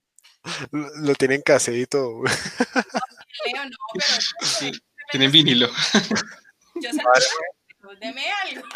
Lo, 0.71 0.89
lo 0.95 1.15
tienen 1.15 1.41
todo. 1.89 2.23
Leo, 2.23 3.65
no, 3.65 3.77
pero 3.93 4.21
Sí, 4.41 4.71
tienen 5.11 5.31
vinilo. 5.31 5.67
yo 6.75 6.91
sé 6.91 7.01
deme 7.95 8.23
algo. 8.43 8.67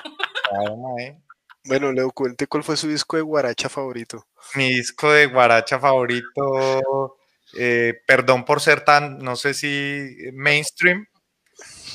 Bueno, 1.63 1.91
Leo, 1.91 2.11
cuente 2.11 2.47
cuál 2.47 2.63
fue 2.63 2.75
su 2.75 2.87
disco 2.87 3.17
de 3.17 3.21
guaracha 3.21 3.69
favorito. 3.69 4.25
Mi 4.55 4.69
disco 4.69 5.11
de 5.11 5.27
guaracha 5.27 5.79
favorito, 5.79 7.17
eh, 7.57 8.01
perdón 8.07 8.45
por 8.45 8.61
ser 8.61 8.83
tan, 8.83 9.19
no 9.19 9.35
sé 9.35 9.53
si 9.53 10.15
mainstream, 10.33 11.05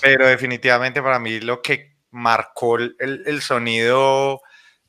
pero 0.00 0.26
definitivamente 0.26 1.02
para 1.02 1.18
mí 1.18 1.40
lo 1.40 1.62
que 1.62 1.96
marcó 2.10 2.76
el, 2.76 2.96
el 2.98 3.42
sonido 3.42 4.40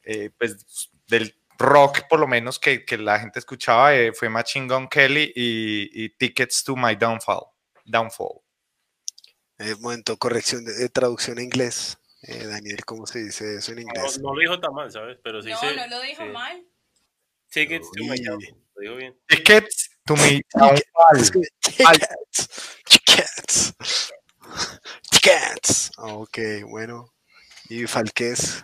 eh, 0.04 0.30
pues, 0.38 0.90
del 1.08 1.36
rock, 1.58 2.08
por 2.08 2.20
lo 2.20 2.28
menos 2.28 2.60
que, 2.60 2.86
que 2.86 2.98
la 2.98 3.20
gente 3.20 3.40
escuchaba, 3.40 3.94
eh, 3.96 4.14
fue 4.14 4.30
Machine 4.30 4.74
Gun 4.74 4.88
Kelly 4.88 5.34
y, 5.36 5.90
y, 6.06 6.10
Tickets 6.10 6.64
to 6.64 6.76
My 6.76 6.96
Downfall. 6.96 7.48
Downfall. 7.86 8.42
Eh, 9.60 9.76
momento, 9.80 10.18
corrección 10.18 10.64
de, 10.64 10.74
de 10.74 10.90
traducción 10.90 11.40
a 11.40 11.42
inglés. 11.42 11.98
Eh, 12.24 12.46
Daniel, 12.46 12.84
¿cómo 12.86 13.06
se 13.06 13.20
dice 13.20 13.58
eso 13.58 13.72
en 13.74 13.80
inglés? 13.80 14.20
No, 14.20 14.30
no, 14.30 14.36
lo 14.36 14.42
dijo 14.42 14.60
tan 14.60 14.74
mal, 14.74 14.92
¿sabes? 14.92 15.18
Pero 15.24 15.42
sí 15.42 15.50
no, 15.50 15.60
se, 15.60 15.76
no 15.76 15.88
lo 15.88 16.02
dijo 16.02 16.24
sí. 16.24 16.30
mal. 16.30 16.66
Tickets 17.50 17.92
to 17.92 18.04
my. 18.04 18.18
Lo 18.76 18.96
bien. 18.96 19.20
Tickets 19.28 19.90
to. 20.06 20.16
Es 20.16 21.32
que- 21.32 21.42
Tickets. 21.62 22.50
Tickets. 22.86 24.14
Tickets. 25.10 25.92
Ok, 25.98 26.38
bueno. 26.68 27.14
¿Y 27.70 27.86
Falqués? 27.86 28.64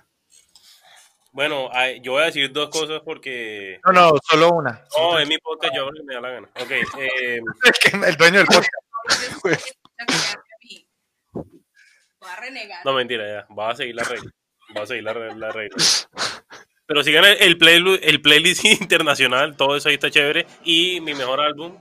Bueno, 1.32 1.70
yo 2.04 2.14
voy 2.14 2.22
a 2.22 2.26
decir 2.26 2.51
dos 2.51 2.70
cosas 2.70 3.01
porque. 3.04 3.80
No, 3.86 3.91
no, 3.91 4.14
solo 4.30 4.51
una. 4.51 4.86
No, 4.97 5.18
es 5.20 5.28
mi 5.28 5.38
podcast, 5.39 5.76
yo 5.76 5.89
me 6.06 6.14
da 6.14 6.22
la 6.22 6.30
gana. 6.30 6.49
Ok, 6.60 6.72
eh, 6.99 7.41
el 8.06 8.18
dueño 8.18 8.39
del 8.39 8.47
podcast. 9.41 10.38
A 12.26 12.36
renegar. 12.41 12.86
no 12.86 12.93
mentira, 12.93 13.26
ya. 13.28 13.53
Va 13.53 13.71
a 13.71 13.76
seguir 13.76 13.95
la 13.95 14.03
regla. 14.03 14.32
Va 14.78 14.84
a 14.84 14.86
seguir 14.88 15.03
la, 15.03 15.13
la 15.13 15.51
regla. 15.51 15.78
Pero 16.86 17.03
sigan 17.03 17.26
el, 17.26 17.38
el, 17.41 17.57
playlu- 17.57 17.99
el 18.01 18.21
playlist 18.21 18.65
internacional, 18.82 19.55
todo 19.55 19.76
eso 19.78 19.89
ahí 19.89 19.95
está 19.95 20.09
chévere. 20.11 20.45
Y 20.63 20.99
mi 21.01 21.13
mejor 21.13 21.39
álbum, 21.41 21.78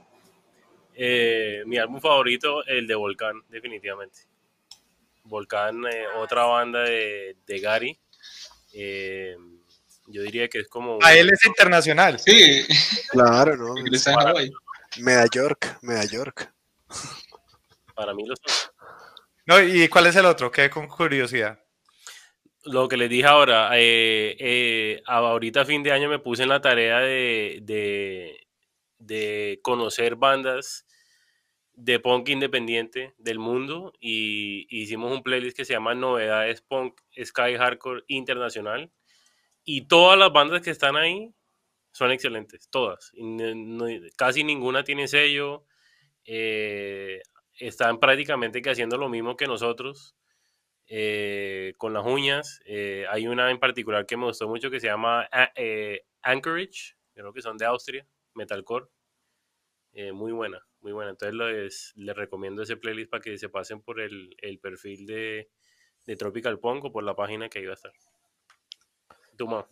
eh, 0.95 1.63
mi 1.65 1.77
álbum 1.77 1.99
favorito, 1.99 2.65
el 2.65 2.87
de 2.87 2.95
Volcán, 2.95 3.41
definitivamente. 3.49 4.19
Volcán, 5.25 5.83
eh, 5.85 6.05
otra 6.17 6.43
banda 6.45 6.81
de, 6.83 7.37
de 7.45 7.59
Gary. 7.59 7.99
Eh, 8.73 9.35
yo 10.07 10.21
diría 10.21 10.47
que 10.49 10.59
es 10.59 10.67
como. 10.67 10.99
A 11.01 11.13
él 11.15 11.29
es 11.31 11.45
internacional. 11.45 12.19
Sí, 12.19 12.65
Claro, 13.09 13.55
¿no? 13.55 13.75
Hawái. 13.75 14.51
Meda 14.99 15.25
York, 15.33 15.79
York. 16.11 16.51
Para 17.95 18.13
mí, 18.13 18.25
lo 18.25 18.35
son. 18.35 18.72
No, 19.45 19.61
¿Y 19.61 19.87
cuál 19.89 20.07
es 20.07 20.15
el 20.15 20.25
otro? 20.25 20.51
Quedé 20.51 20.69
con 20.69 20.87
curiosidad. 20.87 21.59
Lo 22.65 22.87
que 22.87 22.95
les 22.95 23.09
dije 23.09 23.27
ahora, 23.27 23.71
eh, 23.73 24.37
eh, 24.39 25.01
ahorita 25.05 25.61
a 25.61 25.65
fin 25.65 25.83
de 25.83 25.91
año 25.91 26.07
me 26.07 26.19
puse 26.19 26.43
en 26.43 26.49
la 26.49 26.61
tarea 26.61 26.99
de, 26.99 27.59
de, 27.61 28.47
de 28.99 29.59
conocer 29.61 30.15
bandas 30.15 30.85
de 31.75 31.99
punk 31.99 32.29
independiente 32.29 33.13
del 33.17 33.39
mundo 33.39 33.93
y 33.99 34.65
hicimos 34.69 35.11
un 35.11 35.23
playlist 35.23 35.57
que 35.57 35.65
se 35.65 35.73
llama 35.73 35.95
Novedades 35.95 36.61
Punk 36.61 37.01
Sky 37.21 37.55
Hardcore 37.57 38.03
Internacional 38.07 38.91
y 39.65 39.87
todas 39.87 40.17
las 40.17 40.31
bandas 40.31 40.61
que 40.61 40.69
están 40.69 40.95
ahí 40.95 41.33
son 41.91 42.11
excelentes, 42.11 42.69
todas. 42.69 43.11
Casi 44.15 44.43
ninguna 44.43 44.83
tiene 44.83 45.07
sello, 45.07 45.65
eh, 46.25 47.21
están 47.59 47.99
prácticamente 47.99 48.61
haciendo 48.69 48.97
lo 48.97 49.09
mismo 49.09 49.35
que 49.37 49.47
nosotros 49.47 50.15
eh, 50.87 51.73
con 51.77 51.93
las 51.93 52.05
uñas. 52.05 52.59
Eh, 52.65 53.05
hay 53.09 53.27
una 53.27 53.49
en 53.51 53.59
particular 53.59 54.05
que 54.05 54.17
me 54.17 54.25
gustó 54.25 54.47
mucho 54.47 54.69
que 54.69 54.79
se 54.79 54.87
llama 54.87 55.27
eh, 55.55 56.05
Anchorage, 56.21 56.95
creo 57.13 57.33
que 57.33 57.41
son 57.41 57.57
de 57.57 57.65
Austria, 57.65 58.07
metalcore. 58.33 58.87
Muy 60.13 60.31
buena, 60.31 60.59
muy 60.81 60.91
buena. 60.91 61.11
Entonces 61.11 61.35
les, 61.35 61.93
les 61.95 62.15
recomiendo 62.15 62.63
ese 62.63 62.77
playlist 62.77 63.11
para 63.11 63.21
que 63.21 63.37
se 63.37 63.47
pasen 63.47 63.81
por 63.81 64.01
el, 64.01 64.35
el 64.39 64.57
perfil 64.57 65.05
de, 65.05 65.51
de 66.05 66.15
Tropical 66.15 66.59
Punk 66.59 66.85
o 66.85 66.91
por 66.91 67.03
la 67.03 67.15
página 67.15 67.47
que 67.47 67.63
va 67.63 67.73
a 67.73 67.75
estar. 67.75 67.93
¿Tú, 69.37 69.47
Mau? 69.47 69.67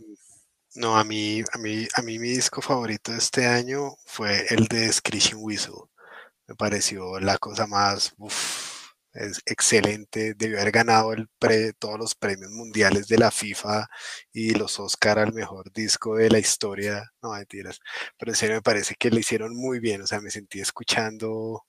No, 0.75 0.95
a 0.95 1.03
mí, 1.03 1.41
a 1.53 1.57
mí, 1.57 1.87
a 1.95 2.01
mí 2.01 2.19
mi 2.19 2.29
disco 2.29 2.61
favorito 2.61 3.11
este 3.13 3.45
año 3.45 3.95
fue 4.05 4.45
el 4.49 4.67
de 4.67 4.91
Screeching 4.91 5.39
Whistle. 5.41 5.90
Me 6.51 6.55
pareció 6.55 7.17
la 7.21 7.37
cosa 7.37 7.65
más, 7.65 8.13
uf, 8.17 8.91
es 9.13 9.41
excelente. 9.45 10.33
Debió 10.35 10.59
haber 10.59 10.71
ganado 10.73 11.13
el 11.13 11.29
pre, 11.39 11.71
todos 11.73 11.97
los 11.97 12.13
premios 12.15 12.51
mundiales 12.51 13.07
de 13.07 13.17
la 13.17 13.31
FIFA 13.31 13.87
y 14.33 14.53
los 14.55 14.77
Oscar 14.79 15.19
al 15.19 15.31
mejor 15.33 15.71
disco 15.71 16.17
de 16.17 16.29
la 16.29 16.39
historia. 16.39 17.09
No, 17.21 17.31
mentiras. 17.33 17.79
Pero 18.17 18.31
en 18.33 18.35
serio 18.35 18.55
me 18.57 18.61
parece 18.61 18.95
que 18.95 19.09
le 19.11 19.21
hicieron 19.21 19.55
muy 19.55 19.79
bien. 19.79 20.01
O 20.01 20.07
sea, 20.07 20.19
me 20.21 20.29
sentí 20.31 20.59
escuchando 20.59 21.63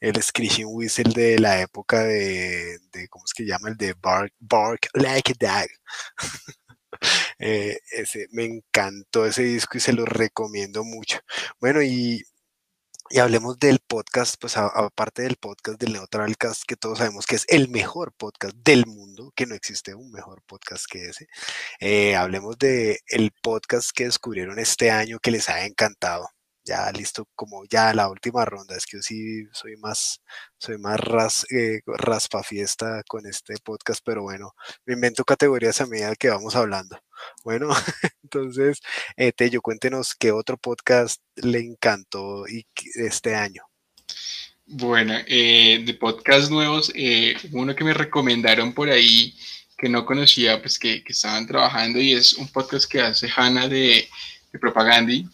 el 0.00 0.22
Screeching 0.22 0.66
Whistle 0.68 1.12
de 1.14 1.38
la 1.40 1.60
época 1.60 2.04
de, 2.04 2.78
de 2.92 3.08
¿cómo 3.08 3.24
es 3.26 3.34
que 3.34 3.44
llama? 3.46 3.70
El 3.70 3.76
de 3.76 3.94
Bark, 4.00 4.32
Bark 4.40 4.88
Like 4.94 5.34
a 5.40 5.60
Dog. 5.60 5.68
Eh, 7.38 7.80
ese, 7.90 8.28
me 8.32 8.44
encantó 8.44 9.26
ese 9.26 9.42
disco 9.42 9.76
y 9.78 9.80
se 9.80 9.92
lo 9.92 10.04
recomiendo 10.04 10.84
mucho. 10.84 11.18
Bueno, 11.60 11.82
y, 11.82 12.22
y 13.12 13.18
hablemos 13.18 13.58
del 13.58 13.78
podcast, 13.80 14.36
pues 14.40 14.56
aparte 14.56 15.22
del 15.22 15.36
podcast 15.36 15.78
del 15.78 15.92
Neutralcast, 15.92 16.64
que 16.66 16.76
todos 16.76 16.98
sabemos 16.98 17.26
que 17.26 17.36
es 17.36 17.44
el 17.48 17.68
mejor 17.68 18.12
podcast 18.14 18.56
del 18.56 18.86
mundo, 18.86 19.32
que 19.36 19.46
no 19.46 19.54
existe 19.54 19.94
un 19.94 20.10
mejor 20.12 20.42
podcast 20.46 20.86
que 20.90 21.06
ese. 21.10 21.26
eh, 21.80 22.16
hablemos 22.16 22.58
de 22.58 23.00
el 23.08 23.32
podcast 23.42 23.90
que 23.94 24.04
descubrieron 24.06 24.58
este 24.58 24.90
año 24.90 25.18
que 25.20 25.30
les 25.32 25.48
ha 25.50 25.66
encantado. 25.66 26.28
Ya 26.64 26.90
listo, 26.92 27.28
como 27.34 27.64
ya 27.68 27.92
la 27.94 28.08
última 28.08 28.44
ronda, 28.44 28.76
es 28.76 28.86
que 28.86 28.98
yo 28.98 29.02
sí 29.02 29.44
soy 29.52 29.76
más, 29.76 30.22
soy 30.58 30.78
más 30.78 31.00
ras, 31.00 31.46
eh, 31.50 31.80
raspafiesta 31.86 33.02
con 33.08 33.26
este 33.26 33.54
podcast, 33.64 34.00
pero 34.04 34.22
bueno, 34.22 34.52
me 34.86 34.94
invento 34.94 35.24
categorías 35.24 35.80
a 35.80 35.86
medida 35.86 36.14
que 36.14 36.30
vamos 36.30 36.54
hablando. 36.54 36.98
Bueno, 37.44 37.68
entonces, 38.22 38.80
eh, 39.16 39.32
Tello, 39.32 39.60
cuéntenos 39.60 40.14
qué 40.14 40.32
otro 40.32 40.56
podcast 40.56 41.20
le 41.36 41.60
encantó 41.60 42.46
y 42.46 42.66
este 42.94 43.34
año. 43.34 43.62
Bueno, 44.66 45.14
eh, 45.26 45.82
de 45.84 45.94
podcast 45.94 46.50
nuevos, 46.50 46.92
eh, 46.94 47.36
uno 47.52 47.74
que 47.74 47.84
me 47.84 47.92
recomendaron 47.92 48.72
por 48.72 48.88
ahí 48.88 49.34
que 49.76 49.88
no 49.88 50.06
conocía, 50.06 50.60
pues 50.62 50.78
que, 50.78 51.02
que 51.02 51.12
estaban 51.12 51.46
trabajando 51.46 51.98
y 51.98 52.12
es 52.12 52.34
un 52.34 52.48
podcast 52.48 52.90
que 52.90 53.00
hace 53.00 53.28
Hanna 53.34 53.68
de, 53.68 54.08
de 54.52 54.58
Propagandi, 54.58 55.26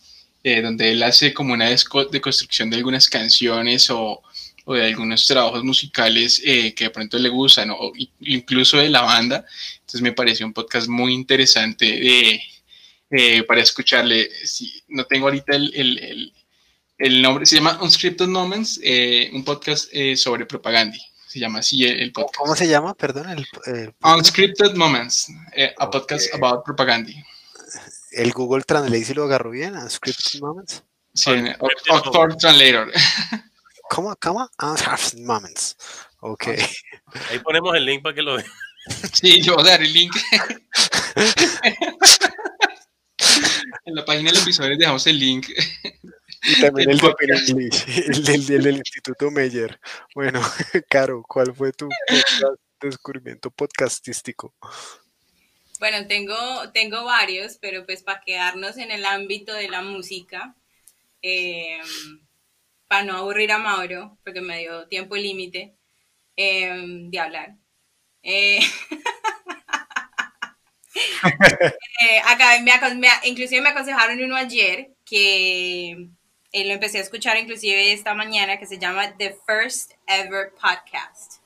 eh, 0.50 0.62
donde 0.62 0.92
él 0.92 1.02
hace 1.02 1.32
como 1.34 1.52
una 1.54 1.68
deconstrucción 1.68 2.70
de 2.70 2.76
algunas 2.76 3.08
canciones 3.08 3.90
o, 3.90 4.22
o 4.64 4.74
de 4.74 4.84
algunos 4.86 5.26
trabajos 5.26 5.62
musicales 5.64 6.40
eh, 6.44 6.74
que 6.74 6.84
de 6.84 6.90
pronto 6.90 7.18
le 7.18 7.28
gustan 7.28 7.70
o 7.70 7.92
incluso 8.20 8.76
de 8.78 8.88
la 8.90 9.02
banda. 9.02 9.44
Entonces 9.80 10.02
me 10.02 10.12
pareció 10.12 10.46
un 10.46 10.52
podcast 10.52 10.88
muy 10.88 11.14
interesante 11.14 11.84
de, 11.86 12.42
eh, 13.10 13.42
para 13.44 13.62
escucharle. 13.62 14.28
Sí, 14.44 14.82
no 14.88 15.04
tengo 15.04 15.26
ahorita 15.26 15.56
el, 15.56 15.72
el- 15.74 15.98
el- 15.98 16.32
el 17.00 17.22
nombre, 17.22 17.46
se 17.46 17.54
llama 17.54 17.78
Unscripted 17.80 18.26
Moments, 18.26 18.80
eh, 18.82 19.30
un 19.32 19.44
podcast 19.44 19.88
eh, 19.92 20.16
sobre 20.16 20.44
propaganda. 20.46 20.96
Se 21.28 21.38
llama 21.38 21.60
así 21.60 21.84
el, 21.84 22.00
el 22.00 22.12
¿Cómo, 22.12 22.26
podcast. 22.26 22.40
cómo 22.40 22.56
se 22.56 22.66
llama? 22.66 22.94
Perdón, 22.94 23.26
el, 23.30 23.94
Unscripted 24.02 24.74
Moments, 24.74 25.28
a 25.78 25.88
podcast 25.88 26.34
about 26.34 26.64
propaganda. 26.64 27.12
El 28.12 28.32
Google 28.32 28.62
Translate 28.64 29.04
si 29.04 29.14
lo 29.14 29.24
agarró 29.24 29.50
bien, 29.50 29.76
Unscripted 29.76 30.40
Moments. 30.40 30.82
Sí, 31.14 31.30
Oxford 31.58 32.36
Translator. 32.36 32.92
¿Cómo? 33.90 34.14
¿Cómo? 34.20 34.48
Unscripted 34.62 35.18
Moments. 35.20 35.76
Ok. 36.20 36.48
Ahí 37.30 37.38
ponemos 37.42 37.74
el 37.76 37.84
link 37.84 38.02
para 38.02 38.14
que 38.14 38.22
lo 38.22 38.34
vean. 38.36 38.46
Sí, 39.12 39.42
yo 39.42 39.54
voy 39.54 39.66
a 39.66 39.72
dar 39.72 39.82
el 39.82 39.92
link. 39.92 40.16
en 43.84 43.94
la 43.94 44.04
página 44.04 44.30
del 44.30 44.40
episodio 44.40 44.70
les 44.70 44.78
dejamos 44.78 45.06
el 45.06 45.18
link. 45.18 45.46
Y 46.42 46.60
también 46.60 46.90
El 46.90 47.00
el. 47.00 47.50
English, 47.50 47.84
el 48.50 48.62
del, 48.62 48.76
Instituto 48.76 49.30
Meyer. 49.30 49.78
Bueno, 50.14 50.40
Caro, 50.88 51.22
¿cuál 51.28 51.54
fue 51.54 51.72
tu 51.72 51.86
podcast- 51.86 52.58
descubrimiento 52.80 53.50
podcastístico? 53.50 54.54
Bueno, 55.78 56.06
tengo, 56.08 56.34
tengo 56.72 57.04
varios, 57.04 57.58
pero 57.58 57.86
pues 57.86 58.02
para 58.02 58.20
quedarnos 58.20 58.78
en 58.78 58.90
el 58.90 59.04
ámbito 59.04 59.54
de 59.54 59.68
la 59.68 59.82
música, 59.82 60.56
eh, 61.22 61.80
para 62.88 63.04
no 63.04 63.16
aburrir 63.16 63.52
a 63.52 63.58
Mauro, 63.58 64.18
porque 64.24 64.40
me 64.40 64.60
dio 64.60 64.86
tiempo 64.88 65.16
límite 65.16 65.76
eh, 66.36 66.74
de 67.10 67.20
hablar. 67.20 67.56
Eh, 68.22 68.60
eh, 72.00 72.20
acá 72.26 72.60
me, 72.62 72.94
me- 72.96 73.08
inclusive 73.28 73.60
me 73.60 73.70
aconsejaron 73.70 74.22
uno 74.22 74.36
ayer 74.36 74.94
que 75.04 75.92
eh, 76.52 76.64
lo 76.64 76.72
empecé 76.74 76.98
a 76.98 77.02
escuchar 77.02 77.36
inclusive 77.36 77.92
esta 77.92 78.14
mañana 78.14 78.58
que 78.58 78.66
se 78.66 78.78
llama 78.78 79.16
The 79.16 79.36
First 79.46 79.92
Ever 80.06 80.52
Podcast, 80.54 81.42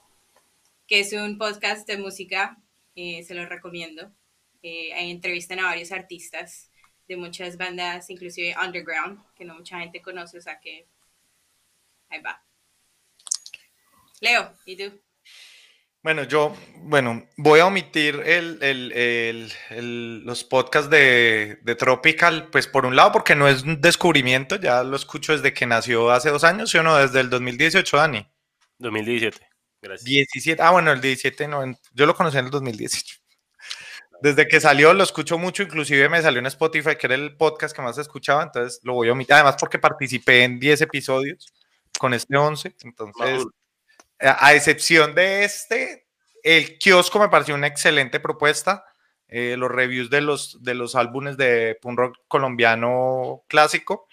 que 0.86 1.00
es 1.00 1.12
un 1.12 1.38
podcast 1.38 1.86
de 1.88 1.98
música, 1.98 2.58
eh, 2.96 3.24
se 3.24 3.34
lo 3.34 3.46
recomiendo. 3.46 4.12
Eh, 4.62 4.92
ahí 4.94 5.10
entrevistan 5.10 5.58
a 5.60 5.64
varios 5.64 5.92
artistas 5.92 6.70
de 7.08 7.16
muchas 7.16 7.56
bandas, 7.56 8.08
inclusive 8.10 8.54
underground, 8.64 9.20
que 9.34 9.44
no 9.44 9.54
mucha 9.54 9.80
gente 9.80 10.00
conoce, 10.02 10.38
o 10.38 10.40
sea 10.40 10.60
que 10.60 10.86
ahí 12.10 12.20
va. 12.20 12.42
Leo, 14.20 14.52
¿y 14.64 14.76
tú? 14.76 15.00
Bueno, 16.02 16.24
yo, 16.24 16.56
bueno, 16.78 17.28
voy 17.36 17.60
a 17.60 17.66
omitir 17.66 18.16
el, 18.26 18.58
el- 18.60 18.92
el- 18.92 19.52
el- 19.70 20.24
los 20.24 20.42
podcasts 20.42 20.90
de, 20.90 21.58
de 21.62 21.74
Tropical, 21.76 22.48
pues 22.50 22.66
por 22.66 22.86
un 22.86 22.96
lado 22.96 23.12
porque 23.12 23.36
no 23.36 23.46
es 23.48 23.62
un 23.62 23.80
descubrimiento, 23.80 24.56
ya 24.56 24.82
lo 24.82 24.96
escucho 24.96 25.32
desde 25.32 25.54
que 25.54 25.64
nació 25.64 26.10
hace 26.10 26.30
dos 26.30 26.42
años, 26.42 26.70
¿sí 26.70 26.78
o 26.78 26.82
no? 26.82 26.96
Desde 26.96 27.20
el 27.20 27.30
2018, 27.30 27.96
Dani. 27.96 28.26
2017. 28.78 29.46
Gracias. 29.80 30.04
17, 30.04 30.60
ah, 30.62 30.70
bueno, 30.72 30.90
el 30.92 31.00
17 31.00 31.46
no, 31.46 31.62
yo 31.92 32.06
lo 32.06 32.14
conocí 32.16 32.36
en 32.38 32.46
el 32.46 32.50
2018. 32.50 33.21
Desde 34.22 34.46
que 34.46 34.60
salió 34.60 34.94
lo 34.94 35.02
escucho 35.02 35.36
mucho, 35.36 35.64
inclusive 35.64 36.08
me 36.08 36.22
salió 36.22 36.38
en 36.38 36.46
Spotify, 36.46 36.96
que 36.96 37.06
era 37.08 37.16
el 37.16 37.36
podcast 37.36 37.74
que 37.74 37.82
más 37.82 37.98
escuchaba, 37.98 38.42
entonces 38.44 38.80
lo 38.84 38.94
voy 38.94 39.08
a 39.08 39.12
omitir, 39.12 39.34
además 39.34 39.56
porque 39.58 39.78
participé 39.78 40.44
en 40.44 40.60
10 40.60 40.82
episodios 40.82 41.52
con 41.98 42.14
este 42.14 42.36
11, 42.36 42.76
entonces, 42.84 43.44
a, 44.20 44.54
excepción 44.54 45.14
de 45.14 45.44
este, 45.44 46.06
el 46.44 46.78
kiosco 46.78 47.18
me 47.18 47.28
pareció 47.28 47.54
una 47.54 47.66
excelente 47.66 48.20
propuesta. 48.20 48.84
Eh, 49.34 49.56
los 49.56 49.70
reviews 49.70 50.10
de 50.10 50.20
los, 50.20 50.62
de 50.62 50.74
los 50.74 50.94
álbumes 50.94 51.38
de 51.38 51.78
punk 51.80 51.98
rock 51.98 52.18
colombiano 52.28 53.44
clásico. 53.48 54.06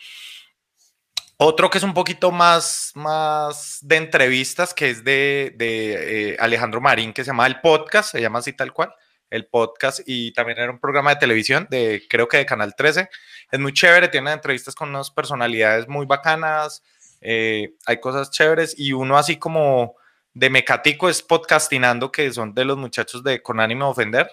Otro 1.35 1.69
que 1.69 1.77
es 1.77 1.83
un 1.83 1.93
poquito 1.93 2.31
más, 2.31 2.93
más 2.95 3.79
de 3.81 3.97
entrevistas, 3.97 4.73
que 4.73 4.89
es 4.89 5.03
de, 5.03 5.53
de 5.57 6.31
eh, 6.31 6.37
Alejandro 6.39 6.79
Marín, 6.79 7.11
que 7.11 7.23
se 7.23 7.31
llama 7.31 7.47
El 7.47 7.59
Podcast, 7.59 8.11
se 8.11 8.21
llama 8.21 8.39
así 8.39 8.53
tal 8.53 8.71
cual, 8.71 8.95
El 9.29 9.45
Podcast, 9.47 10.01
y 10.05 10.31
también 10.33 10.59
era 10.59 10.71
un 10.71 10.79
programa 10.79 11.11
de 11.11 11.19
televisión, 11.19 11.67
de 11.69 12.05
creo 12.09 12.27
que 12.27 12.37
de 12.37 12.45
Canal 12.45 12.75
13. 12.75 13.09
Es 13.51 13.59
muy 13.59 13.73
chévere, 13.73 14.07
tiene 14.07 14.31
entrevistas 14.31 14.75
con 14.75 14.89
unas 14.89 15.11
personalidades 15.11 15.87
muy 15.87 16.05
bacanas, 16.05 16.83
eh, 17.21 17.75
hay 17.85 17.99
cosas 17.99 18.31
chéveres, 18.31 18.75
y 18.77 18.93
uno 18.93 19.17
así 19.17 19.37
como 19.37 19.95
de 20.33 20.49
Mecatico 20.49 21.09
es 21.09 21.21
podcastinando, 21.21 22.11
que 22.11 22.31
son 22.31 22.53
de 22.53 22.65
los 22.65 22.77
muchachos 22.77 23.23
de 23.23 23.41
Con 23.41 23.59
ánimo 23.59 23.85
de 23.85 23.91
ofender. 23.91 24.29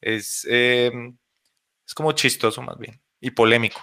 Es, 0.00 0.46
eh, 0.50 0.90
es 1.86 1.94
como 1.94 2.12
chistoso 2.12 2.62
más 2.62 2.78
bien 2.78 3.00
y 3.20 3.30
polémico. 3.30 3.80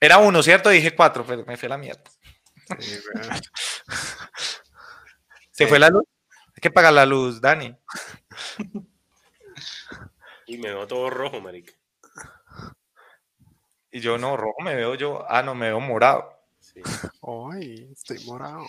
Era 0.00 0.18
uno, 0.18 0.42
¿cierto? 0.42 0.70
Dije 0.70 0.96
cuatro, 0.96 1.24
pero 1.24 1.44
me 1.46 1.56
fue 1.56 1.68
la 1.68 1.78
mierda. 1.78 2.02
Sí. 2.80 2.98
¿Se 5.52 5.66
fue 5.66 5.78
la 5.78 5.90
luz? 5.90 6.02
Hay 6.48 6.60
que 6.60 6.70
pagar 6.70 6.92
la 6.92 7.06
luz, 7.06 7.40
Dani. 7.40 7.76
Y 10.46 10.58
me 10.58 10.68
veo 10.68 10.86
todo 10.86 11.08
rojo, 11.08 11.40
marica. 11.40 11.72
Y 13.90 14.00
yo 14.00 14.18
no, 14.18 14.36
rojo 14.36 14.60
me 14.62 14.74
veo 14.74 14.94
yo. 14.94 15.24
Ah, 15.28 15.42
no, 15.42 15.54
me 15.54 15.66
veo 15.66 15.80
morado. 15.80 16.30
Sí. 16.58 16.80
Ay, 17.22 17.88
estoy 17.92 18.18
morado. 18.24 18.64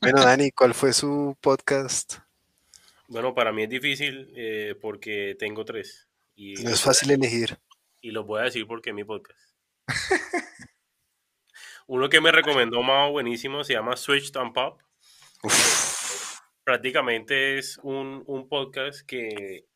Bueno, 0.00 0.22
Dani, 0.22 0.50
¿cuál 0.50 0.74
fue 0.74 0.92
su 0.92 1.36
podcast? 1.40 2.18
Bueno, 3.08 3.34
para 3.34 3.52
mí 3.52 3.62
es 3.62 3.70
difícil 3.70 4.32
eh, 4.36 4.74
porque 4.80 5.36
tengo 5.38 5.64
tres. 5.64 6.08
Y, 6.34 6.54
No 6.62 6.70
es 6.70 6.82
fácil 6.82 7.10
elegir. 7.10 7.58
y 8.00 8.10
los 8.10 8.26
voy 8.26 8.40
a 8.40 8.44
decir 8.44 8.66
porque 8.66 8.90
es 8.90 8.96
mi 8.96 9.04
podcast. 9.04 9.38
Uno 11.86 12.08
que 12.08 12.20
me 12.20 12.32
recomendó 12.32 12.82
Mao 12.82 13.12
buenísimo 13.12 13.62
se 13.62 13.74
llama 13.74 13.96
Switched 13.96 14.36
on 14.36 14.52
Pop. 14.52 14.80
Uf, 15.42 16.03
prácticamente 16.64 17.58
es 17.58 17.78
un, 17.82 18.24
un 18.26 18.48
podcast 18.48 19.06
que 19.06 19.66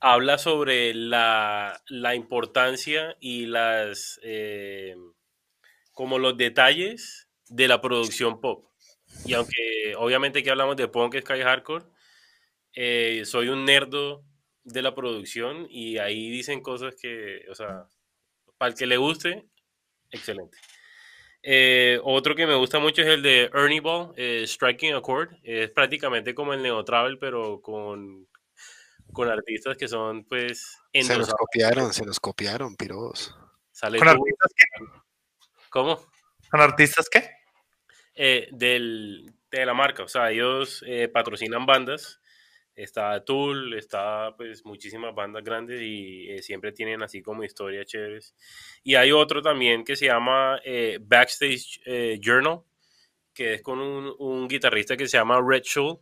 habla 0.00 0.38
sobre 0.38 0.94
la, 0.94 1.82
la 1.88 2.14
importancia 2.14 3.16
y 3.20 3.46
las 3.46 4.20
eh, 4.22 4.96
como 5.92 6.18
los 6.18 6.36
detalles 6.36 7.28
de 7.48 7.68
la 7.68 7.80
producción 7.80 8.40
pop. 8.40 8.66
Y 9.24 9.34
aunque 9.34 9.94
obviamente 9.96 10.40
aquí 10.40 10.48
hablamos 10.48 10.76
de 10.76 10.88
punk, 10.88 11.16
sky 11.20 11.40
hardcore, 11.42 11.86
eh, 12.74 13.22
soy 13.24 13.48
un 13.48 13.64
nerdo 13.64 14.24
de 14.64 14.82
la 14.82 14.94
producción 14.94 15.66
y 15.70 15.98
ahí 15.98 16.30
dicen 16.30 16.60
cosas 16.62 16.96
que, 17.00 17.42
o 17.50 17.54
sea, 17.54 17.86
para 18.58 18.72
el 18.72 18.78
que 18.78 18.86
le 18.86 18.96
guste, 18.96 19.44
excelente. 20.10 20.58
Eh, 21.46 22.00
otro 22.04 22.34
que 22.34 22.46
me 22.46 22.54
gusta 22.54 22.78
mucho 22.78 23.02
es 23.02 23.08
el 23.08 23.22
de 23.22 23.50
Ernie 23.52 23.80
Ball, 23.80 24.14
eh, 24.16 24.44
Striking 24.46 24.94
a 24.94 25.02
Chord. 25.02 25.28
Es 25.42 25.70
prácticamente 25.70 26.34
como 26.34 26.54
el 26.54 26.62
Neo 26.62 26.82
Travel, 26.84 27.18
pero 27.18 27.60
con, 27.60 28.26
con 29.12 29.28
artistas 29.28 29.76
que 29.76 29.86
son, 29.86 30.24
pues, 30.24 30.78
se 30.92 31.00
nos 31.00 31.10
endosados. 31.10 31.34
copiaron, 31.38 31.92
se 31.92 32.06
nos 32.06 32.18
copiaron, 32.18 32.76
piros. 32.76 33.36
Sale 33.72 33.98
¿Con 33.98 34.08
tú- 34.08 34.14
artistas 34.14 34.52
qué? 34.56 34.84
¿Cómo? 35.68 36.06
¿Con 36.50 36.60
artistas 36.60 37.08
qué? 37.10 37.28
Eh, 38.14 38.48
del, 38.52 39.30
de 39.50 39.66
la 39.66 39.74
marca. 39.74 40.04
O 40.04 40.08
sea, 40.08 40.30
ellos 40.30 40.82
eh, 40.86 41.08
patrocinan 41.08 41.66
bandas. 41.66 42.20
Está 42.76 43.24
Tool, 43.24 43.74
está 43.74 44.34
pues 44.36 44.64
muchísimas 44.64 45.14
bandas 45.14 45.44
grandes 45.44 45.80
y 45.80 46.28
eh, 46.30 46.42
siempre 46.42 46.72
tienen 46.72 47.02
así 47.04 47.22
como 47.22 47.44
historias 47.44 47.86
chéveres. 47.86 48.34
Y 48.82 48.96
hay 48.96 49.12
otro 49.12 49.42
también 49.42 49.84
que 49.84 49.94
se 49.94 50.06
llama 50.06 50.60
eh, 50.64 50.98
Backstage 51.00 51.80
eh, 51.86 52.18
Journal, 52.20 52.62
que 53.32 53.54
es 53.54 53.62
con 53.62 53.78
un, 53.80 54.48
guitarrista 54.48 54.96
que 54.96 55.06
se 55.06 55.18
llama 55.18 55.40
Red 55.40 55.62
Shoal. 55.62 55.98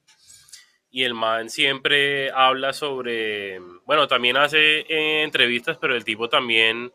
Y 0.91 1.05
el 1.05 1.15
man 1.15 1.51
siempre 1.51 2.31
habla 2.31 2.73
sobre, 2.73 3.59
bueno, 3.87 4.07
también 4.09 4.37
hace 4.37 5.23
entrevistas, 5.23 5.79
pero 5.79 5.95
el 5.95 6.05
tipo 6.05 6.29
también 6.29 6.93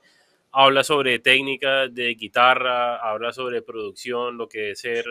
habla 0.52 0.84
sobre 0.84 1.20
técnicas 1.20 1.94
de 1.94 2.16
guitarra, 2.16 2.98
habla 2.98 3.32
sobre 3.34 3.64
producción, 3.64 4.38
lo 4.38 4.48
que 4.48 4.72
es 4.72 4.80
ser 4.80 5.06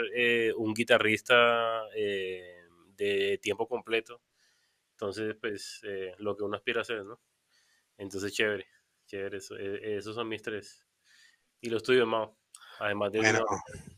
un 0.57 0.73
guitarrista 0.73 1.83
de 1.93 3.39
tiempo 3.43 3.67
completo. 3.67 4.21
Entonces, 4.97 5.36
pues, 5.38 5.80
eh, 5.82 6.14
lo 6.18 6.34
que 6.34 6.42
uno 6.44 6.57
aspira 6.57 6.80
a 6.80 6.82
hacer, 6.82 7.05
¿no? 7.05 7.20
Entonces, 7.99 8.32
chévere, 8.32 8.66
chévere, 9.05 9.36
eso, 9.36 9.55
eh, 9.59 9.99
esos 9.99 10.14
son 10.14 10.26
mis 10.26 10.40
tres. 10.40 10.86
Y 11.61 11.68
los 11.68 11.82
tuyos, 11.82 12.09
Mao. 12.09 12.38
Además 12.78 13.12
de 13.12 13.18
Bueno, 13.18 13.44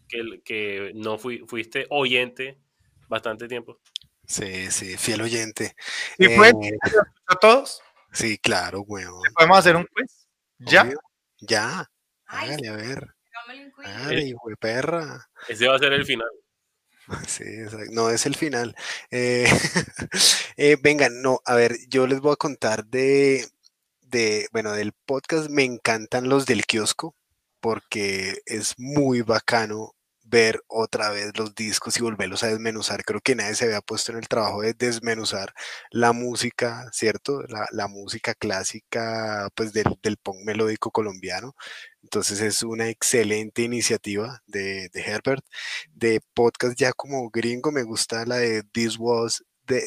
que, 0.08 0.42
que 0.44 0.92
no 0.96 1.16
fui, 1.16 1.44
fuiste 1.46 1.86
oyente 1.90 2.58
bastante 3.08 3.46
tiempo. 3.46 3.80
sí, 4.26 4.70
sí, 4.72 4.96
fiel 4.96 5.22
oyente. 5.22 5.76
¿Y 6.18 6.26
fue? 6.28 6.48
Eh, 6.48 6.78
¿A 7.26 7.36
todos? 7.36 7.80
sí, 8.12 8.36
claro, 8.38 8.80
weón. 8.80 9.22
¿Podemos 9.36 9.58
hacer 9.58 9.76
un 9.76 9.86
quiz? 9.94 10.26
¿Ya? 10.58 10.82
Obvio. 10.82 10.98
Ya. 11.38 11.86
Hágale, 12.26 12.68
a 12.68 12.76
ver. 12.76 13.06
Hágale, 13.84 14.22
hijo 14.22 14.48
de 14.48 14.56
perra. 14.56 15.28
Ese 15.48 15.68
va 15.68 15.76
a 15.76 15.78
ser 15.78 15.92
el 15.92 16.04
final. 16.04 16.28
Sí, 17.26 17.44
exacto. 17.44 17.90
No 17.92 18.10
es 18.10 18.26
el 18.26 18.34
final. 18.36 18.74
Eh, 19.10 19.46
eh, 20.56 20.76
vengan, 20.82 21.22
no, 21.22 21.40
a 21.44 21.54
ver, 21.54 21.76
yo 21.88 22.06
les 22.06 22.20
voy 22.20 22.32
a 22.32 22.36
contar 22.36 22.86
de, 22.86 23.46
de, 24.02 24.48
bueno, 24.52 24.72
del 24.72 24.92
podcast. 24.92 25.48
Me 25.50 25.64
encantan 25.64 26.28
los 26.28 26.46
del 26.46 26.66
kiosco 26.66 27.14
porque 27.60 28.40
es 28.46 28.74
muy 28.78 29.22
bacano 29.22 29.94
ver 30.28 30.62
otra 30.66 31.10
vez 31.10 31.32
los 31.36 31.54
discos 31.54 31.96
y 31.98 32.02
volverlos 32.02 32.42
a 32.42 32.48
desmenuzar. 32.48 33.04
Creo 33.04 33.20
que 33.20 33.34
nadie 33.34 33.54
se 33.54 33.64
había 33.64 33.80
puesto 33.80 34.12
en 34.12 34.18
el 34.18 34.28
trabajo 34.28 34.62
de 34.62 34.74
desmenuzar 34.74 35.54
la 35.90 36.12
música, 36.12 36.88
¿cierto? 36.92 37.42
La, 37.48 37.66
la 37.72 37.88
música 37.88 38.34
clásica, 38.34 39.48
pues 39.54 39.72
del, 39.72 39.98
del 40.02 40.16
punk 40.18 40.44
melódico 40.44 40.90
colombiano. 40.90 41.54
Entonces 42.02 42.40
es 42.40 42.62
una 42.62 42.88
excelente 42.88 43.62
iniciativa 43.62 44.42
de, 44.46 44.90
Herbert 44.94 45.44
de 45.92 46.20
podcast 46.34 46.78
ya 46.78 46.92
como 46.92 47.30
gringo 47.30 47.72
me 47.72 47.82
gusta 47.82 48.24
la 48.26 48.36
de 48.36 48.62
This 48.62 48.96
Was 48.98 49.44
de 49.66 49.80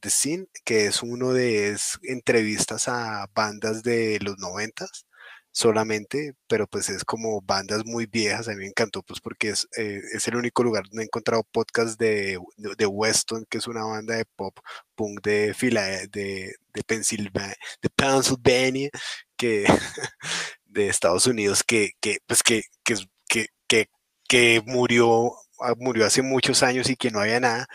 The 0.00 0.10
Scene, 0.10 0.46
que 0.64 0.86
es 0.86 1.02
uno 1.02 1.32
de 1.32 1.68
es 1.68 1.98
entrevistas 2.02 2.88
a 2.88 3.28
bandas 3.34 3.82
de 3.84 4.18
los 4.20 4.38
noventas 4.38 5.06
solamente, 5.54 6.34
pero 6.48 6.66
pues 6.66 6.90
es 6.90 7.04
como 7.04 7.40
bandas 7.40 7.86
muy 7.86 8.06
viejas, 8.06 8.48
a 8.48 8.52
mí 8.52 8.58
me 8.58 8.66
encantó 8.66 9.02
pues 9.04 9.20
porque 9.20 9.50
es, 9.50 9.68
eh, 9.78 10.00
es 10.12 10.26
el 10.26 10.34
único 10.36 10.64
lugar 10.64 10.82
donde 10.84 11.02
he 11.02 11.06
encontrado 11.06 11.44
podcast 11.44 11.98
de, 11.98 12.40
de, 12.56 12.86
Weston, 12.86 13.46
que 13.48 13.58
es 13.58 13.68
una 13.68 13.84
banda 13.84 14.16
de 14.16 14.24
pop 14.24 14.58
punk 14.96 15.22
de 15.22 15.54
Fila 15.54 15.84
de, 16.10 16.56
de 16.74 16.84
Pensilvania, 16.84 17.54
de 17.80 17.90
Pennsylvania, 17.90 18.90
que 19.36 19.64
de 20.66 20.88
Estados 20.88 21.26
Unidos, 21.26 21.62
que, 21.62 21.92
que 22.00 22.18
pues 22.26 22.42
que, 22.42 22.64
que, 22.84 22.96
que, 23.28 23.46
que, 23.68 23.88
que 24.28 24.62
murió, 24.66 25.34
ah, 25.60 25.74
murió 25.78 26.04
hace 26.06 26.22
muchos 26.22 26.64
años 26.64 26.90
y 26.90 26.96
que 26.96 27.10
no 27.12 27.20
había 27.20 27.38
nada. 27.40 27.68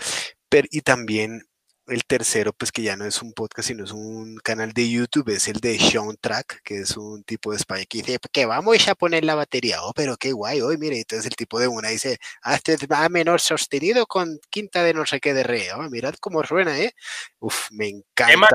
Pero, 0.50 0.68
y 0.72 0.82
también 0.82 1.49
el 1.90 2.06
tercero, 2.06 2.54
pues 2.54 2.72
que 2.72 2.82
ya 2.82 2.96
no 2.96 3.06
es 3.06 3.22
un 3.22 3.34
podcast, 3.34 3.68
sino 3.68 3.84
es 3.84 3.92
un 3.92 4.38
canal 4.38 4.74
de 4.74 4.90
YouTube, 4.90 5.30
es 5.30 5.48
el 5.48 5.60
de 5.60 5.78
Sean 5.80 6.16
Track, 6.20 6.62
que 6.64 6.80
es 6.82 6.98
un 6.98 7.24
tipo 7.24 7.52
de 7.52 7.58
España 7.58 7.86
que 7.86 8.00
dice 8.00 8.20
que 8.32 8.46
vamos 8.46 8.88
a 8.88 8.96
poner 8.96 9.26
la 9.26 9.36
batería. 9.36 9.84
Oh, 9.84 9.94
pero 9.94 10.18
qué 10.18 10.32
guay, 10.32 10.62
hoy 10.62 10.78
mire, 10.78 10.98
entonces 11.00 11.26
el 11.26 11.36
tipo 11.36 11.60
de 11.60 11.68
una 11.68 11.90
dice, 11.90 12.18
ah, 12.44 12.56
este 12.56 12.74
es 12.74 12.80
A 12.90 13.10
menor 13.10 13.42
sostenido 13.42 14.06
con 14.08 14.40
quinta 14.50 14.84
de 14.84 14.94
no 14.94 15.06
sé 15.06 15.20
qué 15.20 15.34
de 15.34 15.44
re. 15.44 15.72
Oh, 15.74 15.90
mirad 15.90 16.16
cómo 16.20 16.44
suena, 16.44 16.80
¿eh? 16.80 16.94
Uf, 17.40 17.68
me 17.72 17.88
encanta. 17.90 18.48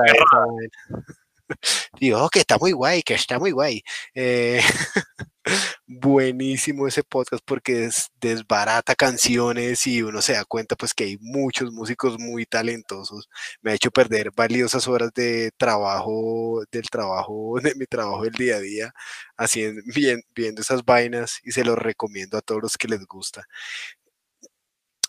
Digo, 1.99 2.23
"Oh, 2.23 2.29
que 2.29 2.39
está 2.39 2.57
muy 2.57 2.71
guay, 2.71 3.03
que 3.03 3.13
está 3.15 3.39
muy 3.39 3.51
guay. 3.51 3.83
Eh, 4.13 4.61
buenísimo 5.87 6.87
ese 6.87 7.03
podcast 7.03 7.43
porque 7.45 7.85
es, 7.85 8.11
desbarata 8.19 8.95
canciones 8.95 9.85
y 9.87 10.01
uno 10.01 10.21
se 10.21 10.33
da 10.33 10.45
cuenta 10.45 10.75
pues 10.75 10.93
que 10.93 11.05
hay 11.05 11.17
muchos 11.21 11.71
músicos 11.71 12.19
muy 12.19 12.45
talentosos. 12.45 13.29
Me 13.61 13.71
ha 13.71 13.75
hecho 13.75 13.91
perder 13.91 14.31
valiosas 14.35 14.87
horas 14.87 15.11
de 15.13 15.51
trabajo, 15.57 16.63
del 16.71 16.89
trabajo, 16.89 17.59
de 17.63 17.75
mi 17.75 17.85
trabajo 17.85 18.23
del 18.23 18.33
día 18.33 18.55
a 18.57 18.59
día, 18.59 18.93
haciendo, 19.37 19.81
viendo 20.35 20.61
esas 20.61 20.83
vainas 20.85 21.39
y 21.43 21.51
se 21.51 21.63
los 21.63 21.77
recomiendo 21.77 22.37
a 22.37 22.41
todos 22.41 22.61
los 22.61 22.77
que 22.77 22.87
les 22.87 23.05
gusta. 23.05 23.45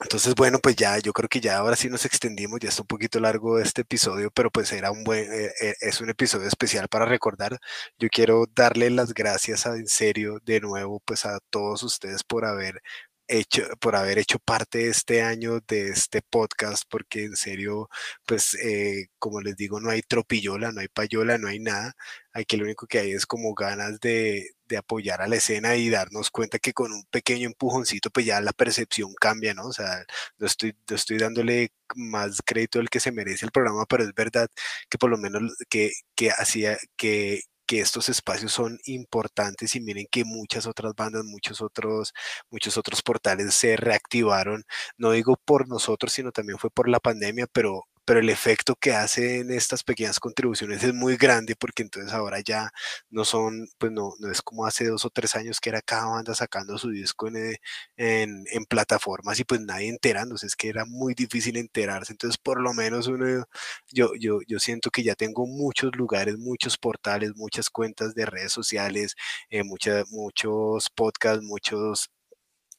Entonces, 0.00 0.34
bueno, 0.34 0.58
pues 0.62 0.76
ya, 0.76 0.98
yo 0.98 1.12
creo 1.14 1.28
que 1.28 1.40
ya 1.40 1.56
ahora 1.56 1.74
sí 1.74 1.88
nos 1.88 2.04
extendimos, 2.04 2.60
ya 2.60 2.68
está 2.68 2.82
un 2.82 2.86
poquito 2.86 3.18
largo 3.18 3.58
este 3.58 3.80
episodio, 3.80 4.30
pero 4.30 4.50
pues 4.50 4.70
era 4.72 4.90
un 4.90 5.04
buen, 5.04 5.32
eh, 5.32 5.52
eh, 5.60 5.74
es 5.80 6.00
un 6.02 6.10
episodio 6.10 6.46
especial 6.46 6.88
para 6.88 7.06
recordar. 7.06 7.58
Yo 7.98 8.08
quiero 8.10 8.44
darle 8.54 8.90
las 8.90 9.14
gracias 9.14 9.66
a, 9.66 9.74
en 9.76 9.86
serio 9.88 10.38
de 10.44 10.60
nuevo, 10.60 11.00
pues 11.00 11.24
a 11.24 11.38
todos 11.50 11.82
ustedes 11.82 12.24
por 12.24 12.44
haber 12.44 12.82
hecho, 13.28 13.62
por 13.80 13.96
haber 13.96 14.18
hecho 14.18 14.38
parte 14.38 14.88
este 14.88 15.22
año 15.22 15.60
de 15.66 15.88
este 15.88 16.20
podcast, 16.22 16.84
porque 16.90 17.24
en 17.24 17.36
serio, 17.36 17.88
pues 18.26 18.54
eh, 18.54 19.08
como 19.18 19.40
les 19.40 19.56
digo, 19.56 19.80
no 19.80 19.90
hay 19.90 20.02
tropillola, 20.02 20.72
no 20.72 20.80
hay 20.80 20.88
payola, 20.88 21.38
no 21.38 21.48
hay 21.48 21.58
nada. 21.58 21.94
Aquí 22.32 22.56
lo 22.58 22.64
único 22.64 22.86
que 22.86 22.98
hay 22.98 23.12
es 23.12 23.24
como 23.26 23.54
ganas 23.54 23.98
de, 24.00 24.50
de 24.68 24.78
apoyar 24.78 25.22
a 25.22 25.28
la 25.28 25.36
escena 25.36 25.76
y 25.76 25.90
darnos 25.90 26.30
cuenta 26.30 26.58
que 26.58 26.72
con 26.72 26.92
un 26.92 27.04
pequeño 27.10 27.46
empujoncito, 27.46 28.10
pues 28.10 28.26
ya 28.26 28.40
la 28.40 28.52
percepción 28.52 29.14
cambia, 29.20 29.54
¿no? 29.54 29.66
O 29.68 29.72
sea, 29.72 30.04
no 30.38 30.46
estoy, 30.46 30.76
no 30.88 30.96
estoy 30.96 31.18
dándole 31.18 31.72
más 31.94 32.42
crédito 32.44 32.80
al 32.80 32.90
que 32.90 33.00
se 33.00 33.12
merece 33.12 33.46
el 33.46 33.52
programa, 33.52 33.86
pero 33.86 34.04
es 34.04 34.14
verdad 34.14 34.48
que 34.88 34.98
por 34.98 35.10
lo 35.10 35.18
menos 35.18 35.42
que, 35.68 35.92
que 36.14 36.30
hacía 36.30 36.76
que 36.96 37.42
que 37.66 37.80
estos 37.80 38.08
espacios 38.08 38.52
son 38.52 38.78
importantes 38.84 39.74
y 39.74 39.80
miren 39.80 40.06
que 40.10 40.24
muchas 40.24 40.66
otras 40.66 40.94
bandas, 40.96 41.24
muchos 41.24 41.60
otros, 41.60 42.12
muchos 42.50 42.76
otros 42.78 43.02
portales 43.02 43.54
se 43.54 43.76
reactivaron, 43.76 44.64
no 44.96 45.10
digo 45.12 45.36
por 45.44 45.68
nosotros, 45.68 46.12
sino 46.12 46.32
también 46.32 46.58
fue 46.58 46.70
por 46.70 46.88
la 46.88 47.00
pandemia, 47.00 47.46
pero 47.52 47.82
pero 48.06 48.20
el 48.20 48.30
efecto 48.30 48.76
que 48.76 48.92
hacen 48.94 49.50
estas 49.50 49.82
pequeñas 49.84 50.20
contribuciones 50.20 50.82
es 50.84 50.94
muy 50.94 51.16
grande 51.16 51.56
porque 51.56 51.82
entonces 51.82 52.12
ahora 52.14 52.40
ya 52.40 52.70
no 53.10 53.24
son, 53.24 53.68
pues 53.78 53.92
no, 53.92 54.14
no 54.20 54.30
es 54.30 54.42
como 54.42 54.66
hace 54.66 54.86
dos 54.88 55.04
o 55.04 55.10
tres 55.10 55.34
años 55.36 55.60
que 55.60 55.70
era 55.70 55.82
cada 55.82 56.06
banda 56.06 56.34
sacando 56.34 56.78
su 56.78 56.90
disco 56.90 57.28
en, 57.28 57.36
eh, 57.36 57.56
en, 57.96 58.44
en 58.52 58.64
plataformas 58.66 59.38
y 59.40 59.44
pues 59.44 59.60
nadie 59.60 59.88
enterándose, 59.90 60.46
es 60.46 60.56
que 60.56 60.68
era 60.68 60.84
muy 60.86 61.14
difícil 61.14 61.56
enterarse, 61.56 62.12
entonces 62.12 62.38
por 62.38 62.60
lo 62.60 62.72
menos 62.74 63.06
uno, 63.08 63.44
yo, 63.90 64.10
yo, 64.18 64.40
yo 64.46 64.58
siento 64.58 64.90
que 64.90 65.02
ya 65.02 65.14
tengo 65.14 65.46
muchos 65.46 65.94
lugares, 65.96 66.36
muchos 66.38 66.76
portales, 66.78 67.32
muchas 67.36 67.70
cuentas 67.70 68.14
de 68.14 68.26
redes 68.26 68.52
sociales, 68.52 69.14
eh, 69.50 69.62
muchos 69.64 70.90
podcasts, 70.90 71.42
muchos 71.44 72.10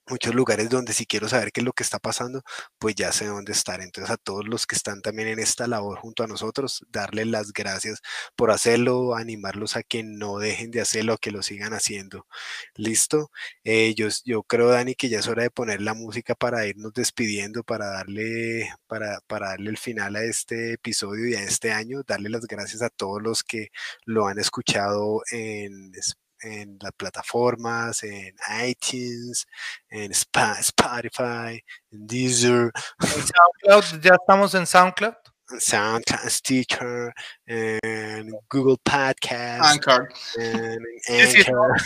muchos 0.10 0.34
lugares 0.36 0.70
donde 0.70 0.94
si 0.94 1.06
quiero 1.06 1.28
saber 1.30 1.52
qué 1.52 1.62
es 1.62 1.66
lo 1.66 1.74
que 1.74 1.84
está 1.84 2.00
pasando, 2.00 2.42
pues 2.80 2.96
ya 2.96 3.12
sé 3.12 3.26
dónde 3.26 3.52
estar. 3.52 3.82
Entonces 3.82 4.12
a 4.12 4.18
todos 4.18 4.48
los 4.48 4.66
que 4.68 4.76
están 4.76 5.02
también 5.02 5.28
en 5.28 5.40
esta 5.40 5.68
labor 5.68 6.00
junto 6.00 6.24
a 6.24 6.28
nosotros, 6.28 6.86
darles 6.90 7.28
las 7.28 7.54
gracias 7.54 8.02
por 8.36 8.52
hacerlo, 8.52 9.16
animarlos 9.16 9.76
a 9.76 9.84
que 9.84 10.04
no 10.04 10.40
dejen 10.40 10.72
de 10.72 10.82
hacerlo, 10.82 11.14
a 11.14 11.18
que 11.18 11.32
lo 11.32 11.44
sigan 11.44 11.74
haciendo. 11.74 12.28
Listo. 12.76 13.32
Eh, 13.64 13.96
yo, 13.96 14.44
creo, 14.44 14.70
Dani, 14.70 14.96
que 14.96 15.10
ya 15.10 15.20
es 15.20 15.28
hora 15.28 15.44
de 15.44 15.52
poner 15.52 15.82
la 15.82 15.94
música 15.94 16.36
para 16.36 16.66
irnos 16.68 16.94
despidiendo, 16.94 17.64
para 17.64 17.88
darle, 17.88 18.70
para, 18.88 19.20
para 19.28 19.50
darle 19.50 19.70
el 19.72 19.78
final 19.78 20.16
a 20.16 20.24
este 20.24 20.74
episodio 20.74 21.28
y 21.28 21.36
a 21.36 21.44
este 21.44 21.72
año, 21.72 22.04
darle 22.04 22.30
las 22.30 22.46
gracias 22.48 22.82
a 22.82 22.90
todos 22.90 23.22
los 23.22 23.44
que 23.44 23.70
lo 24.06 24.28
han 24.28 24.40
escuchado 24.40 25.22
en 25.32 25.94
en 26.42 26.78
las 26.82 26.92
plataformas, 26.94 28.04
en 28.04 28.36
iTunes, 28.66 29.48
en 29.90 30.12
Spotify, 30.12 31.64
en 31.92 32.08
Deezer. 32.08 32.72
¿En 33.02 33.08
SoundCloud? 33.08 34.02
¿Ya 34.02 34.16
estamos 34.16 34.54
en 34.56 34.66
SoundCloud? 34.66 35.14
En 35.52 35.62
SoundCloud, 35.62 36.30
Stitcher, 36.30 37.14
en 37.46 38.32
Google 38.50 38.78
Podcast. 38.84 39.64
Anchor. 39.64 40.10
En, 40.38 40.80
Anchor. 41.10 41.78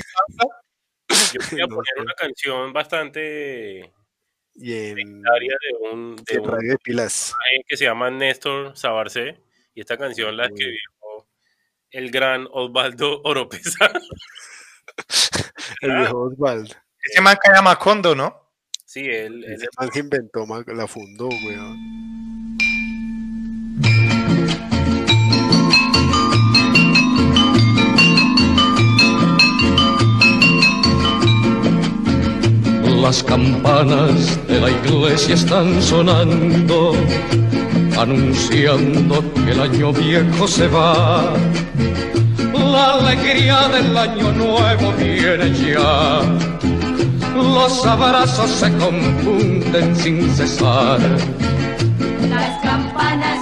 Yo 1.33 1.39
voy 1.51 1.61
a 1.61 1.67
poner 1.67 1.99
una 1.99 2.13
canción 2.13 2.73
bastante 2.73 3.93
y 4.55 4.73
en, 4.73 4.95
de 4.95 5.33
un, 5.91 6.15
de 6.15 6.39
un 6.39 6.47
radio 6.47 6.71
de 6.71 6.77
pilas 6.77 7.33
que 7.67 7.77
se 7.77 7.85
llama 7.85 8.09
Néstor 8.09 8.77
Sabarce 8.77 9.39
y 9.73 9.79
esta 9.79 9.97
canción 9.97 10.35
la 10.35 10.45
escribió 10.45 10.79
el 11.91 12.09
gran 12.09 12.47
Osvaldo 12.51 13.21
Oropesa. 13.23 13.91
el 15.81 15.97
viejo 15.97 16.21
Osvaldo. 16.21 16.73
Ese 17.03 17.21
man 17.21 17.37
que 17.41 17.51
llama 17.51 17.77
Condo, 17.77 18.15
¿no? 18.15 18.51
Sí, 18.85 19.01
él. 19.01 19.43
Ese 19.45 19.67
man 19.77 19.89
que 19.89 19.99
inventó, 19.99 20.45
la 20.67 20.87
fundó, 20.87 21.27
weón. 21.27 22.01
Las 33.01 33.23
campanas 33.23 34.47
de 34.47 34.61
la 34.61 34.69
iglesia 34.69 35.33
están 35.33 35.81
sonando, 35.81 36.93
anunciando 38.01 39.23
que 39.33 39.51
el 39.51 39.61
año 39.61 39.93
viejo 39.93 40.47
se 40.47 40.67
va 40.67 41.33
la 42.71 42.93
alegría 42.93 43.67
del 43.67 43.97
año 43.97 44.31
nuevo 44.31 44.93
viene 44.97 45.51
ya. 45.53 46.21
Los 47.35 47.85
abrazos 47.85 48.49
se 48.49 48.71
confunden 48.77 49.95
sin 49.95 50.29
cesar. 50.33 50.99
Las 52.29 52.61
campanas 52.61 53.40